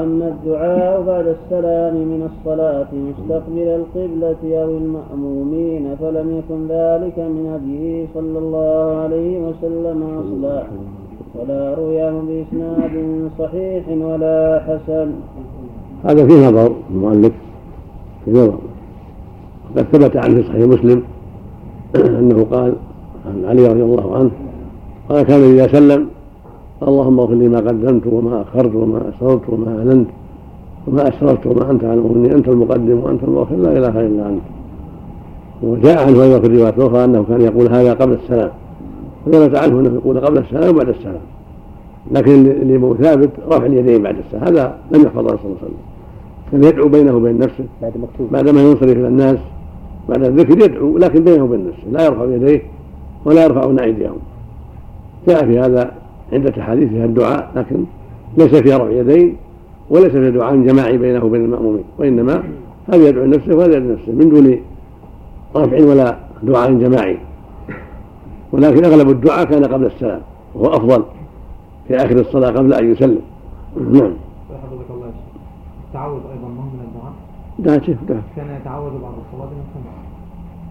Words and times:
وأما 0.00 0.28
الدعاء 0.28 1.02
بعد 1.06 1.26
السلام 1.26 1.94
من 1.94 2.28
الصلاة 2.30 2.88
مستقبل 2.92 3.68
القبلة 3.80 4.62
أو 4.62 4.70
المأمومين 4.78 5.96
فلم 6.00 6.38
يكن 6.38 6.60
ذلك 6.68 7.18
من 7.18 7.44
هديه 7.54 8.06
صلى 8.14 8.38
الله 8.38 8.96
عليه 8.96 9.38
وسلم 9.38 10.02
أصلا. 10.20 10.62
ولا 11.34 11.74
روياه 11.74 12.22
بإسناد 12.28 12.94
صحيح 13.38 13.88
ولا 13.88 14.62
حسن. 14.66 15.12
هذا 16.04 16.26
فيه 16.26 16.48
نظر 16.48 16.72
المؤلف 16.90 17.32
في 18.24 18.30
نظر. 18.30 18.58
قد 19.76 19.82
ثبت 19.82 20.16
عنه 20.16 20.34
في 20.34 20.48
صحيح 20.48 20.66
مسلم 20.66 21.02
أنه 22.20 22.46
قال 22.50 22.72
عن 23.26 23.44
علي 23.44 23.68
رضي 23.68 23.82
الله 23.82 24.16
عنه 24.16 24.30
قال 25.08 25.22
كان 25.22 25.40
إذا 25.40 25.66
سلم 25.66 26.08
اللهم 26.88 27.20
اغفر 27.20 27.34
لي 27.34 27.48
ما 27.48 27.58
قدمت 27.58 28.06
وما 28.06 28.42
أخرت 28.42 28.74
وما 28.74 29.08
أسررت 29.08 29.48
وما 29.48 29.78
أعلنت 29.78 30.08
وما 30.88 31.08
أسررت 31.08 31.46
وما 31.46 31.70
أنت 31.70 31.84
على 31.84 32.00
مني. 32.00 32.34
أنت 32.34 32.48
المقدم 32.48 32.98
وأنت 33.04 33.24
المؤخر. 33.24 33.56
لا 33.56 33.72
إله 33.78 34.00
إلا 34.00 34.28
أنت. 34.28 34.42
وجاء 35.62 36.06
عنه 36.06 36.22
أيضا 36.22 36.40
في 36.40 36.46
الروايه 36.46 36.68
الاخرى 36.68 37.04
انه 37.04 37.24
كان 37.28 37.40
يقول 37.40 37.68
هذا 37.74 37.94
قبل 37.94 38.12
السلام. 38.12 38.50
وثبت 39.26 39.58
عنه 39.58 39.80
أنه 39.80 39.94
يقول 39.94 40.20
قبل 40.20 40.38
السلام 40.38 40.74
وبعد 40.74 40.88
السلام. 40.88 41.20
لكن 42.12 42.32
اللي 42.32 42.94
ثابت 43.00 43.30
رفع 43.48 43.66
اليدين 43.66 44.02
بعد 44.02 44.16
السلام. 44.18 44.44
هذا 44.44 44.78
لم 44.90 45.02
يحفظ 45.02 45.18
صلى 45.18 45.20
الله 45.20 45.38
عليه 45.40 45.56
وسلم. 45.56 45.80
كان 46.52 46.64
يدعو 46.64 46.88
بينه 46.88 47.16
وبين 47.16 47.38
نفسه. 47.38 47.64
بعد 47.82 47.92
مكتوب 47.96 48.32
بعدما 48.32 48.62
ينصرف 48.62 48.96
إلى 48.96 49.08
الناس. 49.08 49.38
بعد 50.08 50.24
الذكر 50.24 50.64
يدعو 50.64 50.98
لكن 50.98 51.24
بينه 51.24 51.44
وبين 51.44 51.66
نفسه. 51.66 51.90
لا 51.92 52.06
يرفع 52.06 52.24
يديه 52.24 52.62
ولا 53.24 53.44
يرفعون 53.44 53.78
ايديهم 53.80 54.16
جاء 55.28 55.46
في 55.46 55.58
هذا 55.58 55.90
عدة 56.32 56.62
أحاديث 56.62 56.88
فيها 56.88 57.04
الدعاء 57.04 57.50
لكن 57.56 57.84
ليس 58.36 58.54
فيها 58.54 58.78
رفع 58.78 58.90
يدين 58.90 59.36
وليس 59.90 60.08
فيها 60.08 60.30
دعاء 60.30 60.56
جماعي 60.56 60.98
بينه 60.98 61.24
وبين 61.24 61.44
المأمومين 61.44 61.84
وإنما 61.98 62.42
هذا 62.88 63.08
يدعو 63.08 63.26
نفسه 63.26 63.56
وهذا 63.56 63.76
يدعو 63.76 63.92
نفسه 63.92 64.12
من 64.12 64.28
دون 64.28 64.60
رفع 65.56 65.84
ولا 65.84 66.16
دعاء 66.42 66.72
جماعي. 66.72 67.18
ولكن 68.52 68.84
أغلب 68.84 69.10
الدعاء 69.10 69.44
كان 69.44 69.64
قبل 69.64 69.86
السلام 69.86 70.20
وهو 70.54 70.66
أفضل 70.66 71.04
في 71.88 71.96
آخر 71.96 72.20
الصلاة 72.20 72.50
قبل 72.50 72.74
أن 72.74 72.92
يسلم. 72.92 73.20
نعم. 73.76 74.12
حفظك 74.50 74.90
الله 74.90 75.10
التعوذ 75.88 76.20
أيضا 76.32 76.48
ما 76.48 76.62
من 76.62 76.80
الدعاء؟ 76.88 77.12
ده 77.58 77.86
شوف 77.86 77.96
ده 78.08 78.20
كان 78.36 78.56
يتعوذ 78.60 78.90
بعد 78.90 79.14
الصلاة 79.26 79.50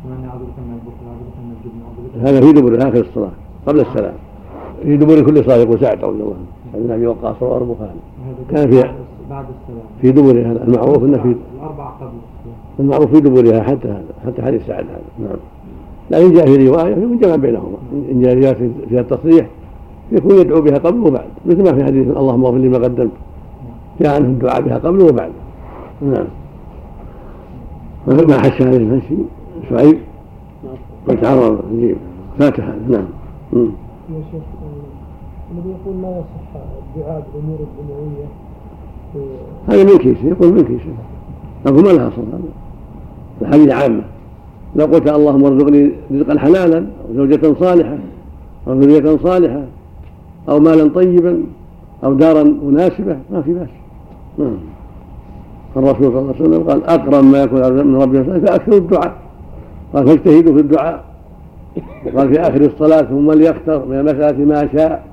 من 0.05 0.19
الجبن 1.57 2.27
هذا 2.27 2.41
في 2.41 2.53
دبر 2.53 2.89
آخر 2.89 2.99
الصلاة 2.99 3.31
قبل 3.67 3.79
السلام. 3.79 4.13
في 4.83 4.97
دبر 4.97 5.21
كل 5.21 5.43
صلاه 5.43 5.57
يقول 5.57 5.79
سعد 5.79 6.03
رضي 6.03 6.23
الله 6.23 6.33
عنه 6.75 6.85
عن 6.85 6.91
ابي 6.91 7.07
وقاص 7.07 7.35
رواه 7.41 7.57
البخاري 7.57 7.99
كان 8.51 8.71
في 8.71 8.89
بعد 9.29 9.45
السلام. 9.45 9.85
في 10.01 10.11
دبرها. 10.11 10.63
المعروف 10.63 11.03
إنه 11.03 11.17
في 11.17 11.35
الاربع 11.57 11.89
قبل 11.89 12.09
المعروف 12.79 13.11
في 13.11 13.21
دبرها 13.21 13.63
حتى 13.63 13.87
هذا 13.87 14.03
حتى 14.25 14.41
حديث 14.41 14.67
سعد 14.67 14.85
هذا. 14.85 15.29
نعم. 15.29 15.37
لكن 16.11 16.33
جاء 16.33 16.45
في 16.45 16.67
رواية 16.67 16.95
من 16.95 17.17
جمع 17.17 17.35
بينهما. 17.35 17.77
إن 18.11 18.21
جاء 18.21 18.33
رواية 18.33 18.71
فيها 18.89 19.01
التصريح 19.01 19.47
يكون 20.11 20.37
يدعو 20.37 20.61
بها 20.61 20.77
قبل 20.77 20.99
وبعد. 20.99 21.27
مثل 21.45 21.63
ما 21.63 21.73
في 21.77 21.83
حديث 21.83 22.07
اللهم 22.07 22.45
اغفر 22.45 22.57
لي 22.57 22.69
ما 22.69 22.77
قدمت. 22.77 23.11
جاء 24.01 24.15
عنه 24.15 24.27
الدعاء 24.27 24.61
بها 24.61 24.77
قبل 24.77 25.01
وبعد. 25.01 25.31
نعم. 26.01 26.27
ما 28.07 28.37
حش 28.37 28.61
عليه 28.61 28.77
المشي؟ 28.77 29.15
شعيب؟ 29.69 29.97
وتعرض 31.07 31.59
نعم. 32.39 33.05
يا 33.53 34.21
شيخ. 34.31 34.58
الذي 35.51 35.69
يقول 35.69 36.01
لا 36.01 36.09
يصح 36.09 36.61
الدعاء 36.95 37.27
بالامور 37.33 37.59
الدنيويه 37.59 38.25
هذا 39.67 39.83
من 39.83 39.97
كيسه 39.97 40.27
يقول 40.27 40.53
من 40.53 40.63
كيسه. 40.63 40.93
أقول 41.65 41.83
ما 41.83 41.89
لها 41.89 42.07
أصل 42.07 42.21
هذا. 42.21 42.39
الحديث 43.41 43.71
عامه 43.71 44.01
لو 44.75 44.85
قلت 44.85 45.09
اللهم 45.09 45.45
ارزقني 45.45 45.91
رزقا 46.11 46.39
حلالا 46.39 46.77
أو 46.77 47.13
زوجة 47.15 47.53
صالحة 47.59 47.97
أو 48.67 48.73
ذرية 48.73 49.17
صالحة 49.17 49.63
أو 50.49 50.59
مالا 50.59 50.93
طيبا 50.93 51.43
أو 52.03 52.13
دارا 52.13 52.43
مناسبة 52.43 53.17
ما 53.31 53.41
في 53.41 53.53
بأس. 53.53 53.69
نعم. 54.37 54.57
الرسول 55.77 56.03
صلى 56.03 56.19
الله 56.19 56.33
عليه 56.39 56.49
وسلم 56.49 56.63
قال 56.69 56.83
اقرب 56.83 57.23
ما 57.23 57.43
يكون 57.43 57.87
من 57.87 57.95
ربي 57.95 58.23
فاكثروا 58.23 58.77
الدعاء. 58.77 59.13
قال 59.93 60.07
فاجتهدوا 60.07 60.53
في 60.53 60.59
الدعاء. 60.59 61.03
وقال 62.05 62.29
في 62.29 62.39
آخر 62.41 62.61
الصلاة 62.61 63.01
ثم 63.01 63.31
ليختر 63.31 63.85
من 63.85 63.99
المسألة 63.99 64.45
ما 64.45 64.69
شاء. 64.73 65.08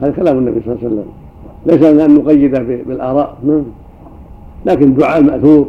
هذا 0.00 0.10
كلام 0.10 0.38
النبي 0.38 0.60
صلى 0.60 0.74
الله 0.74 0.84
عليه 0.84 0.94
وسلم. 0.94 1.06
ليس 1.66 1.82
لنا 1.82 2.04
أن 2.04 2.14
نقيد 2.14 2.50
بالآراء 2.88 3.38
نعم. 3.44 3.62
لكن 4.66 4.82
الدعاء 4.82 5.18
الماثور 5.18 5.68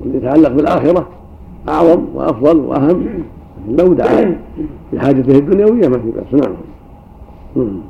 واللي 0.00 0.18
يتعلق 0.18 0.48
بالآخرة 0.48 1.08
أعظم 1.68 2.02
وأفضل 2.14 2.56
وأهم. 2.56 3.06
لو 3.68 3.92
دعا 3.92 4.38
بحاجته 4.92 5.38
الدنيوية 5.38 5.88
ما 5.88 5.98
في 5.98 6.10
بأس. 6.10 6.42
نعم, 6.44 6.54
نعم. 7.56 7.80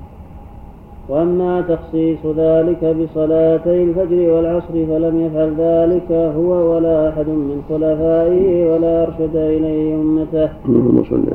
وأما 1.08 1.60
تخصيص 1.60 2.18
ذلك 2.36 2.84
بصلاتي 2.84 3.82
الفجر 3.82 4.32
والعصر 4.32 4.72
فلم 4.72 5.20
يفعل 5.26 5.54
ذلك 5.58 6.12
هو 6.12 6.74
ولا 6.74 7.08
أحد 7.08 7.28
من 7.28 7.62
خلفائه 7.68 8.72
ولا 8.72 9.02
أرشد 9.02 9.36
إليه 9.36 9.94
أمته. 9.94 10.48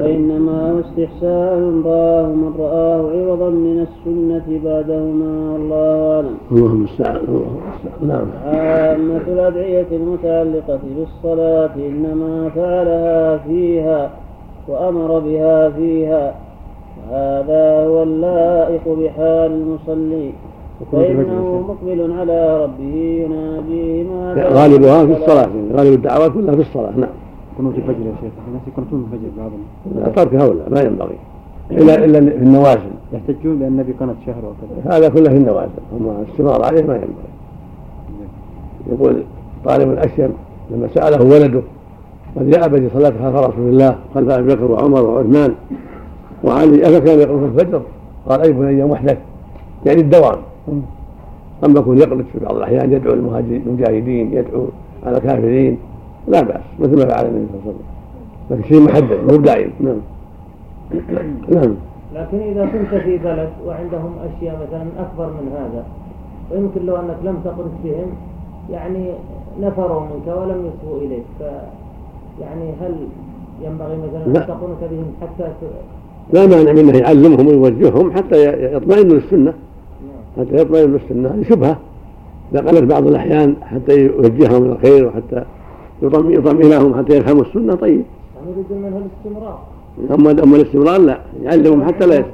وإنما 0.02 0.72
هو 0.72 0.80
استحسان 0.80 1.82
رآه 1.86 2.28
من 2.28 2.54
رآه 2.60 3.12
عوضا 3.12 3.50
من 3.50 3.88
السنة 3.88 4.60
بعدهما 4.64 5.56
الله 5.56 6.16
أعلم. 6.16 6.36
اللهم 6.52 6.76
المستعان 6.76 7.22
نعم. 8.02 8.26
عامة 8.46 9.22
الأدعية 9.28 9.88
المتعلقة 9.92 10.80
بالصلاة 10.98 11.76
إنما 11.76 12.50
فعلها 12.56 13.38
فيها 13.38 14.12
وأمر 14.68 15.20
بها 15.20 15.70
فيها 15.70 16.36
هذا 17.10 17.88
هو 17.88 18.04
اللائق 18.04 18.82
بحال 18.88 19.52
المصلي. 19.52 20.32
فإنه 20.92 21.66
مقبل 21.68 22.14
على 22.20 22.64
ربه 22.64 22.96
يناديه 22.96 24.04
ما 24.04 24.34
غالبها 24.48 25.06
في 25.06 25.12
الصلاة 25.12 25.50
غالب 25.74 25.94
الدعوات 25.94 26.32
كلها 26.32 26.56
في 26.56 26.62
الصلاة 26.62 26.92
نعم. 26.98 27.10
قنوت 27.60 27.76
الفجر 27.76 28.06
يا 28.06 28.14
شيخ. 28.22 28.32
الناس 28.48 28.62
يقنطون 28.68 29.08
الفجر 29.12 29.30
بعضهم. 29.38 30.14
ترك 30.16 30.36
هؤلاء 30.36 30.70
ما 30.70 30.82
ينبغي. 30.82 31.18
إلا 31.72 32.06
إلا 32.06 32.20
في 32.20 32.38
النوازل. 32.38 32.92
يحتجون 33.14 33.60
بأن 33.60 33.68
النبي 33.68 33.94
قنت 34.00 34.16
شهر 34.26 34.44
وكذا. 34.46 34.98
هذا 34.98 35.10
كله 35.10 35.30
في 35.30 35.38
النوازل. 35.38 35.70
أما 36.00 36.24
الاستمرار 36.28 36.66
عليه 36.66 36.84
ما 36.84 36.94
ينبغي. 36.94 37.34
يقول 38.92 39.24
طالب 39.66 39.92
الأشيم 39.92 40.34
لما 40.72 40.88
سأله 40.94 41.26
ولده 41.26 41.62
قد 42.36 42.50
جاء 42.50 42.68
بني 42.68 42.90
صلاة 42.90 43.10
خلف 43.10 43.36
رسول 43.36 43.70
الله 43.70 43.96
خلف 44.16 44.30
أبي 44.30 44.56
بكر 44.56 44.72
وعمر 44.72 45.06
وعثمان 45.06 45.54
وعلي 46.44 46.98
أفكان 46.98 47.20
يقنط 47.20 47.40
في 47.40 47.46
الفجر 47.46 47.82
قال 48.30 48.42
أي 48.42 48.54
بني 48.54 48.86
محدث؟ 48.86 49.18
يعني 49.86 50.02
الدوام. 50.02 50.38
أما 51.66 51.80
يكون 51.80 51.98
يقنط 51.98 52.26
في 52.34 52.40
بعض 52.40 52.56
الأحيان 52.56 52.94
يدعو 52.94 53.14
المجاهدين 53.14 54.34
يدعو 54.34 54.66
على 55.06 55.18
الكافرين 55.18 55.78
لا 56.28 56.42
بأس 56.42 56.62
مثل 56.80 56.98
ما 56.98 57.06
فعل 57.06 57.26
النبي 57.26 57.48
صلى 57.48 57.60
الله 57.60 57.64
عليه 57.64 57.70
وسلم. 57.70 57.84
لكن 58.52 58.64
شيء 58.64 58.82
محدد 58.82 59.32
مو 59.32 59.38
دائم. 59.38 59.72
نعم. 59.80 60.02
نعم. 61.50 61.76
لكن 62.16 62.40
إذا 62.40 62.66
كنت 62.66 63.02
في 63.02 63.18
بلد 63.18 63.50
وعندهم 63.66 64.14
أشياء 64.20 64.56
مثلا 64.68 64.84
أكبر 65.00 65.28
من 65.28 65.52
هذا 65.52 65.86
ويمكن 66.52 66.86
لو 66.86 66.96
أنك 66.96 67.18
لم 67.24 67.38
تقنط 67.46 67.72
بهم 67.84 68.10
يعني 68.70 69.12
نفروا 69.62 70.02
منك 70.02 70.28
ولم 70.28 70.66
يصغوا 70.66 71.02
إليك 71.02 71.24
ف 71.40 71.44
يعني 72.42 72.74
هل 72.82 73.08
ينبغي 73.62 73.98
مثلا 73.98 74.26
أن 74.26 74.34
تقنط 74.34 74.92
بهم 74.92 75.06
حتى 75.22 75.52
لا 76.34 76.48
مانع 76.48 76.72
من 76.72 76.80
انه 76.80 76.98
يعلمهم 76.98 77.48
ويوجههم 77.48 78.12
حتى 78.12 78.54
يطمئنوا 78.76 79.16
للسنة 79.16 79.54
حتى 80.38 80.56
يطمئنوا 80.56 80.98
للسنة 80.98 81.30
هذه 81.30 81.44
شبهة 81.50 81.78
إذا 82.52 82.62
قلت 82.62 82.84
بعض 82.84 83.08
الأحيان 83.08 83.56
حتى 83.62 84.06
يوجههم 84.06 84.64
إلى 84.64 84.72
الخير 84.72 85.08
وحتى 85.08 85.44
يطمئنهم 86.02 86.98
حتى 86.98 87.18
يفهموا 87.18 87.42
السنة 87.42 87.76
طيب. 87.76 88.04
يعني 88.72 88.82
منها 88.82 89.00
الاستمرار. 89.00 89.60
أما 90.12 90.44
أما 90.44 90.56
الاستمرار 90.56 91.02
لا 91.02 91.20
يعلمهم 91.42 91.84
حتى 91.84 92.06
لا 92.06 92.26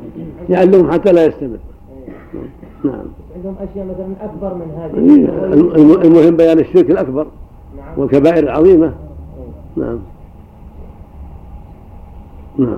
يعلمهم 0.50 0.92
حتى 0.92 1.12
لا 1.12 1.26
يستمر. 1.26 1.58
نعم. 2.84 3.06
عندهم 3.36 3.56
أشياء 3.60 3.86
مثلا 3.86 4.08
أكبر 4.22 4.54
من 4.54 4.72
هذه. 4.78 4.94
إيه، 4.96 6.08
المهم 6.08 6.38
بيان 6.38 6.60
الشرك 6.60 6.92
الأكبر. 6.92 7.28
نعم. 7.78 8.00
والكبائر 8.00 8.44
العظيمة. 8.44 8.86
إيه. 8.86 9.84
نعم. 9.84 10.00
نعم. 12.58 12.78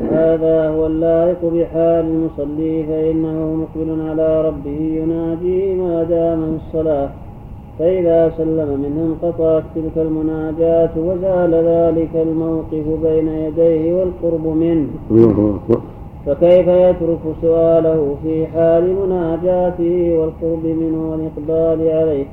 هذا 0.00 0.68
هو 0.68 0.86
اللائق 0.86 1.44
بحال 1.44 2.04
المصلي 2.04 2.84
فإنه 2.86 3.54
مقبل 3.54 4.08
على 4.08 4.48
ربه 4.48 4.80
ينادي 4.80 5.74
ما 5.74 6.02
دام 6.02 6.56
الصلاة. 6.56 7.08
فإذا 7.78 8.32
سلم 8.36 8.80
منه 8.82 9.06
انقطعت 9.06 9.62
تلك 9.74 9.96
المناجاة 9.96 10.90
وزال 10.96 11.54
ذلك 11.54 12.08
الموقف 12.14 12.86
بين 13.02 13.28
يديه 13.28 13.94
والقرب 13.94 14.46
منه. 14.46 14.88
فكيف 16.26 16.68
يترك 16.68 17.18
سؤاله 17.42 18.16
في 18.22 18.46
حال 18.46 18.94
مناجاته 18.94 20.18
والقرب 20.18 20.64
منه 20.64 21.10
والإقبال 21.10 21.88
عليه؟ 21.88 22.24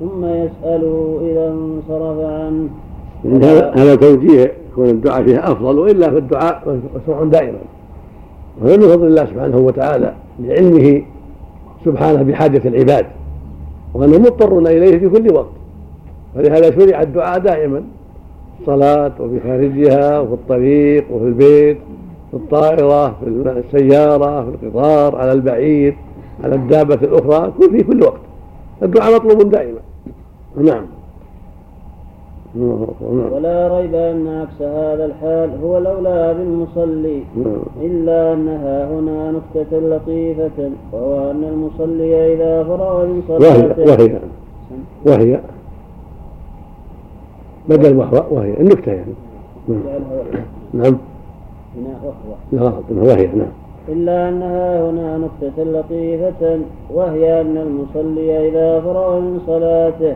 ثم 0.00 0.24
يسأله 0.24 1.20
إذا 1.30 1.48
انصرف 1.52 2.18
عنه. 2.18 2.68
هذا 3.74 3.94
توجيه. 3.94 4.61
يكون 4.72 4.88
الدعاء 4.88 5.24
فيها 5.24 5.52
أفضل 5.52 5.78
وإلا 5.78 6.10
فالدعاء 6.10 6.80
مشروع 6.96 7.24
دائما. 7.24 7.58
وهذا 8.60 8.76
من 8.76 8.82
فضل 8.82 9.06
الله 9.06 9.24
سبحانه 9.24 9.58
وتعالى 9.58 10.14
لعلمه 10.40 11.02
سبحانه 11.84 12.22
بحاجة 12.22 12.68
العباد 12.68 13.06
وانهم 13.94 14.22
مضطرون 14.22 14.66
إليه 14.66 14.98
في 14.98 15.08
كل 15.08 15.34
وقت. 15.34 15.52
ولهذا 16.36 16.70
شرع 16.70 17.02
الدعاء 17.02 17.38
دائما 17.38 17.82
الصلاة 18.60 19.12
وفي 19.20 19.40
خارجها 19.40 20.20
وفي 20.20 20.32
الطريق 20.32 21.04
وفي 21.12 21.24
البيت 21.24 21.78
في 22.30 22.36
الطائرة 22.36 23.08
في 23.08 23.26
السيارة 23.66 24.42
في 24.42 24.66
القطار 24.66 25.16
على 25.16 25.32
البعير 25.32 25.96
على 26.44 26.54
الدابة 26.54 26.94
الأخرى 26.94 27.52
في 27.70 27.82
كل 27.82 28.02
وقت. 28.02 28.20
الدعاء 28.82 29.14
مطلوب 29.14 29.50
دائما. 29.50 29.78
نعم. 30.56 30.84
ولا 32.56 33.78
ريب 33.78 33.94
أن 33.94 34.28
عكس 34.28 34.62
هذا 34.62 35.04
الحال 35.04 35.50
هو 35.64 35.78
الأولى 35.78 36.34
بالمصلي. 36.38 37.22
إلا 37.82 38.32
أنها 38.32 38.90
هنا 38.90 39.32
نكتة 39.32 39.78
لطيفة 39.78 40.70
وهو 40.92 41.30
أن 41.30 41.44
المصلي 41.44 42.34
إذا 42.34 42.64
فرغ 42.64 43.06
من 43.06 43.22
صلاته. 43.28 43.82
وهي 43.82 44.18
وهي. 45.06 45.40
بدل 47.68 47.96
وهو 47.96 48.22
وهي. 48.30 48.60
النكتة 48.60 48.92
يعني. 48.92 49.14
نعم. 50.74 50.96
لا 52.52 52.62
غلط 52.62 52.84
وهي. 52.90 53.26
نعم. 53.26 53.52
إلا 53.88 54.28
أنها 54.28 54.90
هنا 54.90 55.18
نكتة 55.18 55.64
لطيفة 55.64 56.58
وهي 56.94 57.40
أن 57.40 57.56
المصلي 57.56 58.48
إذا 58.48 58.80
فرغ 58.80 59.20
من 59.20 59.40
صلاته. 59.46 60.14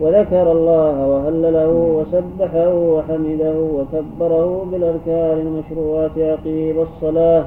وذكر 0.00 0.52
الله 0.52 1.06
وهلله 1.06 1.68
وسبحه 1.68 2.74
وحمده 2.74 3.56
وكبره 3.60 4.66
بالأذكار 4.70 5.32
المشروعة 5.32 6.10
عقيب 6.18 6.76
الصلاة. 6.80 7.44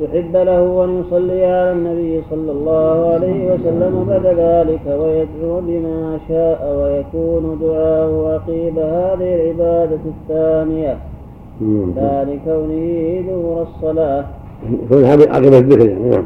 استحب 0.00 0.36
له 0.36 0.84
أن 0.84 1.00
يصلي 1.00 1.44
على 1.44 1.72
النبي 1.72 2.22
صلى 2.30 2.52
الله 2.52 3.12
عليه 3.14 3.52
وسلم 3.52 4.04
بعد 4.08 4.26
ذلك 4.26 4.80
ويدعو 4.86 5.60
بما 5.60 6.18
شاء 6.28 6.60
ويكون 6.78 7.58
دعاءه 7.62 8.32
عقيب 8.34 8.78
هذه 8.78 9.34
العبادة 9.34 10.04
الثانية. 10.06 10.96
لا 11.96 12.24
لكونه 12.24 13.22
دور 13.28 13.62
الصلاة. 13.62 14.24
عقب 14.92 15.52
الذكر 15.54 15.88
يعني. 15.88 16.10
نعم 16.10 16.24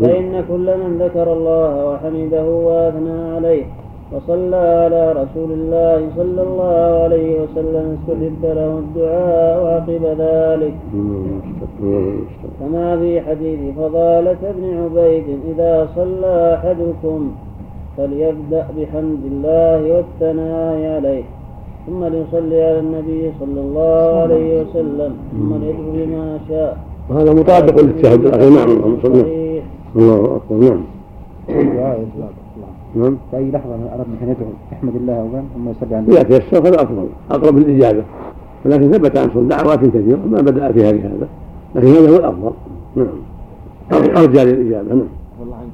فإن 0.00 0.44
كل 0.48 0.66
من 0.78 0.98
ذكر 1.02 1.32
الله 1.32 1.90
وحمده 1.90 2.46
وأثنى 2.46 3.34
عليه 3.36 3.64
وصلى 4.12 4.56
على 4.56 5.12
رسول 5.12 5.50
الله 5.52 6.08
صلى 6.16 6.42
الله 6.42 7.02
عليه 7.04 7.40
وسلم 7.42 7.98
استحب 7.98 8.42
له 8.42 8.78
الدعاء 8.78 9.66
عقب 9.66 10.04
ذلك. 10.18 10.74
كما 12.60 12.96
في 12.96 13.20
حديث 13.20 13.60
فضالة 13.76 14.42
بن 14.42 14.64
عبيد 14.84 15.24
إذا 15.50 15.88
صلى 15.96 16.54
أحدكم 16.54 17.30
فليبدأ 17.96 18.66
بحمد 18.78 19.22
الله 19.32 19.80
والثناء 19.92 20.94
عليه 20.96 21.24
ثم 21.86 22.04
ليصلي 22.04 22.62
على 22.62 22.78
النبي 22.78 23.32
صلى 23.40 23.60
الله 23.60 24.20
عليه 24.22 24.62
وسلم 24.62 25.12
ثم 25.32 25.54
ليدعو 25.54 25.90
بما 25.94 26.38
شاء. 26.48 26.87
وهذا 27.10 27.32
مطابق 27.32 27.80
للتشهد 27.80 28.24
الأخير. 28.24 28.50
نعم 28.50 28.70
الله 29.96 30.36
أكبر 30.36 30.56
نعم. 30.56 30.80
نعم. 32.96 33.16
في 33.30 33.36
أي 33.36 33.50
لحظة 33.50 33.74
اراد 33.74 34.06
أن 34.22 34.28
يدعو 34.28 34.50
يحمد 34.72 34.96
الله 34.96 35.12
اولا 35.20 35.42
ثم 35.54 35.68
يصلي 35.68 35.96
على 35.96 36.06
اذا 36.08 36.22
تيسر 36.22 36.68
هذا 36.68 36.82
افضل 36.82 37.06
أقرب 37.30 37.58
للإجابة. 37.58 38.04
ولكن 38.64 38.92
ثبت 38.92 39.18
عنه 39.18 39.48
دعوات 39.48 39.78
كثيرة 39.78 40.18
ما 40.30 40.40
بدأ 40.40 40.72
فيها 40.72 40.92
بهذا 40.92 41.28
لكن 41.74 41.86
هذا 41.86 42.10
هو 42.10 42.16
الأفضل. 42.16 42.52
نعم. 42.96 43.06
ارجى 43.92 44.44
للإجابة 44.44 44.88
نعم. 44.94 45.08
والله 45.40 45.56
عنك 45.56 45.70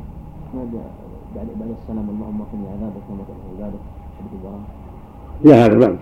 بعد 1.36 1.46
بعد 1.60 1.68
السلام 1.82 2.06
اللهم 2.14 2.40
قم 2.52 2.58
عذابك 2.72 3.04
وما 3.10 3.24
عبادك 3.58 3.82
حديث 4.18 4.32
البراء 4.34 4.60
يا 5.44 5.66
هذا 5.66 5.78
بعد 5.78 5.96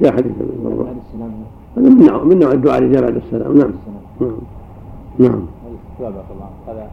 يا 0.00 0.10
حديث 0.10 0.32
بعد 0.64 0.96
السلام. 1.06 1.32
هذا 1.76 1.88
من 1.88 2.06
نوع 2.06 2.24
من 2.24 2.38
نوع 2.38 2.52
الدعاء 2.52 2.78
الإجابة 2.78 3.06
بعد 3.06 3.16
السلام 3.16 3.58
نعم. 3.58 3.70
نعم. 4.20 4.30
نعم. 5.18 5.42
هذا 6.68 6.90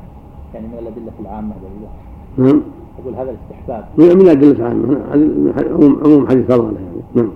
يعني 0.53 0.67
من 0.67 0.73
الأدلة 0.79 1.11
العامة 1.19 1.53
نعم. 2.37 2.61
أقول 3.01 3.15
هذا 3.15 3.31
الاستحباب. 3.31 3.85
من 3.97 4.27
أدلة 4.27 4.65
عامة 4.65 4.97
عموم 6.05 6.27
حديث 6.27 6.45
فضله 6.45 6.73
يعني. 6.73 7.01
نعم. 7.15 7.31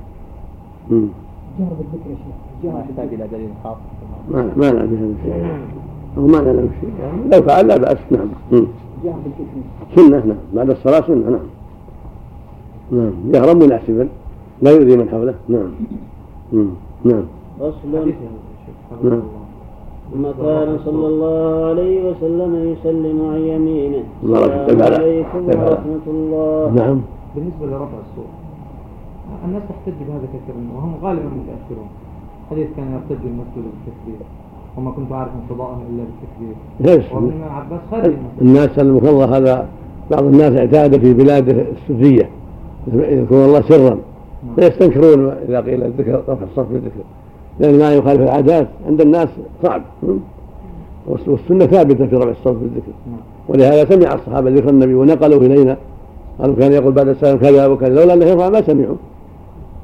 جهر 1.59 1.69
بالذكر 1.69 2.09
يا 2.09 2.15
شيخ. 2.15 2.73
ما 2.73 2.79
يحتاج 2.79 3.13
إلى 3.13 3.27
دليل 3.27 3.49
خاص. 3.63 3.77
ما 4.31 4.51
ما 4.57 4.65
لا 4.65 4.85
بهذا 4.85 5.13
الشيء 5.19 5.61
ما 6.17 6.37
لا 6.37 6.67
شيء 6.81 6.89
يعني 7.01 7.21
لو 7.31 7.41
فعل 7.41 7.67
لا 7.67 7.77
بأس. 7.77 7.97
نعم. 8.11 8.27
جهر 8.51 8.65
بالذكر. 9.03 9.95
سنة 9.95 10.25
نعم. 10.25 10.37
بعد 10.53 10.69
الصلاة 10.69 11.01
سنة 11.01 11.29
نعم. 11.29 11.39
نعم. 12.91 13.13
جهرا 13.31 13.53
مناسبا 13.53 14.07
لا 14.61 14.71
يؤذي 14.71 14.97
من 14.97 15.09
حوله. 15.09 15.35
نعم. 15.49 15.71
نعم. 17.05 17.23
فصل 17.59 18.13
نعم. 19.03 19.21
ثم 20.11 20.23
كان 20.23 20.79
صلى 20.85 21.07
الله 21.07 21.65
عليه 21.69 22.09
وسلم 22.09 22.51
يسلم 22.73 23.17
عن 23.31 23.39
يمينه. 23.39 24.03
السلام 24.23 24.93
عليكم 24.93 25.45
ورحمة 25.45 26.05
الله. 26.07 26.71
نعم. 26.75 27.01
بالنسبة 27.35 27.65
لرفع 27.65 27.97
الصوت 28.05 28.33
الناس 29.45 29.63
تحتج 29.69 29.97
بهذا 30.07 30.27
كثيرا 30.33 30.61
وهم 30.75 30.93
غالبا 31.03 31.29
متأثرون. 31.39 31.89
حديث 32.51 32.67
كان 32.77 32.87
يرتج 32.93 33.25
المسجد 33.25 33.55
بالتكبير 33.55 34.21
وما 34.77 34.91
كنت 34.91 35.11
عارف 35.11 35.31
انقضاءه 35.41 35.81
إلا 35.89 36.03
بالتكبير. 36.03 36.55
ليش 36.79 37.11
وابن 37.13 37.43
عباس 37.43 37.79
خارج 37.91 38.13
الناس 38.41 38.69
سلمك 38.75 39.03
الله 39.03 39.37
هذا 39.37 39.67
بعض 40.11 40.23
الناس 40.23 40.53
اعتاد 40.57 40.99
في 40.99 41.13
بلاد 41.13 41.49
السفية 41.49 42.29
يذكرون 42.93 43.45
الله 43.45 43.61
سرا. 43.61 43.89
نعم. 43.89 44.55
فيستنكرون 44.55 45.29
إذا 45.47 45.61
قيل 45.61 45.83
الذكر 45.83 46.21
رفع 46.27 46.43
الصوت 46.43 46.67
بالذكر. 46.71 47.03
لأن 47.59 47.79
ما 47.79 47.93
يخالف 47.93 48.21
العادات 48.21 48.67
عند 48.87 49.01
الناس 49.01 49.27
صعب. 49.63 49.81
والسنة 51.07 51.65
ثابتة 51.65 52.05
في 52.05 52.15
رفع 52.15 52.29
الصوت 52.29 52.55
بالذكر. 52.55 52.91
ولهذا 53.47 53.85
سمع 53.85 54.13
الصحابة 54.13 54.49
ذكر 54.49 54.69
النبي 54.69 54.93
ونقلوا 54.93 55.41
إلينا. 55.41 55.77
قالوا 56.39 56.55
كان 56.55 56.71
يقول 56.71 56.91
بعد 56.91 57.07
السلام 57.07 57.37
كذا 57.37 57.67
وكذا. 57.67 57.89
لولا 57.89 58.13
أنه 58.13 58.25
يرفع 58.25 58.49
ما 58.49 58.61
سمعوا. 58.61 58.95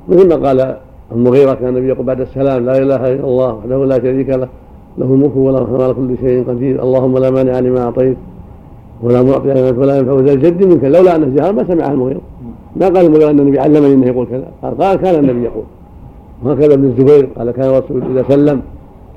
مثل 0.10 0.30
ما 0.30 0.48
قال 0.48 0.78
المغيرة 1.12 1.54
كان 1.54 1.70
النبي 1.70 1.88
يقول 1.88 2.06
بعد 2.06 2.22
السلام 2.22 2.66
لا 2.66 2.78
إله 2.78 3.14
إلا 3.14 3.24
الله 3.24 3.54
وحده 3.54 3.86
لا 3.86 3.98
شريك 3.98 4.30
له. 4.30 4.48
له 4.98 5.06
الملك 5.06 5.36
وله 5.36 5.84
على 5.84 5.94
كل 5.94 6.16
شيء 6.22 6.44
قدير. 6.50 6.84
اللهم 6.84 7.18
لا 7.18 7.30
مانع 7.30 7.60
لما 7.60 7.84
أعطيت 7.84 8.18
ولا 9.04 9.24
معطي 9.24 9.48
لما 9.48 9.80
ولا 9.80 9.98
ينفع. 9.98 10.20
ذا 10.20 10.34
الجد 10.34 10.64
منك. 10.64 10.84
لولا 10.84 11.16
أنه 11.16 11.36
جهل 11.36 11.56
ما 11.56 11.64
سمعها 11.68 11.92
المغيرة. 11.92 12.22
ما 12.76 12.86
قال 12.86 13.06
المغيرة 13.06 13.30
أن 13.30 13.40
النبي 13.40 13.60
علمني 13.60 13.94
أنه 13.94 14.08
يقول 14.08 14.28
كذا. 14.28 14.48
قال 14.80 14.98
كان 14.98 15.16
النبي 15.16 15.44
يقول. 15.44 15.64
وهكذا 16.44 16.74
ابن 16.74 16.86
الزبير 16.86 17.30
قال 17.38 17.52
كان 17.52 17.70
الرسول 17.70 18.04
إذا 18.12 18.24
سلم 18.30 18.62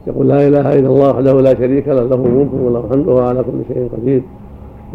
يقول 0.07 0.29
لا 0.29 0.49
إله 0.49 0.79
إلا 0.79 0.89
الله 0.89 1.11
وحده 1.11 1.41
لا 1.41 1.55
شريك 1.55 1.89
له 1.89 2.03
له 2.03 2.17
ملك 2.17 2.49
وله 2.65 2.85
الحمد 2.87 3.09
وهو 3.09 3.19
على 3.19 3.43
كل 3.43 3.75
شيء 3.75 3.89
قدير. 3.97 4.23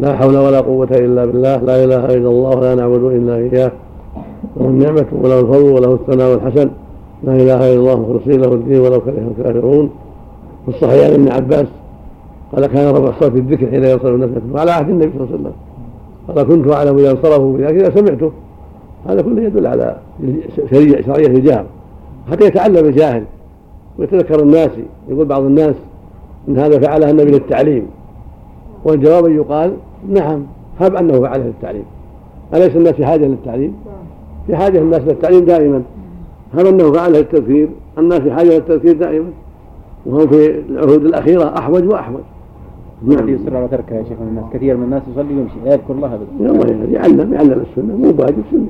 لا 0.00 0.16
حول 0.16 0.36
ولا 0.36 0.60
قوة 0.60 0.88
إلا 0.90 1.24
بالله 1.24 1.56
لا 1.56 1.84
إله 1.84 2.04
إلا 2.04 2.28
الله 2.28 2.58
ولا 2.58 2.74
نعبد 2.74 3.04
إلا 3.04 3.36
إياه. 3.36 3.72
له 4.56 4.66
النعمة 4.66 5.06
وله 5.22 5.40
الفضل 5.40 5.62
وله 5.62 5.92
الثناء 5.94 6.30
والحسن. 6.30 6.70
لا 7.24 7.32
إله 7.32 7.72
إلا 7.72 7.80
الله 7.80 8.00
مخلصين 8.00 8.40
له 8.40 8.52
الدين 8.52 8.80
ولو 8.80 9.00
كره 9.00 9.32
الكافرون. 9.38 9.90
في 10.64 10.68
الصحيح 10.68 11.06
ابن 11.06 11.28
عباس 11.28 11.66
قال 12.52 12.66
كان 12.66 12.94
رفع 12.94 13.08
الصوت 13.08 13.32
بالذكر 13.32 13.66
حين 13.66 13.84
يصل 13.84 14.14
الناس 14.14 14.30
وعلى 14.54 14.70
عهد 14.70 14.88
النبي 14.88 15.12
صلى 15.18 15.24
الله 15.24 15.28
عليه 15.32 15.40
وسلم. 15.40 15.52
قال 16.28 16.46
كنت 16.46 16.72
أعلم 16.72 16.98
إذا 16.98 17.10
انصرفوا 17.10 17.52
بذلك 17.58 17.74
إذا 17.74 17.90
سمعته 17.96 18.30
هذا 19.06 19.22
كله 19.22 19.42
يدل 19.42 19.66
على 19.66 19.96
شرعية 21.06 21.26
الجهر. 21.26 21.64
حتى 22.30 22.44
يتعلم 22.44 22.86
الجاهل. 22.86 23.24
ويتذكر 23.98 24.42
الناس 24.42 24.70
يقول 25.08 25.24
بعض 25.26 25.42
الناس 25.42 25.74
إن 26.48 26.58
هذا 26.58 26.80
فعله 26.80 27.10
النبي 27.10 27.30
للتعليم. 27.30 27.86
والجواب 28.84 29.28
يقال 29.28 29.72
نعم 30.08 30.42
هب 30.80 30.96
أنه 30.96 31.20
فعله 31.20 31.44
للتعليم. 31.44 31.84
أليس 32.54 32.76
الناس 32.76 32.92
في 32.94 33.06
حاجة 33.06 33.26
للتعليم؟ 33.26 33.76
في 34.46 34.56
حاجة 34.56 34.78
الناس 34.78 35.02
للتعليم 35.02 35.44
دائما. 35.44 35.82
هب 36.54 36.66
أنه 36.66 36.92
فعله 36.92 37.18
للتذكير؟ 37.18 37.68
الناس 37.98 38.20
في 38.20 38.32
حاجة 38.32 38.48
للتذكير 38.48 38.96
دائما. 38.96 39.30
وهم 40.06 40.26
في 40.26 40.60
العهود 40.70 41.04
الأخيرة 41.04 41.58
أحوج 41.58 41.88
وأحوج. 41.88 42.20
نعم. 43.02 43.28
يصر 43.28 43.56
على 43.56 43.68
تركها 43.68 43.98
يا 43.98 44.04
شيخ 44.04 44.18
الناس. 44.20 44.44
كثير 44.52 44.76
من 44.76 44.84
الناس 44.84 45.02
يصلي 45.12 45.34
ويمشي. 45.34 45.54
لا 45.64 45.72
يذكر 45.72 45.94
الله 45.94 46.14
ابدا 46.14 46.90
يعلم. 46.90 47.32
يعلم 47.34 47.64
السنة. 47.70 47.96
مو 47.96 48.06
واجب 48.06 48.42
سنة. 48.50 48.66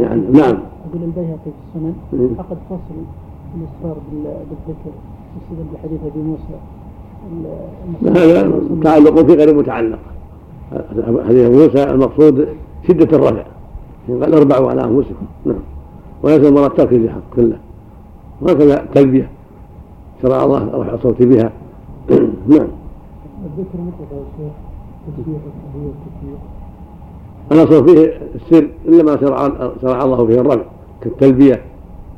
يعني 0.00 0.20
نعم. 0.20 0.58
يقول 0.88 1.02
البيهقي 1.02 1.38
في 1.44 1.76
السنن 1.76 2.34
عقد 2.38 2.56
فصل 2.70 2.96
الإصرار 3.56 3.96
بالذكر 4.12 4.90
استدل 5.36 5.64
بحديث 5.74 6.00
أبي 6.12 6.22
موسى. 6.22 6.56
هذا 8.20 8.60
تعلق 8.82 9.26
في 9.26 9.34
غير 9.34 9.54
متعلق. 9.54 9.98
حديث 11.28 11.50
موسى 11.50 11.90
المقصود 11.90 12.48
شدة 12.88 13.16
الرفع. 13.16 13.44
قال 14.08 14.34
اربعوا 14.34 14.70
على 14.70 14.84
أنفسكم. 14.84 15.26
نعم. 15.46 15.56
وليس 16.22 16.52
مراد 16.52 16.70
ترك 16.70 16.92
الجهر 16.92 17.20
كله. 17.36 17.58
وهكذا 18.40 18.84
تلبية 18.94 19.28
شرع 20.22 20.44
الله 20.44 20.70
رفع 20.74 20.94
الصوت 20.94 21.22
بها. 21.22 21.52
نعم. 22.48 22.79
الذكر 23.58 23.78
مطلق 23.78 24.12
يا 24.12 24.24
شيخ 24.36 24.52
تسبيح 25.16 25.40
فيه 27.80 28.12
السر 28.34 28.68
إلا 28.88 29.02
ما 29.02 29.20
شرع 29.20 29.48
شرع 29.82 30.04
الله 30.04 30.26
فيه 30.26 30.40
الرفع 30.40 30.62
كالتلبية 31.00 31.62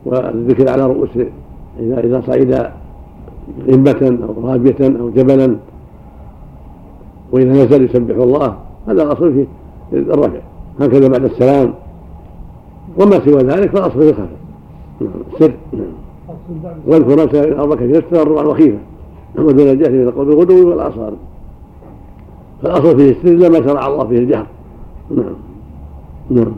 والذكر 0.04 0.70
على 0.70 0.86
رؤوس 0.86 1.08
إذا 1.80 2.00
إذا 2.00 2.22
صعد 2.26 2.72
غمة 3.68 4.18
أو 4.28 4.48
رابية 4.48 5.00
أو 5.00 5.10
جبلا. 5.10 5.56
وإذا 7.32 7.64
نزل 7.64 7.84
يسبح 7.84 8.16
الله 8.16 8.56
هذا 8.86 9.02
الأصل 9.02 9.32
فيه 9.32 9.46
الرفع 9.92 10.38
هكذا 10.80 11.08
بعد 11.08 11.24
السلام. 11.24 11.74
وما 12.98 13.24
سوى 13.24 13.42
ذلك 13.42 13.70
فالأصل 13.70 14.00
فيه 14.00 14.10
الخفض 14.10 14.30
نعم 15.00 15.10
السر. 15.32 15.52
واذكر 16.86 17.24
نفسك 17.24 17.34
الأرض 17.34 17.74
كثيرة 17.74 18.00
تضرعا 18.10 18.82
وخيفة 19.34 19.48
ودون 19.48 19.68
الجهل 19.68 19.92
من 19.92 20.08
القول 20.08 20.26
بالغدو 20.26 20.68
والآصال 20.70 21.14
فالأصل 22.62 22.96
فيه 22.96 23.10
السر 23.10 23.28
إلا 23.28 23.48
ما 23.48 23.66
شرع 23.66 23.86
الله 23.86 24.04
فيه 24.08 24.18
الجهر 24.18 24.46
نعم. 25.10 25.34
نعم. 26.30 26.52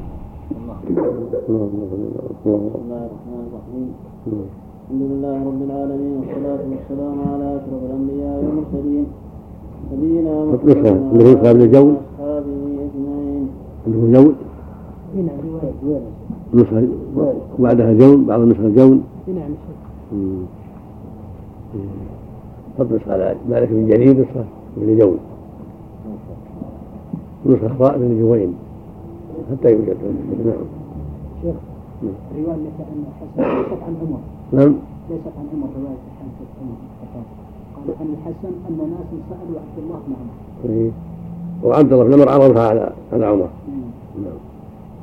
بسم 0.75 1.47
الله 1.49 3.07
الرحمن 3.07 3.43
الرحيم 3.49 3.88
الحمد 4.90 5.02
لله 5.11 5.37
رب 5.47 5.62
العالمين 5.62 6.16
والصلاة 6.19 6.62
والسلام 6.71 7.16
على 7.33 7.47
أشرف 7.57 7.81
الأنبياء 7.90 8.37
والمرسلين 8.45 9.07
نبينا 9.93 10.45
محمد 10.45 10.87
اللي 11.12 11.31
هو 11.31 11.35
كتاب 11.40 11.57
الجول. 11.57 11.95
وأصحابه 11.95 12.45
أجمعين 12.85 13.49
جون 13.87 14.35
هنا 15.16 15.33
رواية 15.45 16.00
نسخة 16.54 16.88
وبعدها 17.59 17.93
جون 17.93 18.25
بعض 18.25 18.40
النسخة 18.40 18.69
جون 18.69 19.02
نعم. 19.28 19.37
يا 19.38 19.47
شيخ 19.47 19.78
مم. 20.12 20.43
حط 22.78 22.87
نسخة 22.93 23.12
على 23.12 23.37
مالك 23.49 23.69
بن 23.69 23.88
جرير 23.88 24.12
نسخة 24.12 24.45
بن 24.76 24.99
جون 24.99 25.19
نسخة 27.47 27.76
راء 27.81 27.99
بن 27.99 28.21
جوين 28.21 28.54
حتى 29.50 29.73
يوجد. 29.73 29.97
نعم. 30.47 30.57
شيخ 31.43 31.54
رواية 32.37 32.54
أن 32.54 33.04
الحسن 33.09 33.59
ليست 33.59 33.83
عن 33.83 33.97
عمر. 34.02 34.19
نعم. 34.52 34.75
ليست 35.11 35.33
عن 35.38 35.47
عمر 35.52 35.69
رواية 35.76 36.04
حنفة 36.19 36.50
عمر 36.61 36.76
قال 37.76 37.95
عن 38.00 38.14
الحسن 38.14 38.52
أن 38.69 38.90
ناسا 38.90 39.16
سألوا 39.31 39.61
عبد 39.61 39.78
الله 39.78 40.00
بن 40.07 40.14
عمر. 40.14 40.90
وعبد 41.64 41.93
الله 41.93 42.04
بن 42.04 42.12
عمر 42.12 42.28
عرضها 42.28 42.69
على 42.69 42.93
على 43.12 43.26
عمر. 43.26 43.49
نعم. 44.16 44.33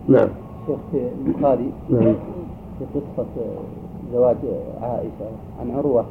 نعم. 0.08 0.30
شيخ 0.68 0.78
في 0.92 1.10
البخاري 1.28 1.72
نعم. 1.90 2.16
في 2.80 2.86
قصة 2.96 3.26
زواج 4.14 4.38
عائشة 4.82 5.30
عن 5.60 5.72
عروة 5.72 6.06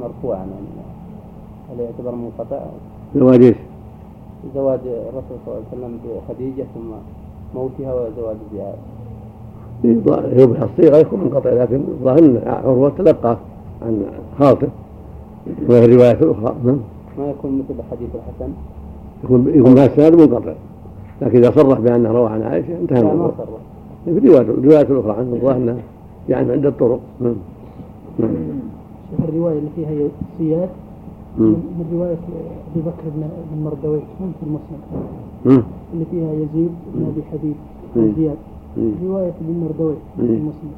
مرفوعا 0.00 0.38
عن 0.38 0.66
هل 1.70 1.80
يعتبر 1.80 2.14
منقطع؟ 2.14 2.60
زواج 3.16 3.42
إيش؟ 3.42 3.56
زواج 4.54 4.80
الرسول 4.86 5.36
صلى 5.46 5.54
الله 5.54 5.64
عليه 5.72 5.78
وسلم 5.78 5.98
بخديجة 6.04 6.66
ثم 6.74 6.90
موتها 7.54 7.94
وزواج 7.94 8.36
بعائشة 8.52 8.92
يوضح 9.84 10.62
الصيغه 10.62 10.96
يكون 10.96 11.20
منقطع 11.20 11.50
لكن 11.50 11.80
الظاهر 11.88 12.18
إن 12.18 12.42
عروة 12.46 12.92
تلقى 12.98 13.36
عن 13.82 14.02
خاطر 14.38 14.68
وهي 15.68 15.84
الروايه 15.84 16.12
الاخرى 16.12 16.54
نعم. 16.64 16.78
ما 17.18 17.30
يكون 17.30 17.58
مثل 17.58 17.82
حديث 17.90 18.08
الحسن؟ 18.14 18.52
يكون 19.24 19.52
يكون 19.54 19.74
بها 19.74 19.86
السند 19.86 20.14
منقطع 20.14 20.52
لكن 21.22 21.38
إذا 21.38 21.50
صرح 21.50 21.80
بانه 21.80 22.12
روى 22.12 22.28
عن 22.28 22.42
عائشة 22.42 22.78
انتهى 22.78 22.98
لا 23.00 23.06
ما 23.06 23.12
الموضوع. 23.12 23.34
صرح. 23.38 23.48
في 24.04 24.10
الروايه 24.10 24.82
الاخرى 24.82 25.12
عنه 25.12 25.34
الظاهر 25.34 25.56
إنها 25.56 25.76
يعني 26.28 26.52
عند 26.52 26.66
الطرق. 26.66 27.00
نعم. 27.20 27.34
نعم. 28.18 28.61
الرواية 29.28 29.58
اللي 29.58 29.70
فيها 29.76 30.08
سياد. 30.38 30.68
من 31.38 31.84
رواية 31.92 32.18
أبي 32.72 32.80
بكر 32.86 33.02
بن 33.16 33.62
مردويه 33.64 34.00
في 34.18 34.46
المسند. 34.46 35.64
اللي 35.94 36.04
فيها 36.10 36.32
يزيد 36.32 36.70
بن 36.94 37.06
أبي 37.06 37.22
حبيب 37.32 37.54
زياد. 38.16 38.36
رواية 39.04 39.32
ابن 39.40 39.60
مردويه 39.64 39.96
في. 40.16 40.22
المسند. 40.22 40.72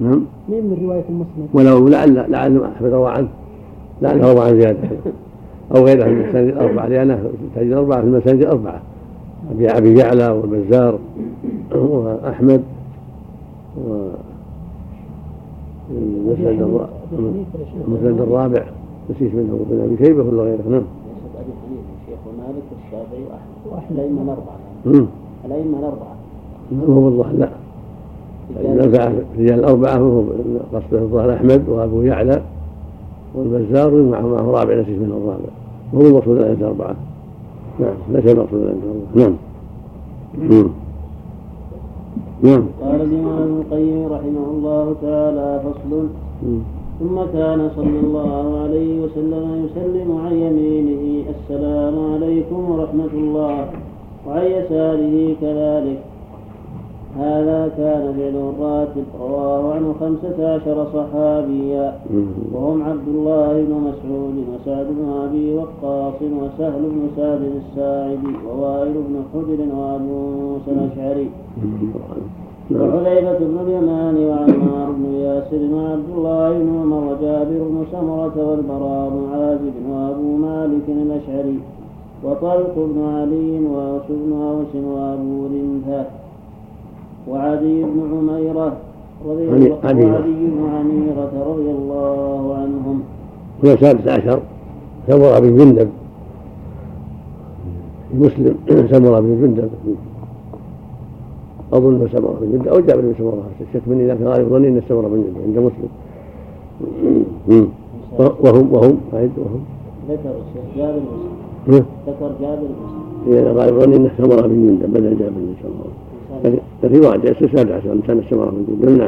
نعم. 0.00 0.24
مين 0.48 0.64
من 0.64 0.78
رواية 0.82 1.04
المسند؟ 1.08 1.48
ولو 1.54 1.88
لعل 1.88 2.30
لعل 2.30 2.62
أحمد 2.62 2.92
روى 2.92 3.10
عنه. 3.10 3.28
لعله 4.02 4.32
روى 4.32 4.40
عن 4.40 4.60
زياده 4.60 4.88
أو 5.76 5.84
غيره 5.84 6.04
من 6.04 6.20
المساجد 6.20 6.48
الأربعة. 6.48 6.86
لأنه 6.86 7.14
المساجد 7.14 7.72
الأربعة 7.72 8.00
في 8.00 8.06
المساجد 8.06 8.40
الأربعة. 8.40 8.80
ابي 9.50 9.68
أبي 9.68 9.98
يعلى 9.98 10.28
والبزار 10.28 10.98
وأحمد 11.74 12.62
و 13.88 14.08
المسند 15.90 16.88
المسند 17.12 18.20
الرابع 18.20 18.64
نسيت 19.10 19.34
منه 19.34 19.58
ابن 19.70 19.80
أبي 19.80 20.06
شيبة 20.06 20.22
ولا 20.22 20.42
غيره؟ 20.42 20.62
نعم. 20.68 20.82
ليست 20.82 21.36
أبي 21.36 21.52
حنيفة 21.62 21.90
الشيخ 22.02 22.18
ومالك 22.26 22.62
والشافعي 22.72 23.22
وأحمد. 23.70 23.98
الأئمة 23.98 24.22
الأربعة. 24.22 24.56
مم. 24.86 25.06
الأئمة 25.44 25.78
الأربعة. 25.78 26.14
ما 26.72 26.94
هو 26.94 27.04
والله 27.04 27.32
لا. 27.32 27.50
نفع 28.64 29.12
رجال 29.38 29.58
الأربعة 29.58 29.96
هو 29.96 30.22
قصده 30.72 30.98
الظاهر 31.02 31.34
أحمد 31.34 31.68
وأبو 31.68 32.02
يعلى 32.02 32.42
والبزار 33.34 34.02
معه 34.02 34.50
رابع 34.50 34.74
نسيت 34.74 34.98
منه 34.98 35.16
الرابع. 35.16 35.50
وهو 35.92 36.06
المقصود 36.06 36.36
الآية 36.36 36.52
الأربعة. 36.52 36.96
نعم 37.80 37.94
ليس 38.12 38.26
المقصود 38.32 38.60
الآية 38.60 38.74
الأربعة. 38.74 39.14
نعم. 39.14 39.36
مم. 40.38 40.68
نعم. 42.42 42.64
قال 42.82 43.00
الإمام 43.00 43.42
ابن 43.42 43.60
القيم 43.60 44.06
رحمه 44.06 44.50
الله 44.50 44.94
تعالى 45.02 45.60
فصل. 45.64 46.06
ثم 47.00 47.16
كان 47.32 47.70
صلى 47.76 48.00
الله 48.04 48.60
عليه 48.62 49.00
وسلم 49.00 49.44
يسلم 49.64 50.16
عن 50.24 50.32
يمينه 50.32 51.24
السلام 51.34 52.12
عليكم 52.12 52.70
ورحمة 52.70 53.12
الله 53.14 53.56
وعن 54.26 54.44
يساره 54.44 55.34
كذلك. 55.40 56.00
هذا 57.16 57.60
كان 57.76 58.04
فعل 58.16 58.36
الراتب 58.36 59.06
رواه 59.20 59.74
عنه 59.74 59.94
خمسة 60.00 60.54
عشر 60.54 60.86
صحابيا. 60.94 61.98
وهم 62.52 62.82
عبد 62.82 63.08
الله 63.08 63.52
بن 63.52 63.74
مسعود 63.88 64.36
وسعد 64.50 64.86
بن 64.86 65.08
أبي 65.24 65.54
وقاص 65.56 66.18
وسهل 66.22 66.82
بن 66.82 67.02
سعد 67.16 67.42
الساعدي 67.60 68.34
ووائل 68.46 68.94
بن 69.08 69.16
حجر 69.32 69.60
وأبو 69.76 70.18
موسى 70.40 70.70
الأشعري 70.70 71.28
وحذيفة 72.74 73.38
بن 73.38 73.58
اليمان 73.66 74.16
وعمار 74.16 74.90
بن 74.90 75.04
ياسر 75.14 75.74
وعبد 75.74 76.08
الله 76.16 76.58
بن 76.58 76.68
عمر 76.80 77.12
وجابر 77.12 77.60
بن 77.70 77.84
سمرة 77.92 78.36
والبراء 78.36 79.08
بن 79.10 79.22
عازب 79.32 79.74
وأبو 79.90 80.36
مالك 80.36 80.86
الأشعري 80.88 81.58
وطلق 82.24 82.74
بن 82.76 83.02
علي 83.14 83.66
وأوس 83.66 84.02
بن 84.08 84.32
أوس 84.32 84.74
وأبو 84.84 85.46
رمثة 85.46 86.04
وعدي 87.28 87.82
بن 87.82 88.00
عميرة 88.12 88.72
رضي 89.26 89.44
الله. 89.44 89.78
وعدي 89.84 90.04
بن 90.32 90.60
عميرة 90.74 91.32
رضي 91.46 91.70
الله 91.70 92.54
عنهم. 92.54 93.02
هو 93.64 93.72
السادس 93.72 94.08
عشر. 94.08 94.40
سمرة 95.06 95.38
بن 95.38 95.56
جندب. 95.56 95.88
مسلم. 98.14 98.54
سمرة 98.92 99.20
بن 99.20 99.40
جندب. 99.42 99.70
أظن 101.72 102.08
سمرة 102.12 102.36
بن 102.40 102.52
جندب 102.52 102.68
أو 102.68 102.80
جابر 102.80 103.00
بن 103.00 103.14
سمرة 103.18 103.42
الشك 103.60 103.88
مني 103.88 104.06
لكن 104.08 104.24
غالب 104.24 104.48
ظني 104.48 104.68
أن 104.68 104.82
سمرة 104.88 105.08
بن 105.08 105.22
جندب 105.22 105.40
عند 105.46 105.58
مسلم. 105.58 105.88
وهم 108.18 108.72
وهم 108.72 108.96
أعد 109.14 109.30
وهم. 109.38 109.64
ذكر 110.08 110.30
الشيخ 110.30 110.76
جابر 110.76 111.00
بن. 111.66 111.74
ذكر 112.06 112.30
جابر 112.40 112.66
بن 113.26 113.32
يعني 113.34 113.50
غالب 113.50 113.80
ظني 113.80 113.96
أنه 113.96 114.10
سمرة 114.18 114.46
بن 114.46 114.66
جندب 114.66 114.90
بدل 114.92 115.18
جابر 115.18 115.30
بن 115.36 115.54
سمرة 115.62 116.60
لكن 116.82 117.06
واحد 117.06 117.26
السادس 117.26 117.72
عشر 117.72 118.00
كان 118.06 118.22
سمرة 118.30 118.50
بن 118.50 118.64
جندب 118.68 118.98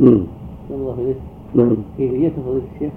نعم. 0.00 0.22
الله 0.70 0.94
إليك 0.98 1.16
نعم. 1.54 1.76
كيفية 1.98 2.28
فضيلة 2.28 2.62
الشيخ 2.74 2.92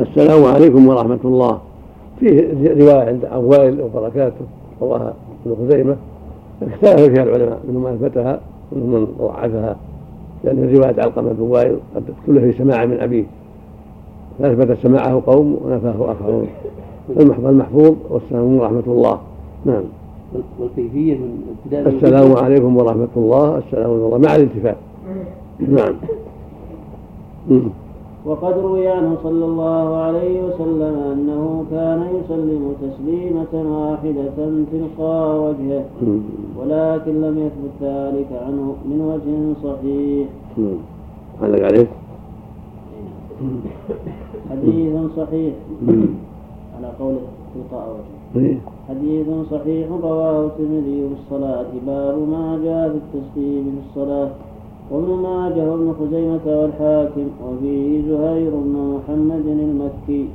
السلام 0.00 0.44
عليكم 0.44 0.88
ورحمة 0.88 1.18
الله. 1.24 1.58
فيه 2.20 2.54
رواية 2.66 3.08
عند 3.08 3.24
عن 3.24 3.44
وائل 3.44 3.80
وبركاته. 3.80 4.44
رواها 4.82 5.14
ابن 5.46 5.56
خزيمة. 5.56 5.96
اختلف 6.66 7.00
فيها 7.00 7.22
العلماء 7.22 7.60
منهم 7.68 7.82
من 7.82 7.90
اثبتها 7.90 8.40
ومنهم 8.72 8.90
من 9.00 9.06
ضعفها 9.18 9.76
لأن 10.44 10.74
رواية 10.74 10.94
علقمة 11.02 11.32
بن 11.32 11.42
وائل 11.42 11.76
قد 11.96 12.02
اختلف 12.18 12.44
في 12.44 12.52
سماع 12.58 12.84
من 12.84 13.00
أبيه. 13.00 13.24
فأثبت 14.38 14.78
سماعه 14.82 15.22
قوم 15.26 15.58
ونفاه 15.64 16.12
آخرون. 16.12 16.46
المحفوظ 17.20 17.94
والسلام 18.10 18.56
ورحمة 18.58 18.82
الله. 18.86 19.18
نعم. 19.64 19.82
وال- 20.34 20.42
والكيفية 20.60 21.14
من 21.14 21.42
ابتداء 21.64 21.88
السلام 21.88 22.36
عليكم 22.44 22.76
ورحمة 22.76 23.08
الله. 23.16 23.58
السلام 23.58 23.90
ورحمة 23.90 24.06
الله. 24.06 24.18
مع 24.18 24.36
الالتفات. 24.36 24.76
نعم. 25.60 25.94
وقد 28.26 28.58
روي 28.58 28.88
عنه 28.88 29.16
صلى 29.22 29.44
الله 29.44 29.96
عليه 29.96 30.42
وسلم 30.44 30.94
أنه 31.12 31.64
كان 31.70 32.00
يسلم 32.16 32.74
تسليمة 32.82 33.52
واحدة 33.52 34.38
تلقاء 34.72 35.36
وجهه 35.40 35.84
ولكن 36.58 37.20
لم 37.20 37.38
يثبت 37.38 37.74
ذلك 37.82 38.30
عنه 38.46 38.74
من 38.84 39.00
وجه 39.10 39.34
صحيح. 39.68 40.26
علق 41.42 41.64
عليه 41.64 41.86
حديث 44.50 44.94
صحيح. 45.16 45.54
على 46.76 46.88
قوله 47.00 47.26
تلقاء 47.54 47.88
وجهه. 47.88 48.42
إيه. 48.44 48.58
حديث 48.88 49.26
صحيح 49.50 49.88
رواه 50.02 50.46
الترمذي 50.46 51.08
في 51.08 51.14
الصلاة. 51.22 51.66
باب 51.86 52.16
ما 52.28 52.60
جاء 52.64 52.88
في 52.88 52.98
التسليم 53.18 53.64
في 53.64 53.80
الصلاة. 53.90 54.30
وابن 54.90 55.10
ماجه 55.22 55.70
وابن 55.70 55.94
خزيمة 56.00 56.46
والحاكم 56.46 57.26
وفيه 57.44 58.02
زهير 58.08 58.50
بن 58.50 58.96
محمد 58.96 59.46
المكي. 59.46 60.28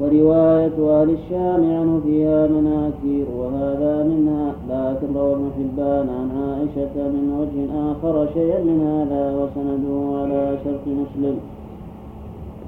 ورواية 0.00 1.00
أهل 1.00 1.10
الشام 1.10 1.62
عنه 1.76 2.00
فيها 2.04 2.46
مناكير 2.46 3.26
وهذا 3.36 4.04
منها. 4.04 4.52
لكن 4.70 5.14
روى 5.14 5.32
ابن 5.32 5.50
حبان 5.56 6.08
عن 6.08 6.30
عائشة 6.40 6.94
من 6.96 7.24
وجه 7.40 7.92
آخر 7.92 8.28
شيئا 8.34 8.64
من 8.64 8.80
هذا 8.80 9.22
وسنده 9.38 10.18
على 10.20 10.58
شرط 10.64 10.86
مسلم. 10.86 11.36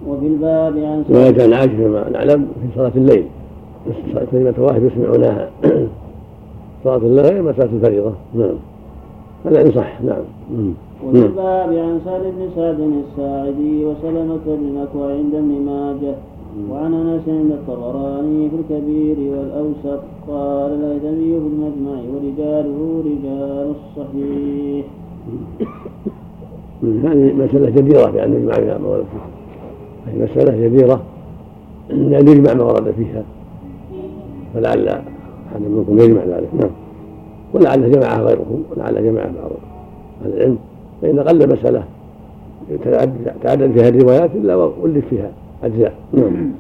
وفي 0.09 0.27
الباب 0.27 0.79
عن 0.79 1.05
رواية 1.11 1.43
عن 1.43 1.53
عائشة 1.53 1.89
ما 1.89 2.11
نعلم 2.11 2.49
في 2.63 2.69
صلاة 2.79 2.93
الليل. 2.97 3.27
كلمة 4.31 4.55
واحد 4.59 4.83
يسمعونها. 4.83 5.51
صلاة 6.85 6.97
الليل 6.97 7.43
مسألة 7.43 7.71
الفريضة. 7.73 8.13
نعم. 8.35 8.72
هذا 9.45 9.63
إن 9.63 9.73
صح 9.73 10.01
نعم. 10.03 10.25
وفي 11.05 11.19
نعم 11.19 11.27
الباب 11.27 11.73
عن 11.73 12.01
سعد 12.05 12.21
بن 12.21 12.49
سعد 12.57 12.81
الساعدي 12.81 13.85
وسلمة 13.85 14.39
بن 14.47 14.77
الأكوع 14.77 15.13
عند 15.13 15.35
ابن 15.35 15.63
ماجه 15.67 16.15
وعن 16.71 16.95
أنس 16.95 17.29
عند 17.29 17.53
الطبراني 17.53 18.51
في 18.51 18.57
الكبير 18.57 19.17
والأوسط 19.19 20.03
قال 20.29 20.73
الهيثمي 20.73 21.41
في 21.41 21.47
المجمع 21.47 22.01
ورجاله 22.15 23.03
رجال 23.05 23.75
الصحيح. 23.75 24.87
هذه 26.83 27.33
مسألة 27.33 27.71
جديرة 27.71 28.11
بأن 28.11 28.33
يجمع 28.33 28.55
بها 28.59 28.79
ما 28.79 28.89
ورد 28.89 29.05
فيها. 29.13 29.27
هذه 30.07 30.23
مسألة 30.25 30.67
جديرة 30.67 31.03
بأن 31.89 32.29
يجمع 32.29 32.55
ما 32.55 32.65
ورد 32.65 32.91
فيها. 32.91 33.25
فلعل 34.55 34.89
أحد 34.89 35.61
منكم 35.61 35.99
يجمع 35.99 36.25
ذلك. 36.25 36.49
نعم. 36.55 36.71
ولعل 37.55 37.93
جمعها 37.93 38.23
غيركم 38.23 38.63
ولعل 38.71 38.95
جمعها 39.05 39.33
بعض 39.43 39.51
أهل 40.25 40.33
العلم 40.33 40.59
فإن 41.03 41.21
قل 41.21 41.49
مسألة 41.53 41.85
تعدد 43.43 43.73
فيها 43.73 43.89
الروايات 43.89 44.31
إلا 44.35 44.55
ولف 44.55 45.09
فيها 45.11 45.31
أجزاء. 45.65 45.95
نعم. 46.13 46.53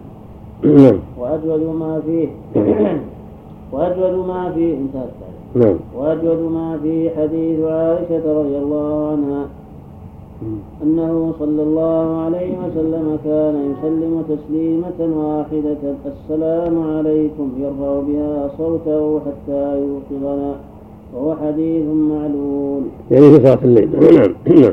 نعم. 0.62 0.98
وأجود 1.18 1.60
ما 1.60 2.00
فيه. 2.06 2.28
وأجود 3.72 4.26
ما 4.26 4.52
فيه. 4.54 4.74
انتهى 4.74 5.06
نعم. 5.54 5.76
وأجود 5.96 6.52
ما 6.52 6.78
فيه 6.82 7.10
حديث 7.10 7.60
عائشة 7.60 8.40
رضي 8.40 8.58
الله 8.58 9.10
عنها. 9.10 9.46
أنه 10.82 11.34
صلى 11.38 11.62
الله 11.62 12.20
عليه 12.20 12.52
وسلم 12.58 13.18
كان 13.24 13.72
يسلم 13.72 14.24
تسليمة 14.28 15.16
واحدة. 15.16 15.94
السلام 16.06 16.96
عليكم. 16.96 17.50
يرفع 17.58 18.00
بها 18.00 18.50
صوته 18.58 19.20
حتى 19.20 19.80
يوقظنا. 19.80 20.54
وهو 21.14 21.36
حديث 21.36 21.84
معلول. 21.86 22.82
يعني 23.10 23.30
في 23.30 23.36
صلاة 23.36 23.58
الليل. 23.64 23.90
نعم. 24.00 24.34
نعم. 24.60 24.72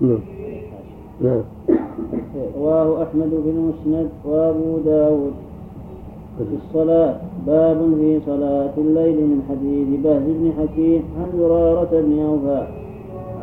نعم. 0.00 0.18
نعم 1.20 1.42
رواه 2.58 3.02
أحمد 3.02 3.30
في 3.44 3.50
المسند 3.50 4.08
وأبو 4.24 4.78
داود. 4.84 5.32
في 6.38 6.44
الصلاة 6.66 7.16
باب 7.46 7.78
في 8.00 8.20
صلاة 8.26 8.70
الليل 8.78 9.16
من 9.16 9.42
حديث 9.48 10.00
بهز 10.04 10.22
بن 10.22 10.52
حكيم 10.58 11.02
عن 11.18 11.38
زرارة 11.38 11.88
بن 11.92 12.18
أوفى. 12.18 12.66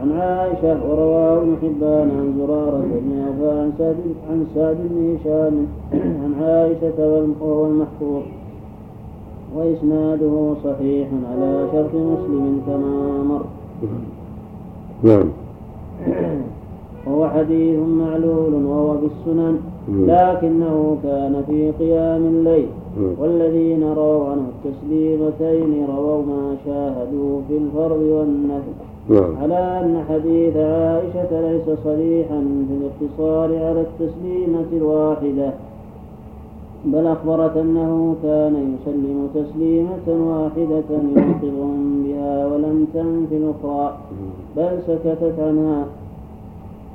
عن 0.02 0.12
عائشة 0.12 0.89
ورواه 0.89 1.38
ابن 1.38 1.56
حبان 1.62 2.12
عن 2.17 2.34
زرارة 2.38 2.84
بن 2.93 3.12
أوفى 3.28 3.60
عن 3.60 3.71
سعد 3.78 3.95
عن 4.30 4.45
سعد 4.56 4.78
بن 4.89 5.15
هشام. 5.15 5.67
عن 5.93 6.34
عائشة 6.43 7.25
وهو 7.41 7.65
المحفوظ 7.65 8.23
وإسناده 9.55 10.53
صحيح 10.63 11.07
على 11.31 11.67
شرط 11.71 11.93
مسلم 11.95 12.62
كما 12.67 13.23
مر. 13.23 13.45
نعم. 15.03 15.29
وهو 17.07 17.29
حديث 17.29 17.79
معلول 17.79 18.53
وهو 18.65 18.97
في 18.97 19.05
السنن 19.05 19.57
لكنه 19.89 20.97
كان 21.03 21.43
في 21.47 21.71
قيام 21.71 22.21
الليل. 22.25 22.67
والذين 23.19 23.83
رووا 23.83 24.29
عنه 24.29 24.47
التسليمتين 24.55 25.85
رووا 25.95 26.21
ما 26.21 26.55
شاهدوا 26.65 27.41
في 27.47 27.57
الفرض 27.57 28.01
والنفل 28.01 28.75
نعم. 29.09 29.38
على 29.41 29.55
أن 29.55 30.03
حديث 30.09 30.57
عائشة 30.57 31.51
ليس 31.51 31.79
صريحا 31.83 32.39
في 32.67 32.73
الاقتصار 32.79 33.65
على 33.65 33.81
التسليمة 33.81 34.69
الواحدة. 34.73 35.53
بل 36.86 37.08
أخبرت 37.08 37.58
أنه 37.58 38.15
كان 38.24 38.56
يسلم 38.56 39.28
تسليمة 39.36 40.08
واحدة 40.08 40.89
يوقظهم 41.15 42.04
بها 42.04 42.48
ولم 42.48 42.88
تنف 42.94 43.32
الأخرى 43.32 43.98
بل 44.58 44.80
سكتت 44.88 45.39
عنها 45.39 45.86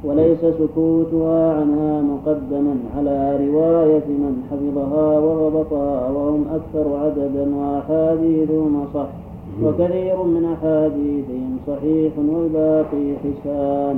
وليس 0.05 0.39
سكوتها 0.41 1.55
عنها 1.61 2.03
مقدما 2.03 2.77
على 2.97 3.37
رواية 3.47 4.07
من 4.09 4.43
حفظها 4.51 5.19
وضبطها 5.19 6.11
وهم 6.11 6.45
أكثر 6.55 6.97
عددا 6.97 7.57
وأحاديثهم 7.57 8.85
صح 8.95 9.09
وكثير 9.63 10.23
من 10.23 10.45
أحاديثهم 10.45 11.57
صحيح 11.67 12.13
والباقي 12.19 13.07
حسان. 13.25 13.97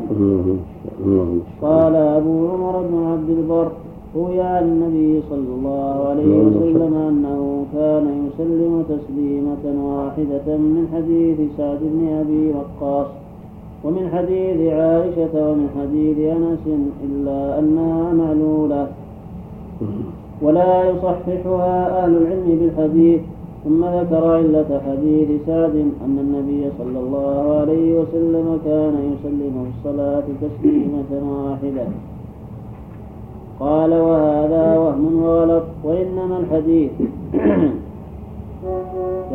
قال 1.62 1.94
أبو 1.94 2.49
عمر 2.49 2.83
بن 2.90 3.05
عبد 3.12 3.31
البر 3.31 3.68
روي 4.16 4.40
عن 4.40 4.64
النبي 4.64 5.22
صلى 5.31 5.50
الله 5.59 6.09
عليه 6.09 6.35
وسلم 6.44 6.94
أنه 6.94 7.64
كان 7.72 8.07
يسلم 8.26 8.85
تسليمة 8.88 9.64
واحدة 9.92 10.57
من 10.57 10.88
حديث 10.94 11.38
سعد 11.59 11.79
بن 11.83 12.09
أبي 12.20 12.44
وقاص 12.57 13.07
ومن 13.85 14.09
حديث 14.14 14.72
عائشة 14.72 15.35
ومن 15.50 15.68
حديث 15.79 16.18
أنس 16.37 16.64
إلا 17.07 17.59
أنها 17.59 18.12
معلولة. 18.12 18.87
ولا 20.42 20.90
يصححها 20.90 22.05
أهل 22.05 22.16
العلم 22.16 22.48
بالحديث 22.61 23.20
ثم 23.64 23.85
ذكر 23.85 24.24
علة 24.26 24.81
حديث 24.87 25.29
سعد 25.46 25.76
أن 26.05 26.16
النبي 26.24 26.62
صلى 26.79 26.98
الله 27.05 27.57
عليه 27.61 27.98
وسلم 28.00 28.59
كان 28.64 28.94
يسلم 29.12 29.55
الصلاة 29.70 30.26
تسليمة 30.44 31.11
واحدة. 31.33 31.87
قال 33.60 33.92
وهذا 33.94 34.78
وهم 34.78 35.22
وغلط 35.22 35.64
وإنما 35.84 36.38
الحديث 36.38 36.90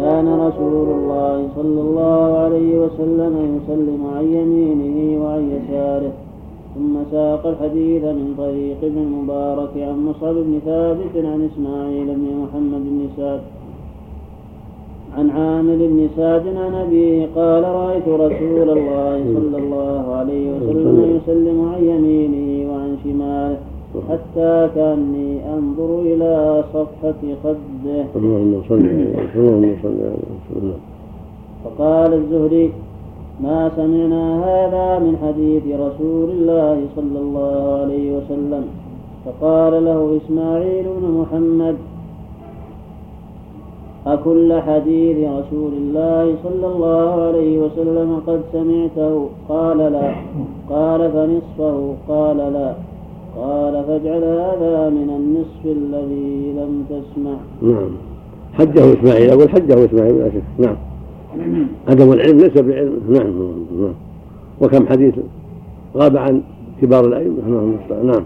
كان 0.01 0.27
رسول 0.47 0.87
الله 0.97 1.47
صلى 1.55 1.81
الله 1.81 2.37
عليه 2.37 2.79
وسلم 2.79 3.33
يسلم 3.57 4.01
عن 4.15 4.23
يمينه 4.23 5.23
وعن 5.23 5.51
يساره 5.55 6.11
ثم 6.75 6.93
ساق 7.11 7.47
الحديث 7.47 8.03
من 8.03 8.33
طريق 8.37 8.77
ابن 8.83 8.97
المبارك 8.97 9.69
عن 9.77 10.05
مصعب 10.05 10.35
بن 10.35 10.59
ثابت 10.65 11.25
عن 11.25 11.49
إسماعيل 11.53 12.05
بن 12.05 12.27
محمد 12.43 12.81
بن 12.81 13.07
سعد 13.17 13.41
عن 15.17 15.29
عامر 15.29 15.75
بن 15.75 16.09
سعد 16.17 16.47
عن 16.47 16.73
أبيه 16.73 17.27
قال 17.35 17.63
رأيت 17.63 18.07
رسول 18.07 18.69
الله 18.77 19.23
صلى 19.35 19.57
الله 19.57 20.15
عليه 20.15 20.51
وسلم 20.51 21.19
يسلم 21.19 21.69
عن 21.73 21.83
يمينه 21.83 22.71
وعن 22.71 22.97
شماله. 23.03 23.70
حتى 24.09 24.69
كأني 24.75 25.53
أنظر 25.53 25.99
إلى 25.99 26.63
صفحة 26.73 27.21
خده. 27.43 28.05
اللهم 28.15 28.61
صل 28.69 28.85
اللهم 29.35 29.75
صل 29.83 30.71
فقال 31.63 32.13
الزهري 32.13 32.71
ما 33.43 33.71
سمعنا 33.75 34.23
هذا 34.45 34.99
من 34.99 35.17
حديث 35.23 35.63
رسول 35.65 36.29
الله 36.29 36.77
صلى 36.95 37.19
الله 37.19 37.81
عليه 37.81 38.17
وسلم. 38.17 38.63
فقال 39.25 39.85
له 39.85 40.17
إسماعيل 40.17 40.85
بن 40.97 41.05
محمد 41.21 41.75
أكل 44.07 44.49
حديث 44.61 45.17
رسول 45.29 45.73
الله 45.73 46.35
صلى 46.43 46.67
الله 46.67 47.21
عليه 47.21 47.59
وسلم 47.59 48.21
قد 48.27 48.41
سمعته؟ 48.53 49.29
قال 49.49 49.77
لا. 49.77 50.15
قال 50.69 51.11
فنصفه؟ 51.11 51.93
قال 52.07 52.37
لا. 52.37 52.73
قال 53.37 53.83
فاجعل 53.87 54.23
هذا 54.23 54.89
من 54.89 55.09
النصف 55.09 55.65
الذي 55.65 56.53
لم 56.57 56.85
تسمع. 56.89 57.37
نعم. 57.61 57.91
حجه 58.53 58.93
إسماعيل. 58.93 59.29
أقول 59.29 59.49
حجه 59.49 59.85
إسماعيل 59.85 60.19
لا 60.19 60.29
شك 60.29 60.43
نعم. 60.59 60.75
عدم 61.87 62.11
العلم 62.11 62.37
ليس 62.37 62.57
بعلم 62.57 62.99
نعم 63.09 63.33
نعم. 63.81 63.93
وكم 64.61 64.87
حديث 64.87 65.15
غاب 65.97 66.17
عن 66.17 66.41
كبار 66.81 67.05
اللهم 67.05 67.57
المستعان 67.59 68.05
نعم. 68.05 68.23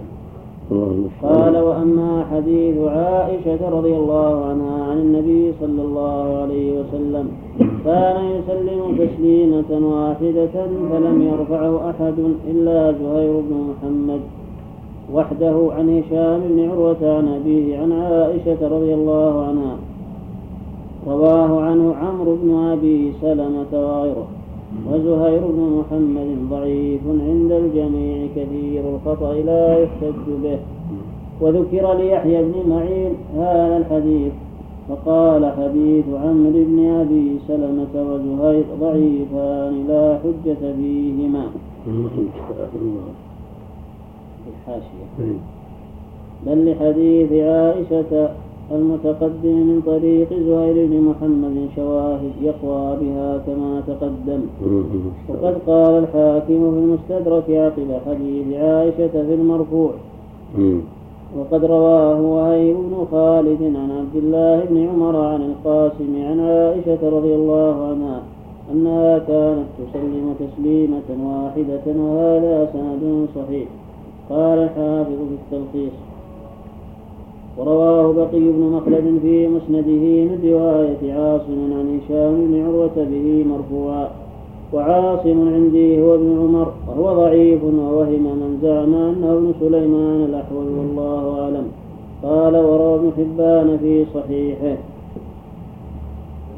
اللهم 0.72 1.10
قال 1.22 1.58
وأما 1.58 2.26
حديث 2.32 2.78
عائشة 2.78 3.70
رضي 3.70 3.96
الله 3.96 4.46
عنها 4.46 4.84
عن 4.84 4.98
النبي 4.98 5.54
صلى 5.62 5.82
الله 5.82 6.42
عليه 6.42 6.80
وسلم 6.80 7.28
كان 7.86 8.26
يسلم 8.26 8.98
تسليمة 8.98 9.88
واحدة 9.88 10.66
فلم 10.92 11.22
يرفعه 11.22 11.90
أحد 11.90 12.16
إلا 12.52 12.92
زهير 12.92 13.42
بن 13.42 13.56
محمد. 13.70 14.20
وحده 15.14 15.70
عن 15.72 15.90
هشام 15.90 16.42
بن 16.50 16.70
عروة 16.70 17.18
عن 17.18 17.28
أبيه 17.28 17.80
عن 17.80 17.92
عائشة 17.92 18.68
رضي 18.68 18.94
الله 18.94 19.46
عنها. 19.46 19.78
رواه 21.08 21.62
عنه 21.62 21.96
عمرو 21.96 22.36
بن 22.44 22.56
أبي 22.56 23.14
سلمة 23.22 23.72
وغيره. 23.74 24.28
وزهير 24.92 25.42
بن 25.48 25.80
محمد 25.80 26.50
ضعيف 26.50 27.02
عند 27.08 27.52
الجميع 27.52 28.28
كثير 28.36 28.84
الخطأ 28.96 29.34
لا 29.34 29.80
يحتج 29.80 30.28
به. 30.44 30.60
وذكر 31.42 31.94
ليحيى 31.94 32.44
بن 32.44 32.70
معين 32.70 33.14
هذا 33.36 33.78
الحديث. 33.78 34.34
فقال 34.90 35.46
حديث 35.46 36.06
عمرو 36.24 36.52
بن 36.52 36.86
أبي 36.86 37.40
سلمة 37.48 37.94
وزهير 37.96 38.66
ضعيفان 38.82 39.88
لا 39.88 40.20
حجة 40.24 40.74
فيهما. 40.78 41.46
الحاشية. 44.68 45.38
بل 46.46 46.72
لحديث 46.72 47.32
عائشة 47.32 48.30
المتقدم 48.72 49.56
من 49.70 49.82
طريق 49.86 50.30
زهير 50.34 50.88
بن 50.88 51.02
محمد 51.02 51.70
شواهد 51.76 52.32
يقوى 52.42 52.98
بها 53.02 53.38
كما 53.38 53.82
تقدم. 53.88 54.42
وقد 55.30 55.56
قال 55.68 56.04
الحاكم 56.04 56.72
في 56.72 56.80
المستدرك 56.86 57.50
عقب 57.50 57.90
حديث 58.06 58.48
عائشة 58.54 59.08
في 59.28 59.34
المرفوع. 59.34 59.92
وقد 61.38 61.66
رواه 61.66 62.22
وهيب 62.22 62.76
بن 62.76 63.06
خالد 63.12 63.62
عن 63.62 63.92
عبد 63.92 64.16
الله 64.16 64.66
بن 64.70 64.88
عمر 64.88 65.16
عن 65.16 65.42
القاسم 65.42 66.12
عن 66.16 66.40
عائشة 66.40 67.10
رضي 67.10 67.36
الله 67.36 67.88
عنها 67.88 68.22
أنها 68.74 69.18
كانت 69.20 69.66
تسلم 69.78 70.36
تسليمة 70.40 71.10
واحدة 71.26 71.86
وهذا 72.02 72.70
سند 72.74 73.28
صحيح. 73.36 73.68
قال 74.30 74.60
الحافظ 74.60 75.12
في 75.12 75.56
التلخيص. 75.56 75.94
ورواه 77.58 78.14
بقي 78.14 78.40
بن 78.40 78.60
مخلد 78.60 79.20
في 79.22 79.48
مسنده 79.48 80.26
من 80.26 80.40
رواية 80.44 81.14
عاصم 81.14 81.74
عن 81.74 82.00
هشام 82.00 82.36
بن 82.36 82.66
عروة 82.66 82.96
به 82.96 83.46
مرفوعا. 83.50 84.08
وعاصم 84.74 85.54
عندي 85.54 86.02
هو 86.02 86.16
ابن 86.16 86.40
عمر 86.40 86.74
وهو 86.88 87.14
ضعيف 87.14 87.64
ووهم 87.64 88.24
من 88.24 88.60
زعم 88.62 88.94
أنه 88.94 89.34
ابن 89.34 89.54
سليمان 89.60 90.26
الأحول 90.30 90.66
والله 90.78 91.42
أعلم. 91.42 91.68
قال 92.24 92.56
وروى 92.56 92.96
ابن 92.96 93.12
حبان 93.18 93.78
في 93.78 94.06
صحيحه. 94.14 94.78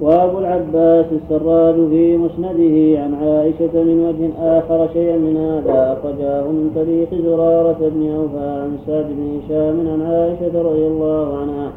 وأبو 0.02 0.38
العباس 0.40 1.06
السراج 1.12 1.76
في 1.76 2.18
مسنده 2.18 3.02
عن 3.02 3.14
عائشة 3.24 3.74
من 3.84 3.98
وجه 4.08 4.58
آخر 4.60 4.90
شيئا 4.94 5.18
من 5.18 5.38
هذا 5.38 5.94
أخرجاه 5.94 6.42
من 6.42 6.72
طريق 6.76 7.10
زرارة 7.26 7.78
بن 7.82 8.10
أوفى 8.16 8.50
عن 8.62 8.78
سعد 8.88 9.06
بن 9.10 9.40
هشام 9.40 9.88
عن 9.88 10.02
عائشة 10.02 10.62
رضي 10.62 10.88
الله 10.88 11.38
عنها 11.38 11.72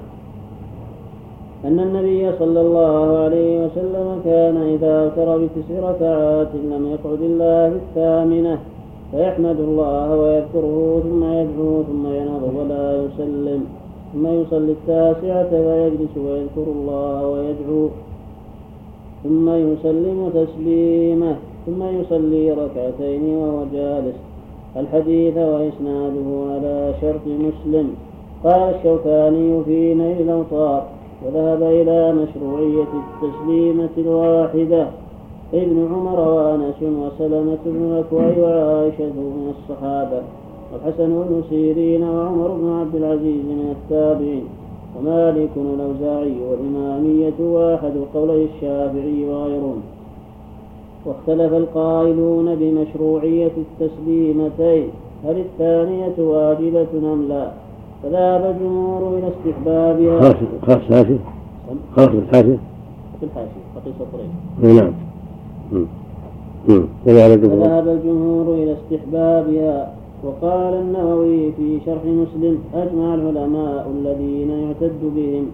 أن 1.64 1.80
النبي 1.80 2.32
صلى 2.38 2.60
الله 2.60 3.18
عليه 3.18 3.64
وسلم 3.64 4.20
كان 4.24 4.56
إذا 4.56 5.02
أوتر 5.04 5.38
بتسع 5.38 5.90
ركعات 5.90 6.48
لم 6.54 6.86
يقعد 6.92 7.18
إلا 7.22 7.70
في 7.70 7.76
الثامنة 7.76 8.58
فيحمد 9.10 9.60
الله 9.60 10.16
ويذكره 10.20 11.00
ثم 11.02 11.24
يدعو 11.24 11.82
ثم 11.82 12.06
ينهض 12.06 12.42
ولا 12.58 13.02
يسلم 13.04 13.64
ثم 14.12 14.26
يصلي 14.26 14.72
التاسعة 14.72 15.50
فيجلس 15.50 16.16
ويذكر 16.16 16.66
الله 16.76 17.26
ويدعو 17.28 17.88
ثم 19.24 19.50
يسلم 19.50 20.30
تسليمه 20.34 21.36
ثم 21.66 21.82
يصلي 21.82 22.50
ركعتين 22.50 23.36
وهو 23.36 23.64
جالس 23.72 24.16
الحديث 24.76 25.36
وإسناده 25.36 26.28
على 26.50 26.94
شرط 27.00 27.26
مسلم. 27.26 27.94
قال 28.44 28.74
الشوكاني 28.74 29.64
في 29.64 29.94
نيل 29.94 30.20
الأوطار 30.20 30.86
وذهب 31.26 31.62
إلى 31.62 32.12
مشروعية 32.12 32.88
التسليمة 33.02 33.94
الواحدة. 33.98 34.86
ابن 35.54 35.88
عمر 35.94 36.20
وأنس 36.20 36.82
وسلمة 36.82 37.58
بن 37.66 37.92
الأكوع 37.92 38.38
وعائشة 38.38 39.04
من 39.04 39.52
الصحابة 39.54 40.22
والحسن 40.72 41.08
بن 41.08 41.42
سيرين 41.50 42.02
وعمر 42.02 42.48
بن 42.48 42.68
عبد 42.80 42.94
العزيز 42.94 43.44
من 43.44 43.76
التابعين. 43.76 44.44
ومالك 44.98 45.50
والأوزاعي 45.56 46.36
والإمامية 46.50 47.40
واحد 47.40 47.92
قولي 48.14 48.44
الشافعي 48.44 49.24
وغيرهم. 49.24 49.80
واختلف 51.06 51.52
القائلون 51.52 52.54
بمشروعية 52.54 53.52
التسليمتين 53.56 54.88
هل 55.24 55.36
الثانية 55.38 56.14
واجبة 56.18 57.12
أم 57.12 57.28
لا؟ 57.28 57.50
فذهب 58.02 58.56
الجمهور 58.56 59.18
إلى 59.18 59.28
استحبابها. 59.28 60.20
خلاص 60.20 60.34
خلاص 60.62 60.78
الحاشية 60.88 61.18
خلاص 61.96 62.08
الحاشية 62.08 62.58
في 63.20 63.26
الحاشية 63.26 63.64
بقي 63.74 63.92
سطرين 63.98 64.30
نعم. 64.76 64.92
وذهب 67.06 67.30
الجمهور. 67.30 67.64
فذهب 67.64 67.88
الجمهور 67.88 68.54
إلى 68.54 68.72
استحبابها. 68.72 69.94
وقال 70.24 70.74
النووي 70.74 71.52
في 71.52 71.80
شرح 71.86 72.04
مسلم 72.04 72.58
أجمع 72.74 73.14
العلماء 73.14 73.90
الذين 73.96 74.50
يعتد 74.50 75.00
بهم 75.16 75.46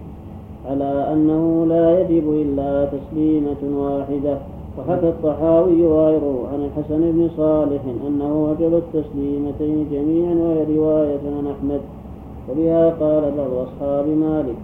على 0.69 1.13
أنه 1.13 1.65
لا 1.65 1.99
يجب 1.99 2.31
إلا 2.31 2.85
تسليمة 2.85 3.61
واحدة. 3.77 4.37
وحكى 4.79 5.09
الطحاوي 5.09 5.83
وغيره 5.83 6.49
عن 6.53 6.65
الحسن 6.65 7.01
بن 7.11 7.29
صالح 7.37 7.81
أنه 8.07 8.43
وجب 8.43 8.73
التسليمتين 8.73 9.87
جميعا 9.91 10.35
وهي 10.35 10.77
رواية 10.77 11.19
عن 11.37 11.47
أحمد. 11.47 11.81
وبها 12.49 12.89
قال 12.89 13.31
بعض 13.37 13.67
أصحاب 13.67 14.07
مالك. 14.07 14.55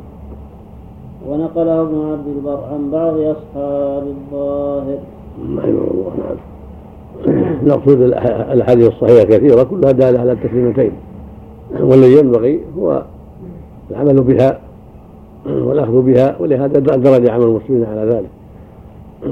ونقله 1.30 1.82
ابن 1.82 2.12
عبد 2.12 2.28
البر 2.28 2.63
عن 2.74 2.92
بعض 2.92 3.13
أصحاب 3.18 4.04
الظاهر. 4.08 4.98
رحمه 5.58 5.88
الله 5.92 6.13
نعم. 6.18 6.53
المقصود 7.63 8.02
الأحاديث 8.02 8.88
الصحيحة 8.88 9.23
كثيرة 9.23 9.63
كلها 9.63 9.91
دالة 9.91 10.19
على 10.19 10.32
التسليمتين. 10.32 10.91
والذي 11.80 12.17
ينبغي 12.17 12.60
هو 12.78 13.04
العمل 13.91 14.21
بها 14.21 14.60
والأخذ 15.45 16.02
بها 16.02 16.36
ولهذا 16.39 16.80
درج 16.80 17.30
عمل 17.30 17.43
المسلمين 17.43 17.86
على 17.86 18.02
ذلك. 18.02 18.30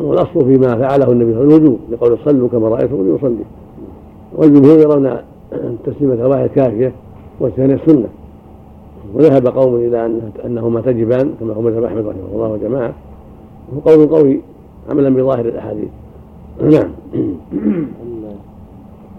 والأصل 0.03 0.45
فيما 0.45 0.77
فعله 0.77 1.11
النبي 1.11 1.33
صلى 1.33 1.41
الله 1.41 1.53
عليه 1.53 1.55
وسلم 1.55 1.57
الوجوب 1.57 1.79
لقول 1.91 2.17
صلوا 2.25 2.49
كما 2.49 2.67
رأيتم 2.67 3.15
يصلي 3.15 3.43
والجمهور 4.35 4.79
يرون 4.79 5.17
التسليمه 5.53 6.13
الواحده 6.13 6.47
كافيه 6.47 6.91
والثانيه 7.39 7.79
سنه 7.85 8.07
وذهب 9.13 9.47
قوم 9.47 9.75
إلى 9.75 10.11
أنهما 10.45 10.81
تجبان 10.81 11.33
كما 11.39 11.53
هو 11.53 11.61
مذهب 11.61 11.83
أحمد 11.83 12.05
رحمه 12.05 12.21
الله 12.33 12.47
وجماعه 12.47 12.93
وهو 13.71 13.79
قول 13.79 14.07
قوي 14.07 14.39
عملا 14.89 15.09
بظاهر 15.09 15.45
الأحاديث. 15.45 15.89
نعم. 16.61 16.89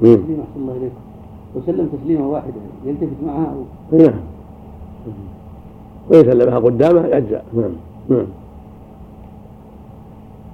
تسليم 0.03 0.41
أحسن 0.41 0.61
الله 0.61 0.77
إليكم 0.77 0.95
وسلم 1.55 1.89
تسليمة 1.93 2.31
واحدة 2.31 2.55
يلتفت 2.87 3.17
معها 3.27 3.55
أو 3.55 3.63
نعم. 3.99 4.21
وإن 6.11 6.23
سلمها 6.23 6.59
قدامه 6.59 7.07
يجزأ. 7.07 7.43
نعم. 7.55 7.71
نعم. 8.09 8.27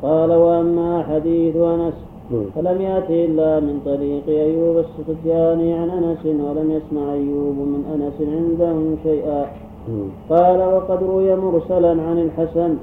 قال 0.02 0.32
وأما 0.32 1.02
حديث 1.02 1.56
أنس 1.56 1.94
نعم. 2.30 2.44
فلم 2.54 2.80
يأته 2.80 3.24
إلا 3.24 3.60
من 3.60 3.80
طريق 3.84 4.28
أيوب 4.28 4.76
السختياني 4.84 5.72
عن 5.72 5.90
أنس 5.90 6.26
ولم 6.26 6.70
يسمع 6.70 7.12
أيوب 7.12 7.56
من 7.56 7.82
أنس 7.94 8.28
عنده 8.28 8.76
شيئا. 9.02 9.46
نعم. 9.88 10.08
قال 10.30 10.60
وقد 10.60 11.02
روي 11.02 11.36
مرسلا 11.36 11.90
عن 12.02 12.18
الحسن 12.18 12.76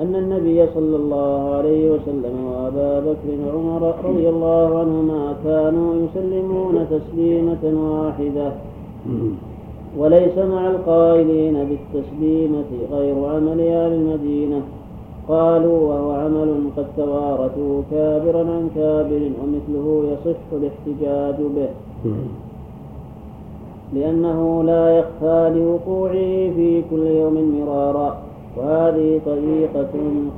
أن 0.00 0.14
النبي 0.14 0.66
صلى 0.74 0.96
الله 0.96 1.54
عليه 1.54 1.90
وسلم 1.90 2.44
وأبا 2.44 3.00
بكر 3.00 3.28
وعمر 3.46 3.94
رضي 4.04 4.28
الله 4.28 4.78
عنهما 4.78 5.34
كانوا 5.44 5.94
يسلمون 5.94 6.86
تسليمة 6.90 7.64
واحدة. 7.90 8.52
وليس 9.98 10.38
مع 10.38 10.70
القائلين 10.70 11.56
بالتسليمة 11.68 12.70
غير 12.92 13.14
عمل 13.14 13.60
أهل 13.60 13.92
المدينة. 13.92 14.60
قالوا 15.28 15.78
وهو 15.88 16.10
عمل 16.12 16.50
قد 16.76 16.86
توارثوا 16.96 17.82
كابرا 17.90 18.40
عن 18.40 18.70
كابر 18.74 19.22
ومثله 19.38 20.04
يصح 20.12 20.40
الاحتجاج 20.52 21.36
به. 21.56 21.68
لأنه 23.94 24.62
لا 24.62 24.98
يخفى 24.98 25.52
لوقوعه 25.54 26.12
في 26.56 26.82
كل 26.90 27.06
يوم 27.06 27.60
مرارا. 27.60 28.31
وهذه 28.56 29.20
طريقة 29.26 29.88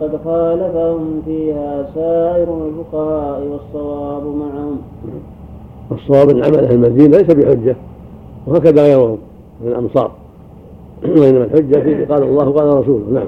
قد 0.00 0.20
خالفهم 0.24 1.22
فيها 1.24 1.86
سائر 1.94 2.66
الفقهاء 2.68 3.42
والصواب 3.42 4.22
معهم. 4.22 4.78
والصواب 5.90 6.28
أن 6.28 6.44
عمل 6.44 6.64
أهل 6.64 6.74
المدينة 6.74 7.16
ليس 7.16 7.26
بحجة 7.26 7.76
وهكذا 8.46 8.82
غيرهم 8.82 9.18
من 9.60 9.68
الامصار 9.68 10.10
وإنما 11.18 11.44
الحجة 11.44 11.80
في 11.80 12.04
قال 12.04 12.22
الله 12.22 12.48
وقال 12.48 12.78
رسوله. 12.78 13.04
نعم. 13.12 13.26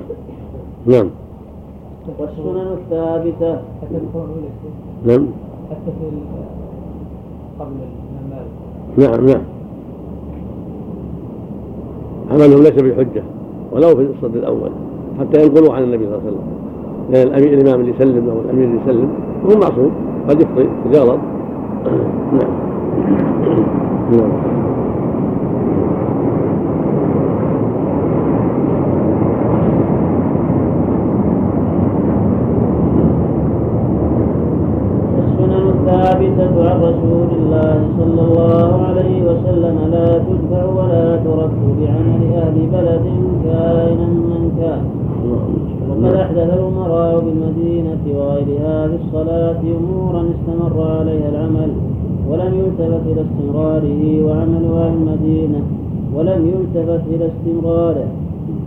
نعم. 0.87 1.11
والسنن 2.18 2.72
الثابتة. 2.72 3.62
نعم. 5.07 5.27
حتى 5.70 5.90
في 6.01 6.11
قبل 7.61 7.72
الإمام 7.72 8.46
نعم 8.96 9.27
نعم. 9.27 9.42
عملهم 12.31 12.62
ليس 12.62 12.72
بحجة. 12.72 13.36
ولو 13.77 13.97
في 13.97 14.09
الصد 14.17 14.37
الأول 14.37 14.71
حتى 15.21 15.43
ينقلوا 15.43 15.75
عن 15.75 15.83
النبي 15.83 16.05
صلى 16.05 16.15
الله 16.15 16.27
عليه 16.27 16.37
وسلم. 16.37 16.67
لأن 17.11 17.27
الأمير 17.27 17.59
الإمام 17.59 17.81
اللي 17.81 17.93
يسلم 17.93 18.29
أو 18.29 18.41
الأمير 18.41 18.65
اللي 18.65 18.81
يسلم 18.83 19.09
هو 19.45 19.59
معصوم 19.61 19.91
قد 20.29 20.41
يخطئ 20.41 20.67
قد 20.85 20.95
يغلط 20.95 21.19
نعم. 22.37 22.51
نعم. 24.12 24.56
استمراره 53.87 54.25
وعمل 54.25 54.64
أهل 54.64 54.94
المدينة 54.94 55.62
ولم 56.14 56.46
يلتفت 56.46 57.03
إلى 57.14 57.27
استمراره. 57.27 58.09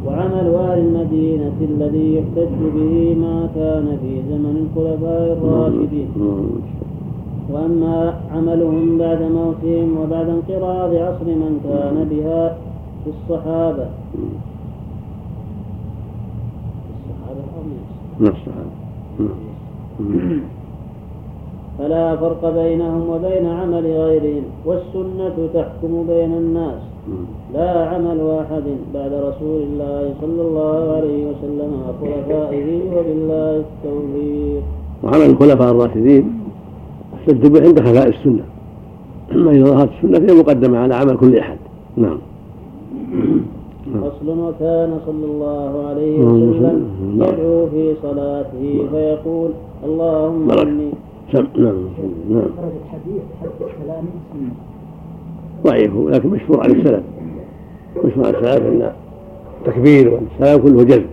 وعمل 0.05 0.55
أهل 0.55 0.79
المدينة 0.79 1.57
الذي 1.61 2.15
يحتج 2.15 2.59
به 2.75 3.15
ما 3.21 3.49
كان 3.55 3.97
في 4.01 4.21
زمن 4.29 4.55
الخلفاء 4.63 5.37
الراشدين. 5.37 6.07
وأما 7.49 8.13
عملهم 8.31 8.97
بعد 8.97 9.21
موتهم 9.21 9.97
وبعد 9.97 10.29
انقراض 10.29 10.95
عصر 10.95 11.25
من 11.25 11.59
كان 11.63 12.07
بها 12.09 12.57
في 13.03 13.09
الصحابة. 13.09 13.87
الصحابة 16.95 17.43
أو 17.57 17.61
من 18.19 18.27
الصحابة. 18.27 18.73
نعم. 19.19 19.29
نعم. 19.99 20.58
فلا 21.79 22.15
فرق 22.15 22.53
بينهم 22.53 23.09
وبين 23.09 23.45
عمل 23.45 23.85
غيرهم 23.85 24.43
والسنة 24.65 25.49
تحكم 25.53 26.05
بين 26.07 26.33
الناس. 26.33 26.81
لا 27.53 27.85
عمل 27.85 28.19
أحد 28.41 28.63
بعد 28.93 29.13
رسول 29.13 29.61
الله 29.61 30.13
صلى 30.21 30.41
الله 30.41 30.95
عليه 30.95 31.25
وسلم 31.29 31.71
وخلفائه 31.83 32.67
وبالله 32.95 33.63
التوفيق. 33.65 34.63
وعمل 35.03 35.25
الخلفاء 35.25 35.71
الراشدين 35.71 36.33
احتج 37.15 37.47
به 37.47 37.61
عند 37.61 37.79
خفاء 37.79 38.07
السنة. 38.07 38.43
أما 39.31 39.51
إذا 39.51 39.65
ظهرت 39.65 39.89
السنة 39.97 40.19
فهي 40.19 40.39
مقدمة 40.39 40.77
على 40.77 40.95
عمل 40.95 41.17
كل 41.17 41.37
أحد. 41.37 41.57
نعم. 41.97 42.17
نعم. 43.93 44.03
فصل 44.03 44.29
وكان 44.39 44.99
صلى 45.05 45.25
الله 45.25 45.87
عليه 45.87 46.17
اللهم 46.17 46.49
وسلم 46.49 46.87
نعم. 47.17 47.29
يدعو 47.29 47.67
في 47.67 47.93
صلاته 48.03 48.85
فيقول 48.91 49.49
اللهم. 49.85 50.51
إني 50.51 50.91
نعم 51.33 51.47
نعم 52.29 52.49
ضعيف 55.63 55.91
لكن 55.95 56.29
مشهور 56.29 56.63
عن 56.63 56.71
السلف 56.71 57.03
مشهور 58.05 58.25
عن 58.25 58.35
السلف 58.35 58.65
أن 58.65 58.91
التكبير 59.59 60.13
والسلام 60.13 60.61
كله 60.61 60.83
جزم. 60.83 61.05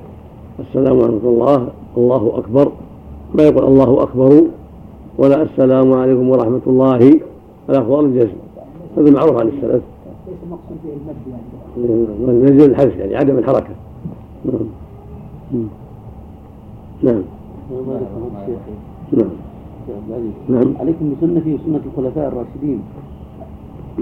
السلام 0.59 0.97
ورحمه 0.97 1.21
الله 1.25 1.69
الله 1.97 2.39
أكبر. 2.39 2.73
ما 3.35 3.43
يقول 3.43 3.65
الله 3.65 4.03
أكبر 4.03 4.43
ولا 5.19 5.43
السلام 5.43 5.93
عليكم 5.93 6.29
ورحمة 6.29 6.61
الله 6.67 7.21
الافضل 7.71 8.05
الجزم. 8.05 8.37
هذا 8.97 9.11
معروف 9.11 9.41
عن 9.41 9.49
السلف 9.49 9.83
ليس 10.27 10.37
المقصود 10.47 10.77
به 10.85 10.93
المد 11.77 12.51
يعني 12.51 12.65
الحذف 12.65 12.97
يعني 12.97 13.17
عدم 13.17 13.39
الحركة. 13.39 13.75
نعم. 14.45 14.69
نعم. 17.03 17.23
نعم. 19.13 19.31
نعم. 20.49 20.75
عليكم 20.81 21.15
بسنتي 21.15 21.55
وسنة 21.55 21.81
الخلفاء 21.87 22.29
الراشدين. 22.29 22.81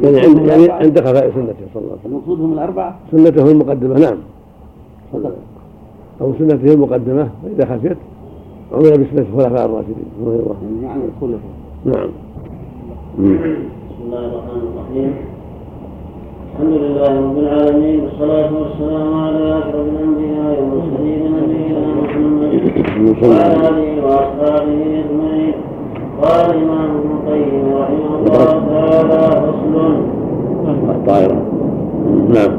يعني 0.03 0.21
عند 0.21 0.49
يعني 0.49 0.71
عند 0.71 1.01
خفاء 1.01 1.31
سنته 1.31 1.55
صلى 1.75 1.83
الله 1.83 1.91
عليه 1.91 2.01
وسلم. 2.01 2.13
المقصود 2.13 2.41
هم 2.41 2.53
الأربعة؟ 2.53 2.99
سنته 3.13 3.51
المقدمة 3.51 3.99
نعم. 3.99 4.19
أو 6.21 6.33
سنته 6.39 6.75
المقدمة 6.75 7.29
فإذا 7.43 7.77
خفيت 7.77 7.97
عمل 8.73 8.91
بسنة 8.91 9.27
الخلفاء 9.33 9.67
الراشدين. 9.67 10.05
رضي 10.27 10.37
الله. 10.37 10.57
عنهم. 10.63 10.83
يعني 10.83 10.99
معنى 10.99 11.05
الخلفاء. 11.05 11.55
نعم. 11.85 12.11
بسم 13.19 14.03
الله 14.07 14.27
الرحمن 14.27 14.63
الرحيم. 14.73 15.15
الحمد 16.55 16.73
لله 16.73 17.07
رب 17.21 17.39
العالمين 17.39 18.01
والصلاة 18.01 18.51
والسلام 18.59 19.15
على 19.15 19.59
أشرف 19.59 19.75
الأنبياء 19.75 20.61
والمرسلين 20.61 21.23
نبينا 21.33 21.95
محمد. 22.03 22.53
وعلى 23.23 23.69
آله 23.69 24.07
وأصحابه 24.07 25.05
أجمعين. 25.05 25.55
قال 26.23 26.51
الإمام 26.51 26.91
ابن 26.91 27.11
القيم 27.11 27.65
رحمه 27.81 28.17
الله 28.19 28.63
تعالى 28.71 29.43
فصل 29.43 29.75
الطائرة. 30.91 31.43
نعم. 32.35 32.53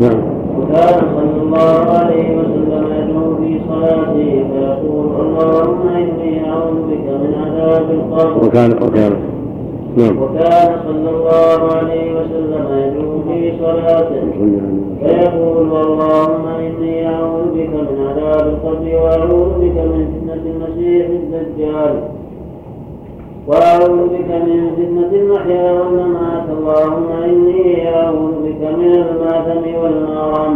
نعم. 0.00 0.20
وكان 0.58 1.00
صلى 1.16 1.42
الله 1.42 1.90
عليه 1.98 2.36
وسلم 2.38 2.84
يدعو 2.98 3.36
في 3.36 3.60
صلاته 3.68 4.44
فيقول 4.50 5.06
اللهم 5.20 5.88
إني 5.88 6.50
أعوذ 6.50 6.76
بك 6.90 7.06
من 7.22 7.34
عذاب 7.42 7.90
القبر 7.90 8.46
وكان. 8.46 8.70
وكان 8.82 9.12
نعم. 9.96 10.22
وكان 10.22 10.76
صلى 10.86 11.10
الله 11.10 11.76
عليه 11.76 12.12
وسلم 12.12 12.66
يدعو 12.84 13.20
في 13.28 13.52
صلاته. 13.58 14.22
فيقول 15.00 15.56
اللهم 15.58 16.46
إني 16.46 17.08
أعوذ 17.08 17.44
بك 17.54 17.70
من 17.74 18.06
عذاب 18.08 18.46
القبر 18.48 18.96
وأعوذ 19.02 19.50
بك 19.60 19.76
من 19.76 20.06
فتنة 20.12 20.42
المسيح 20.52 21.06
الدجال. 21.06 22.19
وأعوذ 23.50 24.00
بك 24.14 24.30
من 24.46 24.60
فتنة 24.76 25.10
المحيا 25.20 25.72
والممات. 25.72 26.46
اللهم 26.58 27.08
إني 27.24 27.94
أعوذ 27.96 28.32
بك 28.46 28.62
من 28.78 28.92
المأثم 29.02 29.64
والمرم 29.82 30.54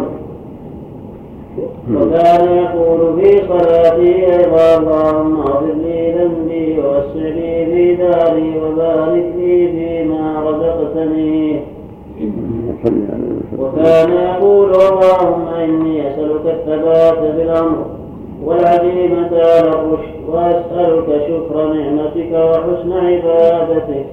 وكان 1.94 2.42
يقول 2.62 3.00
في 3.20 3.30
صلاته 3.48 4.14
أيضا 4.38 4.66
اللهم 4.78 5.40
اغفر 5.40 5.74
لي 5.83 6.12
ذنبي 6.12 6.78
ووسع 6.78 7.24
لي 7.38 7.66
في 7.66 7.94
داري 7.94 8.48
وبارك 8.62 9.26
لي 9.38 9.57
فيما 9.74 10.24
رزقتني. 10.46 11.61
وكان 13.59 14.11
يقول 14.12 14.70
اللهم 14.70 15.46
إني 15.64 16.11
أسألك 16.11 16.46
الثبات 16.46 17.18
في 17.18 17.42
الأمر 17.42 17.85
والعزيمة 18.44 19.30
على 19.33 19.68
الرشد 19.68 20.14
وأسألك 20.28 21.22
شكر 21.28 21.72
نعمتك 21.72 22.33
وحسن 22.33 22.92
عبادتك 22.92 24.07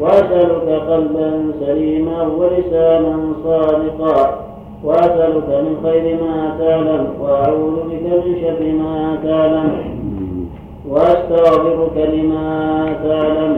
وأسألك 0.00 0.68
قلبا 0.88 1.52
سليما 1.60 2.22
ولسانا 2.22 3.32
صادقا 3.44 4.38
وأسألك 4.84 5.48
من 5.48 5.76
خير 5.82 6.16
ما 6.22 6.56
تعلم 6.58 7.06
وأعوذ 7.20 7.76
بك 7.76 8.02
من 8.26 8.36
شر 8.40 8.72
ما 8.72 9.18
تعلم 9.24 9.70
وأستغفرك 10.88 11.96
لما 12.14 12.86
تعلم. 13.04 13.56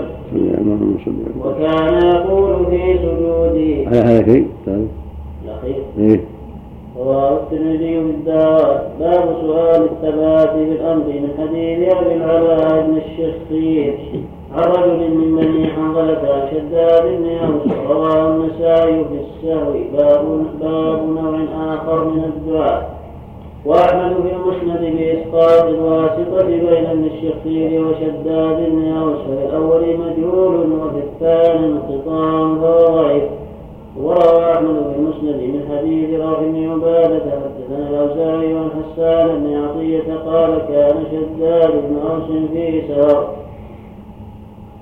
وكان 1.45 2.07
يقول 2.15 2.67
في 2.71 2.99
سجوده 2.99 3.89
على 3.89 3.99
هذا 3.99 4.25
شيء؟ 4.25 4.47
الأخير 5.45 5.83
إيه. 5.99 6.21
رواه 7.15 7.33
الترمذي 7.33 7.79
في 7.79 8.11
الدعوات 8.11 8.83
باب 9.01 9.37
سؤال 9.41 9.83
الثبات 9.83 10.51
في 10.51 10.63
الامر 10.63 11.05
من 11.07 11.29
حديث 11.39 11.95
ابي 11.95 12.15
العلاء 12.15 12.87
بن 12.87 12.97
الشخير 12.97 13.99
عن 14.55 14.63
رجل 14.63 15.15
من 15.15 15.37
بني 15.37 15.67
حنظلة 15.67 16.49
شداد 16.51 17.03
بن 17.03 17.29
اوس 17.29 17.89
رواه 17.89 18.29
النسائي 18.29 19.05
في 19.05 19.19
السهو 19.25 19.73
باب 19.93 20.45
باب 20.61 21.09
نوع 21.09 21.39
اخر 21.75 22.05
من 22.05 22.25
الدعاء 22.25 22.95
واحمد 23.65 24.13
في 24.23 24.33
المسند 24.37 24.97
باسقاط 24.97 25.65
الواسطه 25.69 26.47
بين 26.47 26.87
ابن 26.87 27.05
الشخير 27.05 27.87
وشداد 27.87 28.71
بن 28.71 28.93
اوس 28.93 29.17
ففي 29.17 29.47
الأول 29.47 29.83
مجهول 29.83 30.73
وفي 30.73 30.99
الثاني 30.99 31.67
انقطاع 31.67 32.55
فهو 32.55 33.03
ضعيف 33.03 33.25
وروى 33.97 34.53
أحمد 34.53 34.75
في 34.93 34.99
المسند 34.99 35.43
من 35.43 35.69
حديث 35.71 36.21
رافع 36.21 36.43
بن 36.43 36.71
عبادة 36.71 37.23
حدثنا 37.31 37.89
الأوزاعي 37.89 38.55
عن 38.59 38.69
حسان 38.71 39.29
بن 39.45 39.55
عطية 39.57 40.15
قال 40.27 40.59
كان 40.69 41.05
شداد 41.11 41.71
بن 41.71 41.97
اوس 42.11 42.49
في 42.53 42.83
سفر 42.89 43.29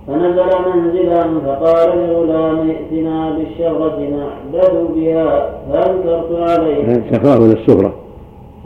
فنزل 0.06 0.46
منزلا 0.74 1.22
فقال 1.46 2.08
لغلام 2.08 2.70
ائتنا 2.70 3.30
بالشفرة 3.30 3.98
نعبد 3.98 4.94
بها 4.94 5.50
فأنكرت 5.72 6.32
عليه 6.32 6.82
الشفرة 6.84 7.40
ولا 7.42 7.52
السفرة؟ 7.52 7.94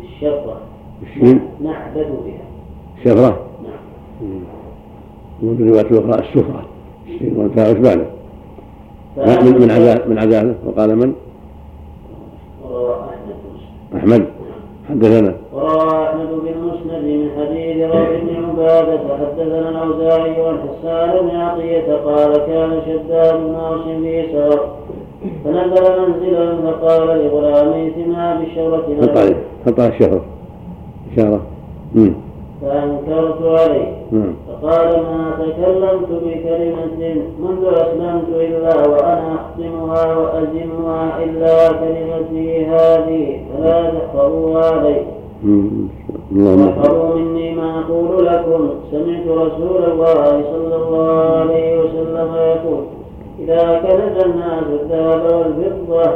الشفرة 0.04 0.56
الشين 1.02 1.40
نعبد 1.60 2.06
بها. 2.24 2.46
شفرة 3.04 3.36
نعم. 3.62 4.40
وفي 5.42 5.62
الرواية 5.62 5.80
الأخرى 5.90 6.24
السفرة 6.28 6.62
الشين 7.08 7.36
والفاء 7.36 7.72
وش 7.72 7.78
بعده؟ 7.78 8.15
من 9.16 9.60
من 9.60 9.70
عداله 9.70 10.04
من 10.08 10.18
عداله 10.18 10.54
وقال 10.66 10.96
من؟ 10.96 11.12
أحمد. 13.96 14.26
حدثنا. 14.88 15.34
وروى 15.52 16.04
أحمد 16.04 16.28
بن 16.28 16.54
مسند 16.68 17.04
من 17.04 17.30
حديث 17.36 17.76
روح 17.90 18.08
بن 18.22 18.44
عبادة 18.44 19.00
حدثنا 19.20 19.68
الأوزاعي 19.68 20.46
عن 20.46 20.58
حسان 20.58 21.10
بن 21.28 21.36
عطية 21.36 21.94
قال 22.04 22.36
كان 22.46 22.80
شداد 22.86 23.36
بن 23.36 23.54
أوس 23.54 23.84
في 23.84 24.22
سفر 24.32 24.60
فنزل 25.44 25.84
منزلا 26.00 26.56
فقال 26.56 27.06
لغلام 27.06 27.72
ائتنا 27.72 28.40
بالشورة 28.40 28.86
حط 29.02 29.16
عليه 29.16 29.36
حط 29.66 29.80
على 29.80 29.88
الشفرة 29.88 30.24
إشارة. 31.12 31.40
فأنكرت 32.62 33.42
عليه 33.42 33.92
فقال 34.48 34.88
ما 34.88 35.30
تكلمت 35.38 36.08
بكلمة 36.24 37.16
منذ 37.40 37.64
أسلمت 37.66 38.28
إلا 38.34 38.88
وأنا 38.88 39.34
أختمها 39.34 40.16
وأزمها 40.16 41.24
إلا 41.24 41.72
كلمتي 41.72 42.66
هذه 42.66 43.40
فلا 43.52 43.90
تحفظوها 43.90 44.64
علي. 44.70 45.02
واحفظوا 46.36 47.14
مني 47.14 47.54
ما 47.54 47.80
أقول 47.80 48.26
لكم. 48.26 48.70
سمعت 48.90 49.26
رسول 49.26 49.84
الله 49.84 50.42
صلى 50.52 50.76
الله 50.76 51.20
عليه 51.36 51.78
وسلم 51.78 52.34
يقول 52.34 52.84
إذا 53.40 53.80
كنز 53.82 54.24
الناس 54.24 54.64
الذهب 54.80 55.22
والفضة 55.24 56.10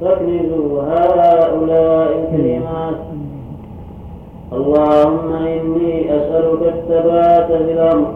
فاكنزوا 0.00 0.82
هؤلاء 0.82 2.08
الكلمات. 2.18 2.94
اللهم 4.56 5.32
إني 5.32 6.16
أسألك 6.16 6.62
الثبات 6.74 7.46
في 7.46 7.72
الأمر 7.72 8.06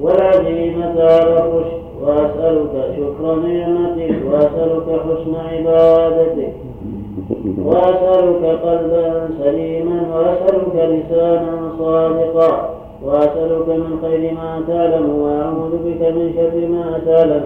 والعزيمة 0.00 0.94
على 1.02 1.38
الرشد 1.38 1.82
وأسألك 2.02 2.94
شكر 2.96 3.34
نعمتك 3.34 4.16
وأسألك 4.30 5.00
حسن 5.00 5.34
عبادتك 5.52 6.52
وأسألك 7.64 8.44
قلبا 8.64 9.28
سليما 9.42 10.00
وأسألك 10.14 10.74
لسانا 10.74 11.72
صادقا 11.78 12.70
وأسألك 13.04 13.68
من 13.68 13.98
خير 14.02 14.34
ما 14.34 14.62
تعلم 14.68 15.06
وأعوذ 15.20 15.70
بك 15.86 16.00
من 16.16 16.32
شر 16.36 16.68
ما 16.68 17.00
تعلم. 17.06 17.44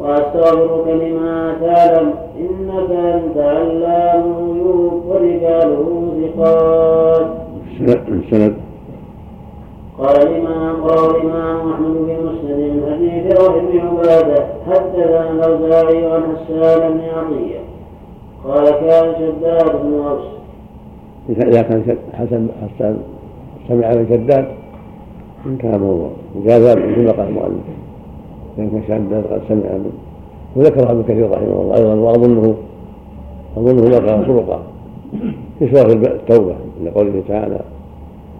وأستغفرك 0.00 0.86
لما 0.88 1.54
تعلم 1.60 2.14
إنك 2.38 2.90
أنت 2.90 3.36
علام 3.36 4.22
الغيوب 4.38 5.02
ورجاله 5.06 6.12
ثقات 6.36 7.26
السند 8.08 8.54
قال 9.98 10.16
الإمام 10.22 10.76
روى 10.84 11.10
الإمام 11.10 11.72
أحمد 11.72 11.94
بن 11.96 12.16
مسند 12.26 12.58
من 12.60 12.82
حديث 12.92 13.40
روح 13.40 13.56
بن 13.58 13.78
عبادة 13.78 14.44
حدثنا 14.66 15.30
الأوزاعي 15.30 16.06
عن 16.06 16.22
حسان 16.36 16.92
بن 16.92 17.00
عطية. 17.00 17.60
قال 18.44 18.70
كان 18.70 19.14
شداد 19.18 19.82
بن 19.82 20.00
أوس. 20.08 20.26
إذا 21.28 21.62
كان 21.62 21.96
حسن 22.12 22.48
حسان 22.54 22.98
سمع 23.68 23.88
من 23.88 24.06
شداد 24.10 24.48
انتهى 25.46 25.76
الموضوع. 25.76 26.10
وجاز 26.36 26.76
مثل 26.76 27.04
ما 27.04 27.12
قال 27.12 27.28
المؤلف 27.28 27.77
إذا 28.58 28.66
كان 28.66 28.82
شداد 28.88 29.24
قد 29.26 29.40
سمع. 29.48 29.56
من 29.56 29.92
وذكرها 30.56 30.92
ابن 30.92 31.02
كثير 31.02 31.30
رحمه 31.30 31.62
الله 31.62 31.76
أيضا 31.76 31.94
وأظنه 31.94 32.54
أظنه 33.56 33.82
ذكر 33.82 34.24
طرقا 34.26 34.62
في 35.58 35.74
سورة 35.74 35.92
التوبة 35.92 36.54
عند 36.80 36.88
قوله 36.94 37.22
تعالى 37.28 37.60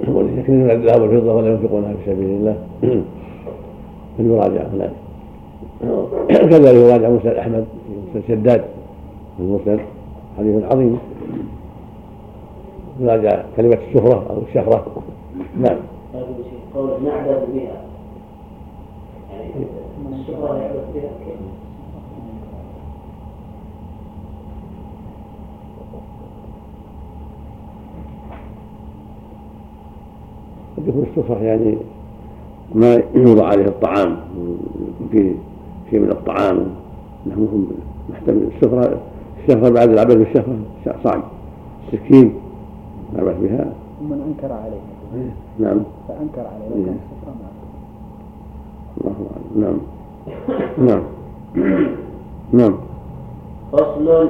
وليكنزون 0.08 0.70
الذهب 0.70 1.02
والفضة 1.02 1.34
ولا 1.34 1.48
ينفقونها 1.48 1.92
في 1.92 2.10
سبيل 2.10 2.28
الله 2.28 2.56
فليراجع 4.18 4.62
هناك. 4.72 4.90
كذلك 6.28 6.74
يراجع 6.74 7.08
مسند 7.08 7.26
أحمد 7.26 7.64
مسند 8.10 8.22
شداد 8.28 8.64
المسند 9.38 9.80
حديث 10.38 10.64
عظيم 10.64 10.98
يراجع 13.00 13.42
كلمة 13.56 13.78
السفرة 13.88 14.26
أو 14.30 14.36
الشفرة 14.48 14.86
نعم. 15.60 15.76
قول 16.74 16.90
نعبد 17.04 17.42
بها. 17.54 17.82
يعني 19.32 19.66
كيف؟ 20.94 21.40
قد 30.76 30.88
يكون 30.88 31.06
السفرة 31.10 31.38
يعني 31.42 31.78
ما 32.74 33.02
يوضع 33.14 33.46
عليه 33.46 33.64
الطعام 33.64 34.16
يكون 34.88 35.08
فيه 35.12 35.32
شيء 35.90 36.00
من 36.00 36.10
الطعام 36.10 36.66
لحمهم 37.26 37.68
محتمل 38.10 38.48
السفرة 38.54 39.00
الشفرة 39.38 39.70
بعد 39.70 39.90
العبث 39.90 40.14
بالشفرة 40.14 40.58
صعب 41.04 41.22
سكين 41.92 42.34
العبث 43.14 43.40
بها 43.40 43.72
ومن 44.02 44.20
أنكر 44.20 44.52
عليه 44.52 44.80
نعم 45.58 45.82
فأنكر 46.08 46.40
عليه 46.40 46.74
إيه. 46.74 46.80
السفرة 46.80 47.34
ما 47.42 47.47
الله 49.00 49.14
أعلم 49.30 49.56
نعم. 49.56 49.78
نعم. 50.88 51.02
نعم. 52.52 52.74
فصل. 53.72 54.28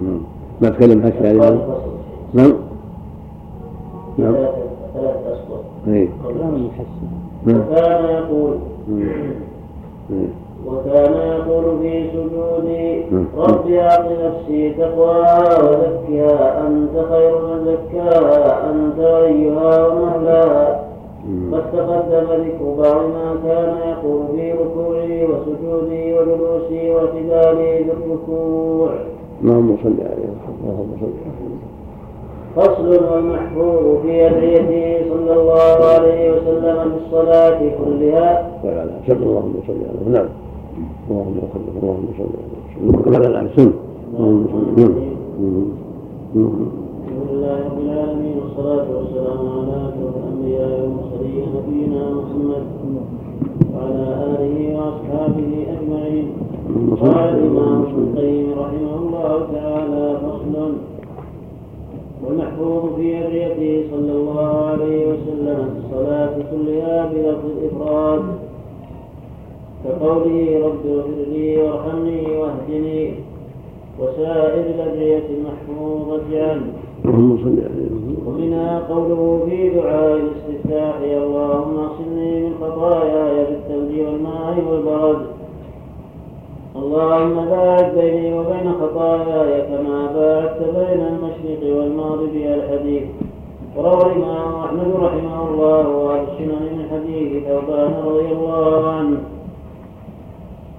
نعم. 0.00 0.20
ما 0.62 0.68
تكلم 0.70 1.00
هكذا 1.06 1.28
قال 1.28 1.36
يعني؟ 1.36 1.56
فصل. 1.58 1.92
نعم. 2.34 2.52
نعم. 4.18 4.32
ثلاثة 4.34 4.62
ثلاثة 4.94 5.32
أسطر 5.34 5.60
اي 5.88 6.08
كلام 6.24 6.54
المحسن 6.54 7.08
نعم. 7.46 7.60
وكان 7.60 8.04
يقول 8.04 8.58
مم. 8.88 9.02
إيه. 10.10 10.28
وكان 10.66 11.12
يقول 11.12 11.78
في 11.82 12.10
سجودي 12.10 13.04
مم. 13.10 13.24
رب 13.36 13.70
أعط 13.70 14.04
نفسي 14.24 14.70
تقواها 14.74 15.62
وزكها 15.62 16.66
أنت 16.66 17.06
خير 17.10 17.38
من 17.46 17.64
زكاها 17.64 18.70
أنت 18.70 18.98
وليها 18.98 19.86
ومولاها 19.86 20.80
مم. 20.80 20.93
قد 21.52 21.72
تقدم 21.72 22.26
ذكر 22.44 22.64
بعض 22.78 23.02
ما 23.06 23.36
كان 23.44 23.76
يقول 23.88 24.20
في 24.36 24.52
ركوعي 24.52 25.24
وسجودي 25.24 26.14
وجلوسي 26.18 26.90
واعتدالي 26.94 27.84
في 27.84 27.90
الركوع 28.06 28.90
اللهم 29.42 29.76
صل 29.82 29.94
عليه 30.00 30.30
اللهم 30.64 30.90
صل 31.00 31.06
عليه 31.24 31.64
فصل 32.56 32.88
والمحفوظ 33.12 34.02
في 34.02 34.26
أدعيته 34.26 35.10
صلى 35.10 35.32
الله 35.40 35.84
عليه 35.84 36.30
وسلم 36.32 36.92
بالصلاة 36.94 37.58
كلها. 37.84 38.50
وعلى 38.64 38.90
سبب 39.06 39.22
اللهم 39.22 39.54
صل 39.66 39.72
عليه 39.72 40.18
نعم. 40.18 40.28
اللهم 41.10 41.34
صل 41.52 41.60
اللهم 41.82 42.06
صل 42.18 42.24
عليه 43.36 43.50
سنة 43.56 43.72
اللهم 44.18 44.46
صل. 44.52 44.80
نعم. 44.80 44.92
مم. 45.40 45.64
مم. 46.34 46.66
الحمد 47.04 47.30
لله 47.32 47.56
رب 47.66 47.78
العالمين 47.80 48.34
والصلاة 48.42 48.86
والسلام 48.96 49.38
على 49.48 49.88
أشرف 49.88 50.33
الأنبياء 50.44 50.80
والمرسلين 50.80 51.46
نبينا 51.56 52.04
محمد. 52.10 52.64
وعلى 53.74 54.06
آله 54.28 54.56
وأصحابه 54.76 55.50
أجمعين. 55.74 56.26
قال 57.00 57.28
الإمام 57.34 57.82
ابن 57.82 58.02
القيم 58.02 58.46
رحمه 58.58 58.94
الله 59.02 59.46
تعالى 59.52 60.18
فصل 60.22 60.72
والمحفوظ 62.22 62.82
في 62.96 63.18
أدعيته 63.18 63.88
صلى 63.90 64.12
الله 64.12 64.52
عليه 64.70 65.06
وسلم 65.06 65.60
الصلاة 65.80 66.34
كلها 66.50 67.12
بلفظ 67.12 67.44
الإفراد. 67.56 68.22
كقوله 69.84 70.66
رب 70.66 70.82
اغفر 70.86 71.20
لي 71.32 71.62
وارحمني 71.62 72.36
واهدني. 72.36 73.14
وسائر 74.00 74.64
الأدعية 74.74 75.26
المحفوظة 75.36 76.28
عنه 76.42 76.66
اللهم 77.04 77.36
صل 77.44 77.58
عليه 77.68 77.90
ومنها 78.26 78.78
قوله 78.88 79.46
في 79.46 79.68
دعاء 79.68 80.16
الاستفتاح 80.16 80.94
اللهم 81.00 81.78
اغسلني 81.78 82.40
من 82.44 82.54
خطاياي 82.60 83.44
بالثلج 83.44 83.92
والماء 84.06 84.54
والبرد. 84.70 85.26
اللهم 86.76 87.34
باعد 87.50 87.94
بيني 87.98 88.38
وبين 88.38 88.72
خطاياي 88.80 89.62
كما 89.62 89.98
باعدت 90.14 90.60
بين 90.76 91.00
المشرق 91.12 91.62
والمغرب 91.76 92.34
الحديث. 92.34 93.02
وروى 93.76 94.02
الإمام 94.12 94.54
أحمد 94.64 94.88
رحمه 94.96 95.48
الله 95.48 95.88
وأهل 95.88 96.24
السنن 96.28 96.62
من 96.72 96.84
حديث 96.92 97.44
ثوبان 97.44 97.92
رضي 98.06 98.28
الله 98.32 98.90
عنه. 98.90 99.18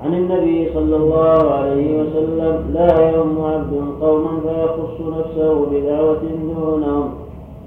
عن 0.04 0.14
النبي 0.14 0.70
صلى 0.74 0.96
الله 0.96 1.52
عليه 1.52 2.02
وسلم 2.02 2.72
لا 2.74 3.10
يؤم 3.10 3.42
عبد 3.42 3.74
قوما 4.02 4.40
فيخص 4.44 5.02
نفسه 5.18 5.66
بدعوة 5.66 6.22
دونهم 6.56 7.14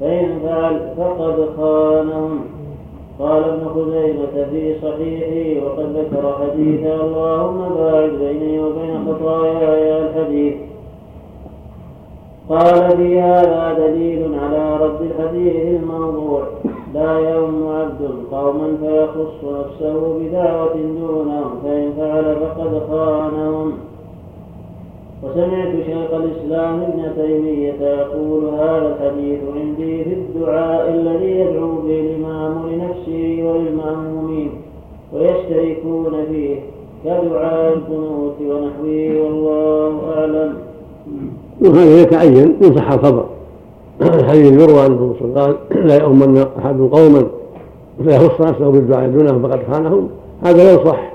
فإن 0.00 0.38
فعل 0.44 0.80
فقد 0.96 1.48
خانهم. 1.56 2.40
قال 3.20 3.44
ابن 3.44 3.68
خزيمة 3.68 4.46
في 4.50 4.74
صحيحه 4.82 5.66
وقد 5.66 5.96
ذكر 5.96 6.34
حديث 6.40 6.86
اللهم 6.86 7.68
باعد 7.74 8.10
بيني 8.10 8.60
وبين 8.60 9.06
خطاياي 9.08 9.98
الحديث. 10.02 10.54
قال 12.48 12.96
في 12.96 13.20
هذا 13.20 13.76
دليل 13.78 14.34
على 14.34 14.76
رد 14.76 15.00
الحديث 15.02 15.56
الموضوع. 15.56 16.42
لا 16.94 17.18
يوم 17.18 17.68
عبد 17.68 18.10
قوما 18.32 18.76
فيخص 18.80 19.44
نفسه 19.44 20.18
بدعوة 20.18 20.74
دونهم 20.74 21.60
فإن 21.64 21.92
فعل 21.96 22.36
فقد 22.36 22.82
خانهم. 22.90 23.72
وسمعت 25.22 25.72
شيخ 25.86 26.14
الإسلام 26.14 26.80
ابن 26.80 27.12
تيمية 27.16 27.80
يقول 27.80 28.44
هذا 28.44 28.96
الحديث 28.96 29.38
عندي 29.56 30.04
في 30.04 30.14
الدعاء 30.14 30.90
الذي 30.90 31.30
يدعو 31.30 31.72
به 31.74 32.00
الإمام 32.00 32.68
لنفسه 32.70 33.42
وللمأمومين 33.42 34.50
ويشتركون 35.12 36.24
فيه 36.30 36.56
كدعاء 37.04 37.72
القنوت 37.72 38.40
ونحوه 38.40 39.22
والله 39.22 40.14
أعلم. 40.16 40.67
وهذا 41.60 42.00
يتعين 42.00 42.56
إن 42.64 42.76
صح 42.76 42.92
الخبر. 42.92 43.24
الحديث 44.02 44.52
يروى 44.52 44.86
أن 44.86 44.92
الرسول 44.92 45.38
قال 45.38 45.56
لا 45.70 45.96
يؤمن 46.02 46.44
أحد 46.58 46.80
قوما 46.80 47.26
فيخص 48.04 48.40
نفسه 48.40 48.70
بالدعاء 48.70 49.10
دونهم 49.10 49.42
فقد 49.42 49.60
خانهم 49.72 50.08
هذا 50.44 50.72
لو 50.72 50.84
صح 50.84 51.12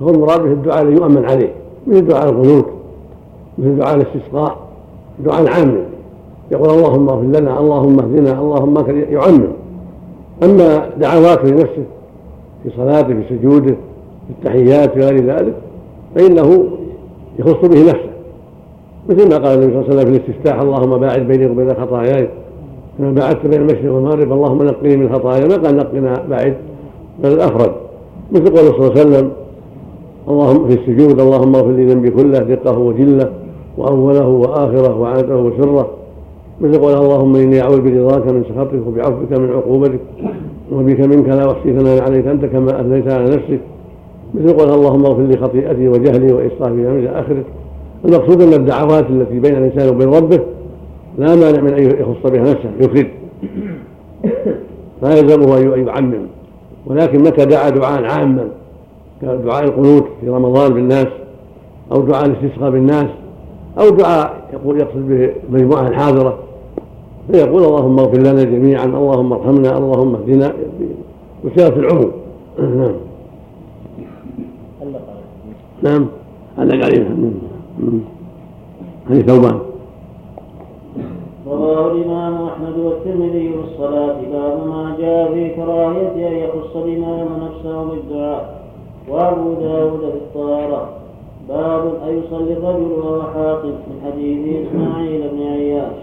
فهو 0.00 0.10
المراد 0.10 0.42
به 0.42 0.52
الدعاء 0.52 0.82
الذي 0.82 0.94
يؤمن 0.94 1.24
عليه 1.24 1.52
مثل 1.86 2.06
دعاء 2.06 2.28
القنوت 2.28 2.66
مثل 3.58 3.76
دعاء 3.76 3.94
الاستسقاء 3.94 4.58
دعاء 5.24 5.42
العام 5.42 5.84
يقول 6.50 6.70
اللهم 6.70 7.08
اغفر 7.08 7.40
لنا 7.40 7.60
اللهم 7.60 8.00
اهدنا 8.00 8.40
اللهم 8.40 8.84
يعمم 9.10 9.48
أما 10.42 10.90
دعواته 11.00 11.48
لنفسه 11.48 11.84
في 12.62 12.70
صلاته 12.76 13.08
في 13.08 13.24
سجوده 13.28 13.76
في 14.26 14.30
التحيات 14.30 14.92
في 14.92 15.00
غير 15.00 15.26
ذلك 15.26 15.54
فإنه 16.14 16.64
يخص 17.38 17.68
به 17.68 17.82
نفسه. 17.82 18.10
مثل 19.08 19.28
ما 19.28 19.36
قال 19.36 19.58
النبي 19.58 19.72
صلى 19.72 19.80
الله 19.80 19.90
عليه 19.90 19.94
وسلم 19.94 20.12
في 20.12 20.16
الاستفتاح 20.16 20.60
اللهم 20.60 20.98
باعد 20.98 21.20
بيني 21.20 21.46
وبين 21.46 21.74
خطاياي. 21.74 22.28
كما 22.98 23.10
باعدت 23.10 23.46
بين 23.46 23.60
المشرق 23.60 23.92
والمغرب 23.92 24.32
اللهم 24.32 24.62
نقني 24.62 24.96
من 24.96 25.12
خطاياي. 25.14 25.48
ما 25.48 25.56
قال 25.56 25.76
نقنا 25.76 26.22
بعد 26.30 26.54
بل 27.22 27.32
الافرد 27.32 27.72
مثل 28.32 28.44
قول 28.44 28.58
صلى 28.58 28.76
الله 28.76 28.90
عليه 28.90 29.00
وسلم 29.00 29.30
اللهم 30.28 30.68
في 30.68 30.74
السجود 30.74 31.20
اللهم 31.20 31.54
اغفر 31.54 31.70
لي 31.70 31.86
ذنبي 31.86 32.10
كله 32.10 32.38
دقه 32.38 32.78
وجله 32.78 33.32
وأوله 33.78 34.28
وآخره 34.28 35.00
وعاده 35.00 35.36
وسره. 35.36 35.88
مثل 36.60 36.80
قول 36.80 36.92
اللهم 36.92 37.36
إني 37.36 37.62
أعوذ 37.62 37.80
برضاك 37.80 38.26
من 38.26 38.44
سخطك 38.44 38.86
وبعفوك 38.86 39.32
من 39.32 39.50
عقوبتك 39.50 40.00
وبك 40.72 41.00
منك 41.00 41.28
لا 41.28 41.52
أحصي 41.52 41.72
ثناء 41.78 42.02
عليك 42.02 42.26
أنت 42.26 42.44
كما 42.44 42.80
أثنيت 42.80 43.12
على 43.12 43.24
نفسك. 43.24 43.60
مثل 44.34 44.56
قول 44.56 44.70
اللهم 44.70 45.06
اغفر 45.06 45.22
لي 45.22 45.36
خطيئتي 45.36 45.88
وجهلي 45.88 46.32
وإسرافي 46.32 46.98
إلى 46.98 47.08
اخره 47.08 47.44
المقصود 48.04 48.42
أن 48.42 48.52
الدعوات 48.52 49.10
التي 49.10 49.38
بين 49.38 49.56
الإنسان 49.56 49.88
وبين 49.88 50.08
ربه 50.08 50.40
لا 51.18 51.34
مانع 51.34 51.60
من 51.60 51.74
أن 51.74 51.84
يخص 51.84 52.30
بها 52.32 52.42
نفسه 52.42 52.70
يفرد. 52.80 53.08
لا 55.02 55.18
يلزمه 55.18 55.58
أن 55.58 55.86
يعمم. 55.86 56.26
ولكن 56.86 57.18
متى 57.18 57.44
دعا 57.44 57.68
دعاء 57.68 58.04
عاما 58.04 58.48
كدعاء 59.22 59.64
القنوت 59.64 60.04
في 60.20 60.28
رمضان 60.28 60.74
بالناس 60.74 61.06
أو 61.92 62.00
دعاء 62.00 62.26
الاستسقاء 62.26 62.70
بالناس 62.70 63.06
أو 63.78 63.88
دعاء 63.88 64.48
يقول 64.52 64.80
يقصد 64.80 65.08
به 65.08 65.30
المجموعه 65.48 65.88
الحاضرة 65.88 66.38
فيقول 67.32 67.64
اللهم 67.64 67.98
اغفر 67.98 68.18
لنا 68.18 68.42
جميعا 68.42 68.84
اللهم 68.84 69.32
ارحمنا 69.32 69.78
اللهم 69.78 70.14
اهدنا 70.14 70.52
بصيغه 71.44 71.78
العموم. 71.78 72.10
نعم. 72.58 72.94
نعم. 75.82 76.06
علق 76.58 76.84
عليها 76.84 77.08
هذه 79.08 79.22
ثوبان. 79.22 79.58
رواه 81.46 81.92
الإمام 81.92 82.34
أحمد 82.42 82.78
والترمذي 82.78 83.48
بالصلاة 83.48 84.16
باب 84.32 84.66
ما 84.66 84.96
جاء 85.00 85.32
في 85.32 85.48
كراهية 85.48 86.28
أن 86.28 86.32
يخص 86.32 86.76
الإمام 86.76 87.28
نفسه 87.44 87.84
بالدعاء. 87.84 88.62
وأبو 89.08 89.52
داود 89.52 90.00
في 90.00 90.06
الطهارة. 90.06 90.88
باب 91.48 91.92
أيصلي 92.06 92.52
الرجل 92.52 92.92
وهو 92.92 93.22
حاقد. 93.22 93.64
من 93.64 94.00
حديث 94.04 94.66
إسماعيل 94.66 95.28
بن 95.28 95.42
عياش. 95.42 95.96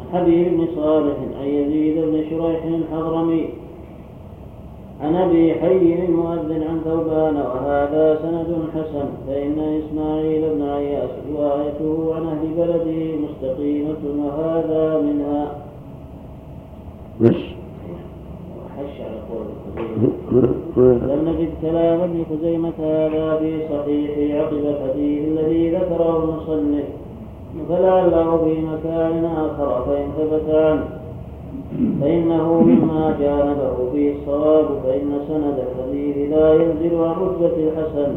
عن 0.00 0.20
حبيب 0.20 0.56
بن 0.56 0.66
صالح 0.76 1.16
عن 1.40 1.46
يزيد 1.46 1.96
بن 1.96 2.24
شريح 2.30 2.64
الحضرمي. 2.64 3.48
عن 5.02 5.14
أبي 5.16 5.54
حي 5.54 6.04
المؤذن 6.04 6.62
عن 6.62 6.80
ثوبان 6.84 7.36
وهذا 7.36 8.18
سند 8.22 8.56
حسن 8.74 9.08
فإن 9.26 9.58
إسماعيل 9.58 10.54
بن 10.54 10.62
عياش 10.62 11.10
روايته 11.32 12.14
عن 12.14 12.26
أهل 12.26 12.48
بلده 12.56 13.16
مستقيمة 13.26 14.02
وهذا 14.18 15.00
منها. 15.00 15.50
وحش 17.20 19.00
على 19.00 19.18
قول 19.30 19.46
لم 20.76 21.28
نجد 21.28 21.48
كلام 21.62 22.00
ابن 22.00 22.24
خزيمة 22.30 22.72
هذا 22.78 23.36
في 23.36 23.60
صحيح 23.68 24.36
عقب 24.40 24.52
الحديث 24.56 25.28
الذي 25.28 25.70
ذكره 25.70 26.24
المصنف 26.24 26.84
فلعله 27.68 28.44
في 28.44 28.60
مكان 28.60 29.24
آخر 29.24 29.84
فإن 29.86 30.08
ثبت 30.18 30.54
عنه 30.54 30.97
فإنه 32.00 32.60
مما 32.60 33.16
جانبه 33.20 33.90
فيه 33.92 34.14
الصواب 34.16 34.66
فإن 34.82 35.10
سند 35.28 35.58
الحديث 35.68 36.30
لا 36.32 36.54
ينزل 36.54 36.96
عن 36.96 37.14
رتبة 37.22 37.56
الحسن 37.68 38.14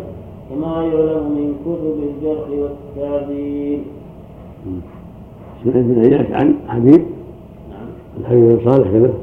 كما 0.49 0.83
يعلم 0.83 1.23
من 1.31 1.55
كتب 1.65 1.97
الجرح 2.09 2.47
والتعديل. 2.49 3.81
سمعت 5.63 5.75
بن 5.75 5.99
عياش 5.99 6.31
عن 6.31 6.55
حبيب 6.67 7.01
نعم. 7.69 7.87
الحبيب 8.19 8.43
بن 8.43 8.59
صالح 8.65 8.87
كذا؟ 8.91 9.13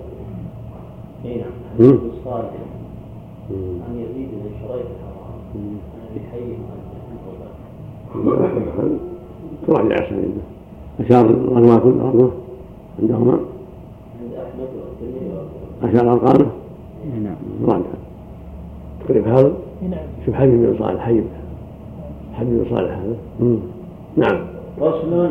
اي 1.25 1.37
نعم. 1.37 1.51
حبيب 1.75 1.91
بن 1.91 2.11
صالح. 2.25 2.51
عن 3.89 3.95
يزيد 3.97 4.29
بن 4.33 4.51
شريح. 4.61 4.87
عن 5.55 5.79
أبي 6.11 6.21
حي 6.33 6.57
تراجع 9.67 9.95
اسانيده 9.95 10.43
أشار 11.01 11.31
رقم 11.31 11.79
كل 11.79 11.97
رقمه 11.97 12.01
عندهما. 12.03 12.31
عند 13.03 13.11
احمد 13.11 13.58
اشار 15.83 16.13
ارقامه 16.13 16.47
نعم. 17.23 17.37
راجع 17.67 17.85
تقريب 19.05 19.29
هذا؟ 19.29 19.53
نعم. 19.83 20.01
شوف 20.27 20.35
حبيب 20.35 20.55
بن 20.55 20.79
صالح 20.79 21.01
حبيب 21.01 21.25
حبيب 22.35 22.59
بن 22.59 22.77
صالح 22.77 22.99
هذا. 22.99 23.17
نعم. 24.17 24.47
فصل. 24.81 25.31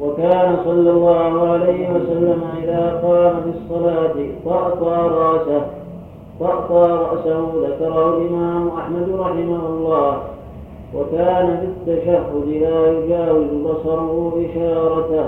وكان 0.00 0.56
صلى 0.64 0.90
الله 0.90 1.48
عليه 1.48 1.90
وسلم 1.90 2.42
إذا 2.62 3.00
قام 3.02 3.42
في 3.42 3.58
الصلاة 3.58 4.14
طأطى 4.44 5.14
رأسه. 5.14 5.66
طأطى 6.40 7.04
رأسه 7.04 7.40
ذكره 7.40 8.18
الإمام 8.18 8.68
أحمد 8.68 9.08
رحمه 9.18 9.68
الله. 9.68 10.16
وكان 10.94 11.56
في 11.56 11.92
التشهد 11.92 12.46
لا 12.46 12.98
يجاوز 12.98 13.46
بصره 13.64 14.32
إشارته. 14.50 15.24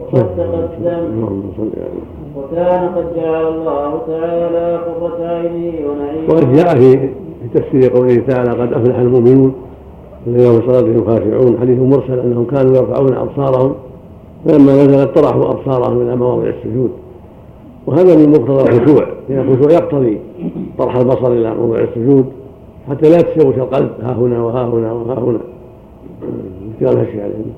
وقد 0.00 0.36
تقدم 0.36 1.04
اللهم 1.12 1.42
صل 1.56 1.70
على 1.76 2.00
وكان 2.36 2.88
قد 2.88 3.16
جعل 3.16 3.46
الله 3.48 4.00
تعالى 4.06 4.76
قرة 4.76 5.26
عينه 5.26 5.90
ونعيمه. 5.90 6.28
وقد 6.28 6.52
جاء 6.52 6.80
في 6.80 6.98
في 7.42 7.48
تفسير 7.54 7.92
قوله 7.92 8.16
تعالى 8.16 8.50
قد 8.50 8.72
أفلح 8.72 8.98
المؤمنون 8.98 9.54
الذين 10.26 10.46
هم 10.46 10.60
صلاتهم 10.66 11.04
خاشعون. 11.04 11.58
حديث 11.60 11.78
مرسل 11.78 12.18
أنهم 12.18 12.44
كانوا 12.44 12.76
يرفعون 12.76 13.14
أبصارهم 13.14 13.74
فلما 14.44 14.72
نزلت 14.72 15.18
طرحوا 15.18 15.50
أبصارهم 15.50 16.02
إلى 16.02 16.16
مواضع 16.16 16.48
السجود. 16.48 16.90
وهذا 17.86 18.16
من 18.16 18.28
مقتضى 18.30 18.62
الخشوع. 18.62 19.06
لأن 19.28 19.48
الخشوع 19.48 19.72
يقتضي 19.72 20.20
طرح 20.78 20.96
البصر 20.96 21.32
إلى 21.32 21.54
موضع 21.54 21.78
السجود 21.78 22.26
حتى 22.90 23.10
لا 23.10 23.20
تشوش 23.20 23.54
القلب. 23.54 23.90
ها 24.02 24.12
هنا 24.12 24.42
وها 24.42 24.64
هنا 24.64 24.92
وها 24.92 25.18
هنا. 25.18 25.40
قال 26.80 26.98
هالشيء 26.98 27.22
عليهم. 27.22 27.52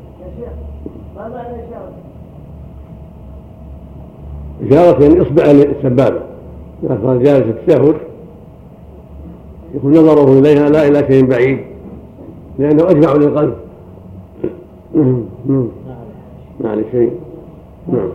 إشارة 4.66 5.02
يعني 5.02 5.22
إصبع 5.22 5.42
السبابة 5.44 6.20
إذا 6.82 6.94
كان 7.02 7.22
جالس 7.22 7.46
التشهد 7.46 7.96
يكون 9.74 9.92
نظره 9.92 10.38
إليها 10.38 10.68
لا 10.68 10.88
إلى 10.88 11.06
شيء 11.06 11.26
بعيد 11.26 11.58
لأنه 12.58 12.90
أجمع 12.90 13.12
للقلب. 13.12 13.54
نعم 14.94 15.24
نعم 15.48 15.68
ما 16.61 16.70
عليه 16.70 16.90
شيء. 16.90 17.12
نعم. 17.88 18.08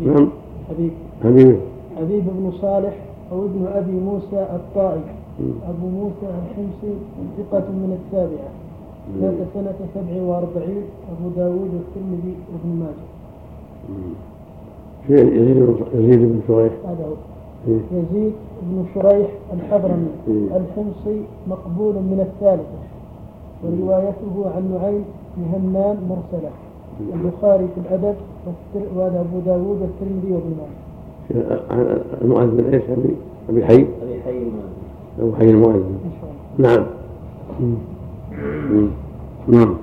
نعم. 0.00 0.28
حبيب 0.68 0.90
حبيبي. 1.24 1.56
حبيب 1.96 2.24
بن 2.24 2.52
صالح 2.60 2.94
أو 3.32 3.44
ابن 3.44 3.66
أبي 3.66 3.92
موسى 3.92 4.46
الطائي. 4.54 5.00
أبو 5.68 5.86
موسى 5.86 6.26
الحمصي 6.26 6.94
ثقة 7.38 7.58
من 7.58 7.98
السابعة. 8.00 8.50
مات 9.20 9.34
سنة 9.54 9.74
سبع 9.94 10.22
وأربعين 10.22 10.82
أبو 11.12 11.28
داود 11.36 11.70
والترمذي 11.74 12.34
وابن 12.52 12.78
ماجه. 12.78 13.06
يزيد 15.08 15.56
بن 15.56 15.76
يزيد 15.94 16.18
بن 16.18 16.40
شريح. 16.48 16.72
هذا 16.84 17.04
هو. 17.04 17.14
إيه. 17.68 17.98
يزيد 17.98 18.32
بن 18.62 18.84
شريح 18.94 19.28
الحضرمي. 19.52 20.10
إيه. 20.28 20.56
الحمصي 20.56 21.20
مقبول 21.48 21.94
من 21.94 22.20
الثالثة. 22.20 22.78
وروايته 23.64 24.50
عن 24.56 24.70
نعيم 24.74 25.04
بن 25.36 25.44
همام 25.54 25.96
مرسلة. 26.08 26.50
البخاري 27.14 27.68
في 27.74 27.80
الأدب 27.80 28.14
وهذا 28.96 29.20
أبو 29.20 29.38
داود 29.46 29.78
والترمذي 29.80 30.32
وابن 30.32 30.52
ماجه 30.58 30.86
المؤذن 32.22 32.74
إيش 32.74 32.82
أبي؟ 32.90 33.14
أبي 33.48 33.66
حي؟ 33.66 33.74
أبي 33.74 34.22
حي 34.24 34.38
المؤذن. 34.42 34.72
أبو 35.20 35.32
حي 35.36 35.50
المؤذن. 35.50 35.98
نعم. 36.58 36.86
مم. 37.60 37.74
مم. 38.70 38.88
نعم. 39.48 39.74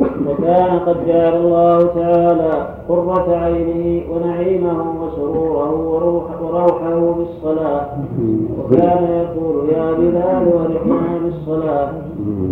وكان 0.00 0.78
قد 0.78 0.96
جعل 1.06 1.36
الله 1.36 1.78
تعالى 1.86 2.68
قرة 2.88 3.36
عينه 3.36 4.02
ونعيمه 4.12 4.78
وسروره 5.02 5.70
وروح 5.90 6.42
وروحه 6.42 7.14
بالصلاة. 7.18 7.86
وكان 8.58 9.04
يقول 9.04 9.68
يا 9.68 9.92
بلال 9.92 10.48
ورحنا 10.54 11.18
بالصلاة. 11.24 11.92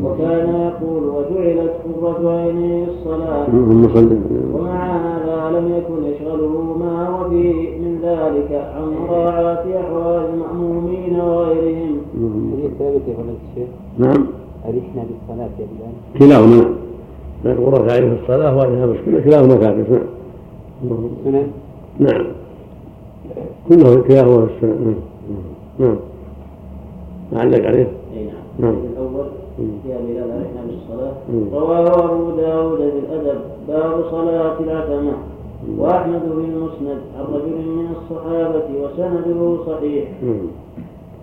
وكان 0.04 0.48
يقول 0.54 1.02
وجعلت 1.04 1.72
قرة 2.02 2.18
اللهم 3.48 3.88
صل 3.94 4.18
ومع 4.54 4.96
هذا 4.96 5.58
لم 5.58 5.66
يكن 5.76 6.04
يشغله 6.04 6.76
ما 6.80 7.08
هو 7.08 7.30
فيه 7.30 7.78
من 7.78 7.98
ذلك 8.02 8.50
عن 8.74 8.84
مراعاة 9.08 9.64
أحوال 9.80 10.24
المأمومين 10.34 11.20
وغيرهم. 11.20 11.96
هذه 12.52 12.70
ثابتة 12.78 13.08
يا 13.08 13.14
فضيلة 13.14 13.36
الشيخ. 13.50 13.68
نعم. 13.98 14.26
أرحنا 14.64 15.02
بالصلاة 15.08 15.54
يا 15.58 15.66
بلال. 15.70 16.18
كلاهما. 16.18 16.83
نعم 17.44 17.90
عين 17.90 18.16
في 18.16 18.22
الصلاة 18.22 18.56
وعليها 18.56 18.86
مسكنة 18.86 19.20
كلاهما 19.20 19.56
ثابت 19.56 19.88
نعم. 19.90 21.08
سنن 21.24 21.46
نعم. 21.98 22.26
كله 23.68 24.02
كلاهما 24.02 24.46
في 24.46 24.52
السنة. 24.56 24.74
نعم. 24.84 24.94
نعم. 25.78 25.96
ما 27.32 27.40
عندك 27.40 27.66
عليه. 27.66 27.88
أي 28.16 28.24
نعم. 28.58 28.72
نعم. 28.72 28.76
الأول 28.92 29.26
مم. 29.58 31.54
رواه 31.54 32.04
أبو 32.04 32.30
داود 32.30 32.78
في 32.78 32.98
الأدب. 32.98 33.40
باب 33.68 34.04
صلاة 34.10 34.60
العتمة. 34.60 35.12
وأحمد 35.78 36.20
في 36.20 36.26
المسند. 36.26 36.98
عن 37.18 37.24
رجل 37.34 37.68
من 37.68 37.86
الصحابة 37.96 38.64
وسنده 38.82 39.64
صحيح. 39.66 40.08
نعم. 40.22 40.46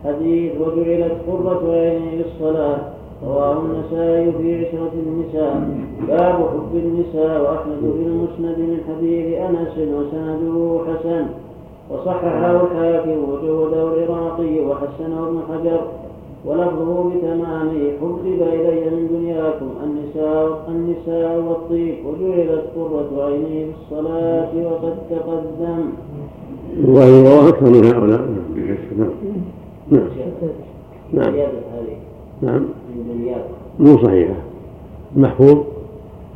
حديث 0.05 0.51
وجعلت 0.61 1.15
قرة 1.27 1.71
عيني 1.71 2.17
بالصلاة 2.17 2.77
رواه 3.27 3.61
النسائي 3.61 4.31
في 4.31 4.65
عشرة 4.65 4.91
النساء. 5.07 5.69
باب 6.07 6.35
حب 6.35 6.75
النساء 6.75 7.41
وأحمد 7.41 7.79
في 7.79 8.03
المسند 8.07 8.57
من 8.59 8.77
حديث 8.87 9.37
أنس 9.37 9.75
وسنده 9.77 10.79
حسن. 10.87 11.25
وصححه 11.89 12.61
الحاكم 12.61 13.17
وجهده 13.29 13.83
العراقي 13.93 14.59
وحسنه 14.59 15.27
ابن 15.27 15.39
حجر. 15.49 15.81
ولفظه 16.45 17.09
بتمامه 17.09 17.91
حبب 18.01 18.41
إلي 18.41 18.89
من 18.89 19.07
دنياكم 19.11 19.69
النساء 19.83 20.69
النساء 20.69 21.43
والطيب. 21.47 21.95
وجعلت 22.05 22.63
قرة 22.75 23.25
عيني 23.25 23.65
بالصلاة 23.65 24.51
وقد 24.65 24.95
تقدم. 25.09 25.81
والله 26.85 27.29
رواه 27.29 27.49
أكثر 27.49 27.65
من 27.65 27.85
هؤلاء. 27.85 28.21
نعم. 28.97 29.09
نعم. 29.91 30.09
نعم 31.13 31.33
نعم. 32.41 32.65
مو 33.79 33.97
صحيحة. 33.97 34.33
المحفوظ 35.15 35.57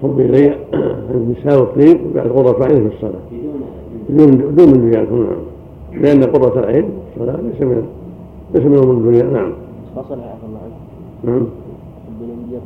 حب 0.04 0.20
إلي 0.20 0.56
النساء 1.16 1.60
والطيب 1.60 2.00
وبعد 2.12 2.28
قرة 2.28 2.66
عين 2.66 2.90
في 2.90 2.96
الصلاة. 2.96 3.22
بدون 4.10 4.32
بدون 4.32 4.52
بدون 4.52 4.68
من 4.68 4.92
دنياكم 4.92 5.24
نعم. 5.24 6.02
لأن 6.02 6.24
قرة 6.24 6.60
العين 6.60 6.90
الصلاة 7.14 7.36
ليس 7.42 7.62
من 7.62 7.86
ليس 8.54 8.64
من 8.64 8.78
أمور 8.78 8.94
الدنيا 8.94 9.24
نعم. 9.24 9.54
فصل 9.96 10.14
عفى 10.14 10.46
الله 10.48 10.60
عنك 10.64 11.24
نعم. 11.24 11.48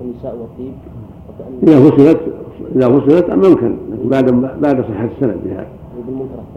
النساء 0.01 0.37
والطيب 0.37 0.73
إذا 1.63 1.89
فصلت 1.89 2.19
إذا 2.75 2.99
فصلت 2.99 3.29
لكن 3.29 3.75
بعد 4.03 4.31
بعد 4.61 4.81
صحة 4.81 5.09
السند 5.17 5.37
بها. 5.45 5.65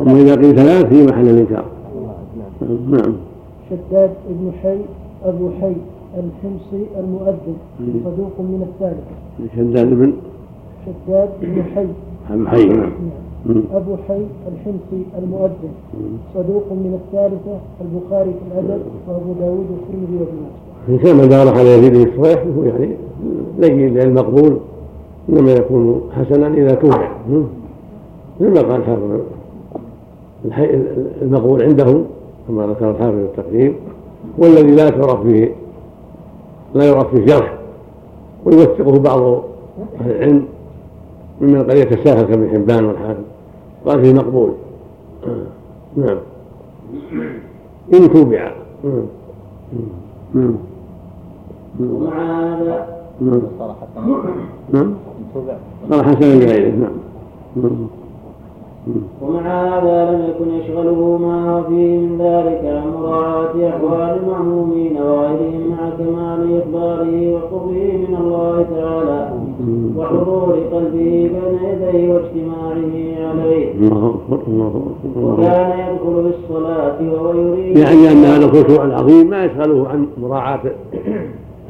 أما 0.01 0.21
إذا 0.21 0.35
قيل 0.35 0.57
ثلاث 0.57 0.87
في 0.87 1.07
محل 1.07 1.29
الإنكار. 1.29 1.65
الله 1.97 2.15
نعم. 2.61 3.01
نعم. 3.01 3.13
شداد 3.71 4.11
بن 4.29 4.53
حي 4.63 4.79
أبو 5.25 5.51
حي. 5.61 5.73
الحمصي 6.17 6.87
المؤذن 7.01 7.55
صدوق 8.05 8.33
من 8.41 8.67
الثالثة 8.69 9.57
شداد 9.57 9.91
بن؟ 9.95 10.13
شداد 10.87 11.29
بن 11.43 11.63
حي. 11.75 11.87
أبو 12.31 12.47
حي 12.47 12.65
نعم. 12.67 12.91
نعم. 13.47 13.63
أبو 13.73 13.97
حي 14.09 14.23
الحمصي 14.53 15.03
المؤذن. 15.19 15.73
صدوق 16.35 16.65
من 16.73 17.01
الثالثة 17.05 17.59
البخاري 17.81 18.31
في 18.31 18.61
الأدب 18.61 18.83
وأبو 19.09 19.33
داود 19.41 19.67
والترمذي 19.71 20.17
وابن 20.21 20.37
ماجه. 20.43 20.63
إن 20.89 20.99
كان 20.99 21.17
من 21.17 21.29
دار 21.29 21.49
على 21.59 21.79
يزيد 21.79 21.93
بن 21.93 22.03
الصحيح 22.03 22.43
فهو 22.45 22.65
يعني 22.65 22.97
لين 23.59 23.99
المقبول 24.01 24.57
إنما 25.29 25.53
يكون 25.53 26.01
حسنا 26.13 26.47
إذا 26.49 26.75
توبع 26.75 27.13
مم. 27.31 27.45
مثل 28.41 28.53
ما 28.53 28.61
قال 28.61 28.81
الحافظ 28.81 29.21
الحي- 30.45 30.81
المقبول 31.23 31.63
عنده 31.63 32.01
كما 32.49 32.67
ذكر 32.67 32.91
الحافظ 32.91 33.15
في 33.17 33.25
التقريب 33.25 33.73
والذي 34.39 34.71
لا 34.71 34.91
تعرف 34.91 35.23
فيه 35.23 35.51
لا 36.75 36.85
يعرف 36.85 37.15
فيه 37.15 37.27
جرح 37.27 37.59
ويوثقه 38.45 38.99
بعض 38.99 39.43
أهل 40.01 40.11
العلم 40.11 40.45
ممن 41.41 41.63
قد 41.63 41.77
يتساهل 41.77 42.27
كابن 42.27 42.49
حبان 42.49 42.85
والحافظ 42.85 43.23
قال 43.87 44.03
فيه 44.03 44.13
مقبول. 44.13 44.53
آه. 45.27 45.47
نعم. 45.97 46.19
إن 47.95 48.13
توبع. 48.13 48.53
مم. 50.35 50.55
ومع 51.81 52.57
هذا 52.57 53.03
نعم. 53.21 53.43
صار 53.59 53.77
نعم 54.73 54.95
حسنا 56.03 56.35
لغيره 56.35 56.71
نعم. 56.71 56.93
نعم. 57.57 57.87
ومع 59.23 59.41
هذا 59.41 60.11
لم 60.11 60.25
يكن 60.31 60.55
يشغله 60.55 61.19
ما 61.19 61.51
هو 61.51 61.63
فيه 61.63 61.99
من 61.99 62.19
ذلك 62.19 62.61
عن 62.65 63.03
مراعاة 63.03 63.69
أحوال 63.69 64.19
المأمومين 64.23 64.97
وغيرهم 64.97 65.71
مع 65.71 65.91
كمال 65.99 66.61
إخباره 66.63 67.35
وقربه 67.35 67.93
من 68.09 68.17
الله 68.21 68.67
تعالى 68.77 69.31
وحضور 69.97 70.59
قلبه 70.73 71.31
بين 71.33 71.59
يديه 71.65 72.15
واجتماعه 72.15 72.73
عليه 73.31 73.73
الله 73.75 74.15
أكبر 74.33 74.43
الله 74.47 74.83
أكبر. 75.05 75.33
وكان 75.33 75.71
يدخل 75.79 76.23
بالصلاة 76.23 77.13
وهو 77.13 77.33
يريد 77.35 77.77
يعني 77.77 78.13
أن 78.13 78.25
هذا 78.25 78.45
الخشوع 78.45 78.85
العظيم 78.85 79.31
ما 79.31 79.45
يشغله 79.45 79.89
عن 79.89 80.07
مراعاة 80.23 80.61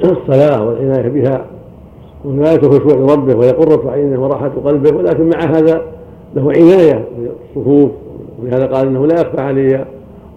الصلاة 0.04 0.66
والعناية 0.68 1.08
بها 1.08 1.44
وغاية 2.24 2.56
الخشوع 2.62 2.94
لربه 2.94 3.34
وهي 3.34 3.50
قرة 3.50 3.90
عينه 3.90 4.24
وراحة 4.24 4.50
قلبه 4.64 4.96
ولكن 4.96 5.30
مع 5.30 5.40
هذا 5.40 5.82
له 6.34 6.52
عناية 6.52 7.04
بالصفوف 7.18 7.90
ولهذا 8.42 8.66
قال 8.66 8.86
إنه 8.86 9.06
لا 9.06 9.14
يخفى 9.14 9.40
علي 9.40 9.84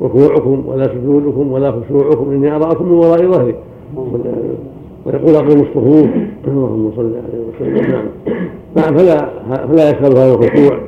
ركوعكم 0.01 0.63
ولا 0.67 0.83
سجودكم 0.83 1.51
ولا 1.51 1.71
خشوعكم 1.71 2.31
إني 2.31 2.55
اراكم 2.55 2.85
من 2.85 2.91
وراء 2.91 3.25
ظهري. 3.31 3.55
ويقول 5.05 5.35
أقيموا 5.35 5.65
الصفوف. 5.65 6.09
اللهم 6.47 6.91
صل 6.95 7.13
عليه 7.15 7.43
وسلم. 7.49 7.91
نعم. 7.91 8.05
نعم 8.75 8.97
فلا 8.97 9.29
فلا 9.67 9.89
يشغل 9.89 10.17
هذا 10.17 10.33
الخشوع 10.33 10.79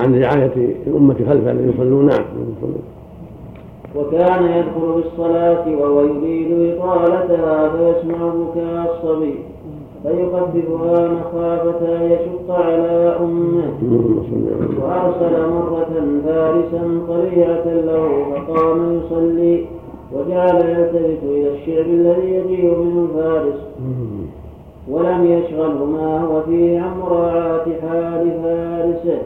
عن 0.00 0.20
رعاية 0.20 0.74
الأمة 0.86 1.14
خلفه 1.14 1.50
الذين 1.50 1.72
يصلون. 1.74 2.06
نعم. 2.06 2.24
وكان 3.96 4.44
يدخل 4.44 4.92
بالصلاة 4.96 5.64
وهو 5.80 6.00
يريد 6.00 6.76
إطالتها 6.78 7.68
فيسمع 7.68 8.16
بكاء 8.16 8.94
الصبي. 8.94 9.34
فيخففها 10.06 11.08
مخافة 11.08 11.96
أن 11.96 12.10
يشق 12.10 12.50
على 12.50 13.16
أمه 13.20 13.72
وأرسل 14.82 15.50
مرة 15.50 15.92
فارسا 16.26 17.00
طليعة 17.08 17.66
له 17.66 18.24
فقام 18.34 19.00
يصلي 19.00 19.64
وجعل 20.12 20.56
يلتفت 20.56 21.22
إلى 21.22 21.54
الشعب 21.54 21.86
الذي 21.86 22.34
يجيء 22.34 22.78
منه 22.78 23.06
الفارس 23.10 23.60
ولم 24.90 25.24
يشغله 25.24 25.84
ما 25.84 26.20
هو 26.20 26.42
فيه 26.42 26.80
عن 26.80 26.98
مراعاة 27.00 27.64
حال 27.82 28.30
فارسه. 28.42 29.18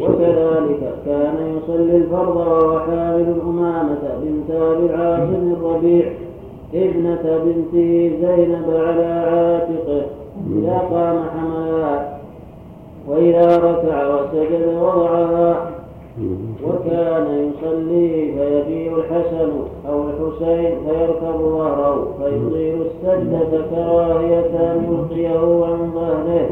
وكذلك 0.00 0.94
كان 1.06 1.36
يصلي 1.56 1.96
الفرض 1.96 2.36
وهو 2.36 2.78
حامل 2.78 3.34
الأمامة 3.36 3.98
بنت 4.22 4.50
أبي 4.50 4.86
العاصم 4.86 5.52
الربيع. 5.60 6.12
ابنة 6.74 7.40
بنته 7.44 8.10
زينب 8.20 8.70
على 8.70 9.04
عاتقه 9.04 10.02
إذا 10.56 10.78
قام 10.90 11.24
حملها 11.36 12.18
وإذا 13.08 13.56
ركع 13.56 14.14
وسجد 14.14 14.78
وضعها 14.82 15.70
وكان 16.64 17.50
يصلي 17.50 18.32
فيجيء 18.32 18.96
الحسن 18.98 19.50
أو 19.88 20.02
الحسين 20.02 20.74
فيركب 20.86 21.38
ظهره 21.38 22.08
فيطيل 22.18 22.82
السجدة 22.82 23.62
كراهية 23.70 24.72
أن 24.72 24.84
يلقيه 24.90 25.64
عن 25.64 25.90
ظهره. 25.94 26.50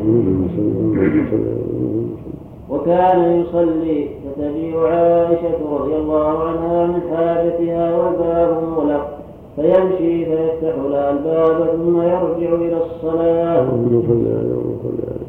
وكان 2.71 3.41
يصلي 3.41 3.67
يصلي 3.67 4.09
فتجيء 4.25 4.79
عائشة 4.79 5.59
رضي 5.73 5.97
الله 5.97 6.39
عنها 6.39 6.87
من 6.87 7.01
حاجتها 7.17 7.97
والباب 7.97 8.62
مغلق. 8.62 9.16
فيمشي 9.57 10.25
فيفتح 10.25 10.75
لها 10.91 11.11
الباب 11.11 11.67
ثم 11.77 12.03
يرجع 12.03 12.55
إلى 12.55 12.77
الصلاة. 12.77 13.69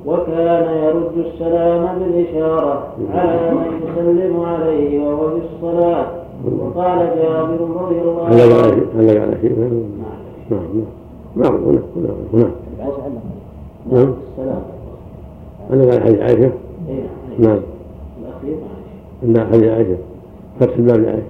وكان 0.06 0.78
يرد 0.84 1.26
السلام 1.26 2.00
بالإشارة 2.00 2.88
على 3.14 3.52
من 3.52 3.82
يسلم 3.84 4.40
عليه 4.40 5.08
وهو 5.08 5.30
في 5.30 5.42
الصلاة. 5.56 6.06
وقال 6.60 7.00
جابر 7.00 7.60
رضي 7.82 8.02
الله 8.02 8.26
عنه 8.26 8.44
علق 8.98 9.22
على 9.22 9.38
شيء 9.42 9.82
نعم 11.36 11.54
نعم 11.66 11.80
نعم. 12.34 12.52
عائشة 12.80 13.04
علق 13.04 13.22
نعم. 13.92 14.14
السلام 14.32 14.62
علق 15.72 15.94
على 15.94 16.02
حديث 16.02 16.22
عائشة. 16.22 16.52
نعم. 17.40 17.60
الأخير 18.22 18.58
عند 19.24 19.40
حديث 19.40 19.70
عائشة. 19.70 19.98
فتح 20.60 20.76
الباب 20.78 21.00
لعائشة. 21.00 21.24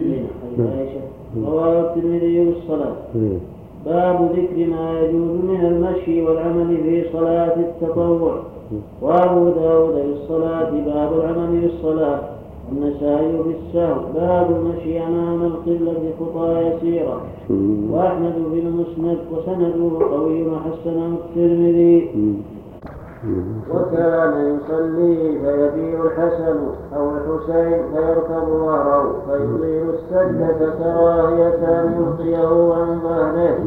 إيه، 0.00 0.22
حديث 0.42 0.66
عائشة. 0.76 1.00
رواه 1.36 1.80
الترمذي 1.80 2.44
بالصلاة 2.44 2.96
مم. 3.14 3.38
باب 3.86 4.30
ذكر 4.32 4.70
ما 4.70 5.00
يجوز 5.00 5.30
من 5.50 5.60
المشي 5.66 6.22
والعمل 6.22 6.76
في 6.76 7.04
صلاة 7.12 7.56
التطوع. 7.56 8.34
وأبو 9.02 9.48
داود 9.48 9.94
بالصلاة 9.94 10.70
باب 10.70 11.10
العمل 11.18 11.60
بالصلاة 11.60 12.20
النسائي 12.72 13.32
بالسهو 13.46 14.00
باب 14.14 14.46
المشي 14.50 15.00
أمام 15.00 15.42
القبلة 15.42 16.02
خطى 16.20 16.48
يسيرة. 16.66 17.20
وأحمد 17.90 18.34
بن 18.52 18.58
المسند 18.58 19.18
وسنده 19.32 20.06
قوي 20.06 20.42
وحسنه 20.46 21.16
الترمذي. 21.18 22.08
وكان 23.74 24.56
يصلي 24.56 25.38
فيبيع 25.38 26.04
الحسن 26.04 26.56
أو 26.96 27.10
الحسين 27.10 27.82
فيركب 27.94 28.46
ظهره 28.48 29.14
فيطيل 29.26 29.90
السجدة 29.90 30.70
كراهية 30.78 31.80
أن 31.80 31.94
يلقيه 31.98 32.74
عن 32.74 33.00
ظهره. 33.02 33.58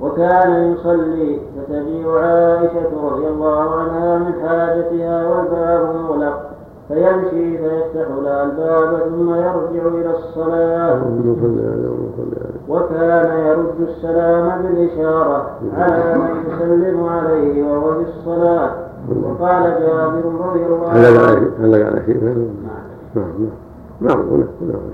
وكان 0.00 0.72
يصلي 0.72 1.40
فتجيء 1.56 2.08
عائشة 2.10 2.90
رضي 3.04 3.28
الله 3.28 3.70
عنها 3.74 4.18
من 4.18 4.32
حاجتها 4.42 5.28
والباب 5.28 5.94
مغلق 5.96 6.49
فيمشي 6.90 7.58
فيفتح 7.58 8.08
لها 8.22 8.42
الباب 8.44 8.98
ثم 9.10 9.34
يرجع 9.34 9.88
إلى 9.88 10.10
الصلاة. 10.16 11.02
وكان 12.68 13.46
يرد 13.46 13.88
السلام 13.88 14.62
بالإشارة 14.62 15.50
على 15.76 16.18
من 16.18 16.28
يسلم 16.48 17.04
عليه 17.04 17.72
وهو 17.72 17.94
في 17.94 18.10
الصلاة. 18.10 18.70
وقال 19.22 19.62
جابر 19.62 20.24
رضي 20.48 20.66
الله 20.66 20.88
عنه 20.88 21.50
علق 21.60 21.86
على 21.86 22.02
شيء 22.06 22.24
نعم 23.14 23.26
نعم. 24.00 24.22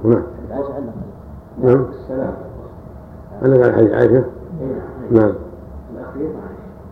نعم 0.04 0.24
عائشة 0.50 0.74
علق 0.74 0.92
نعم. 1.62 1.84
السلام 2.02 2.32
علق 3.42 3.64
على 3.64 3.72
حديث 3.72 3.92
عائشة؟ 3.92 4.24
نعم. 5.10 5.32
الأخير. 5.94 6.30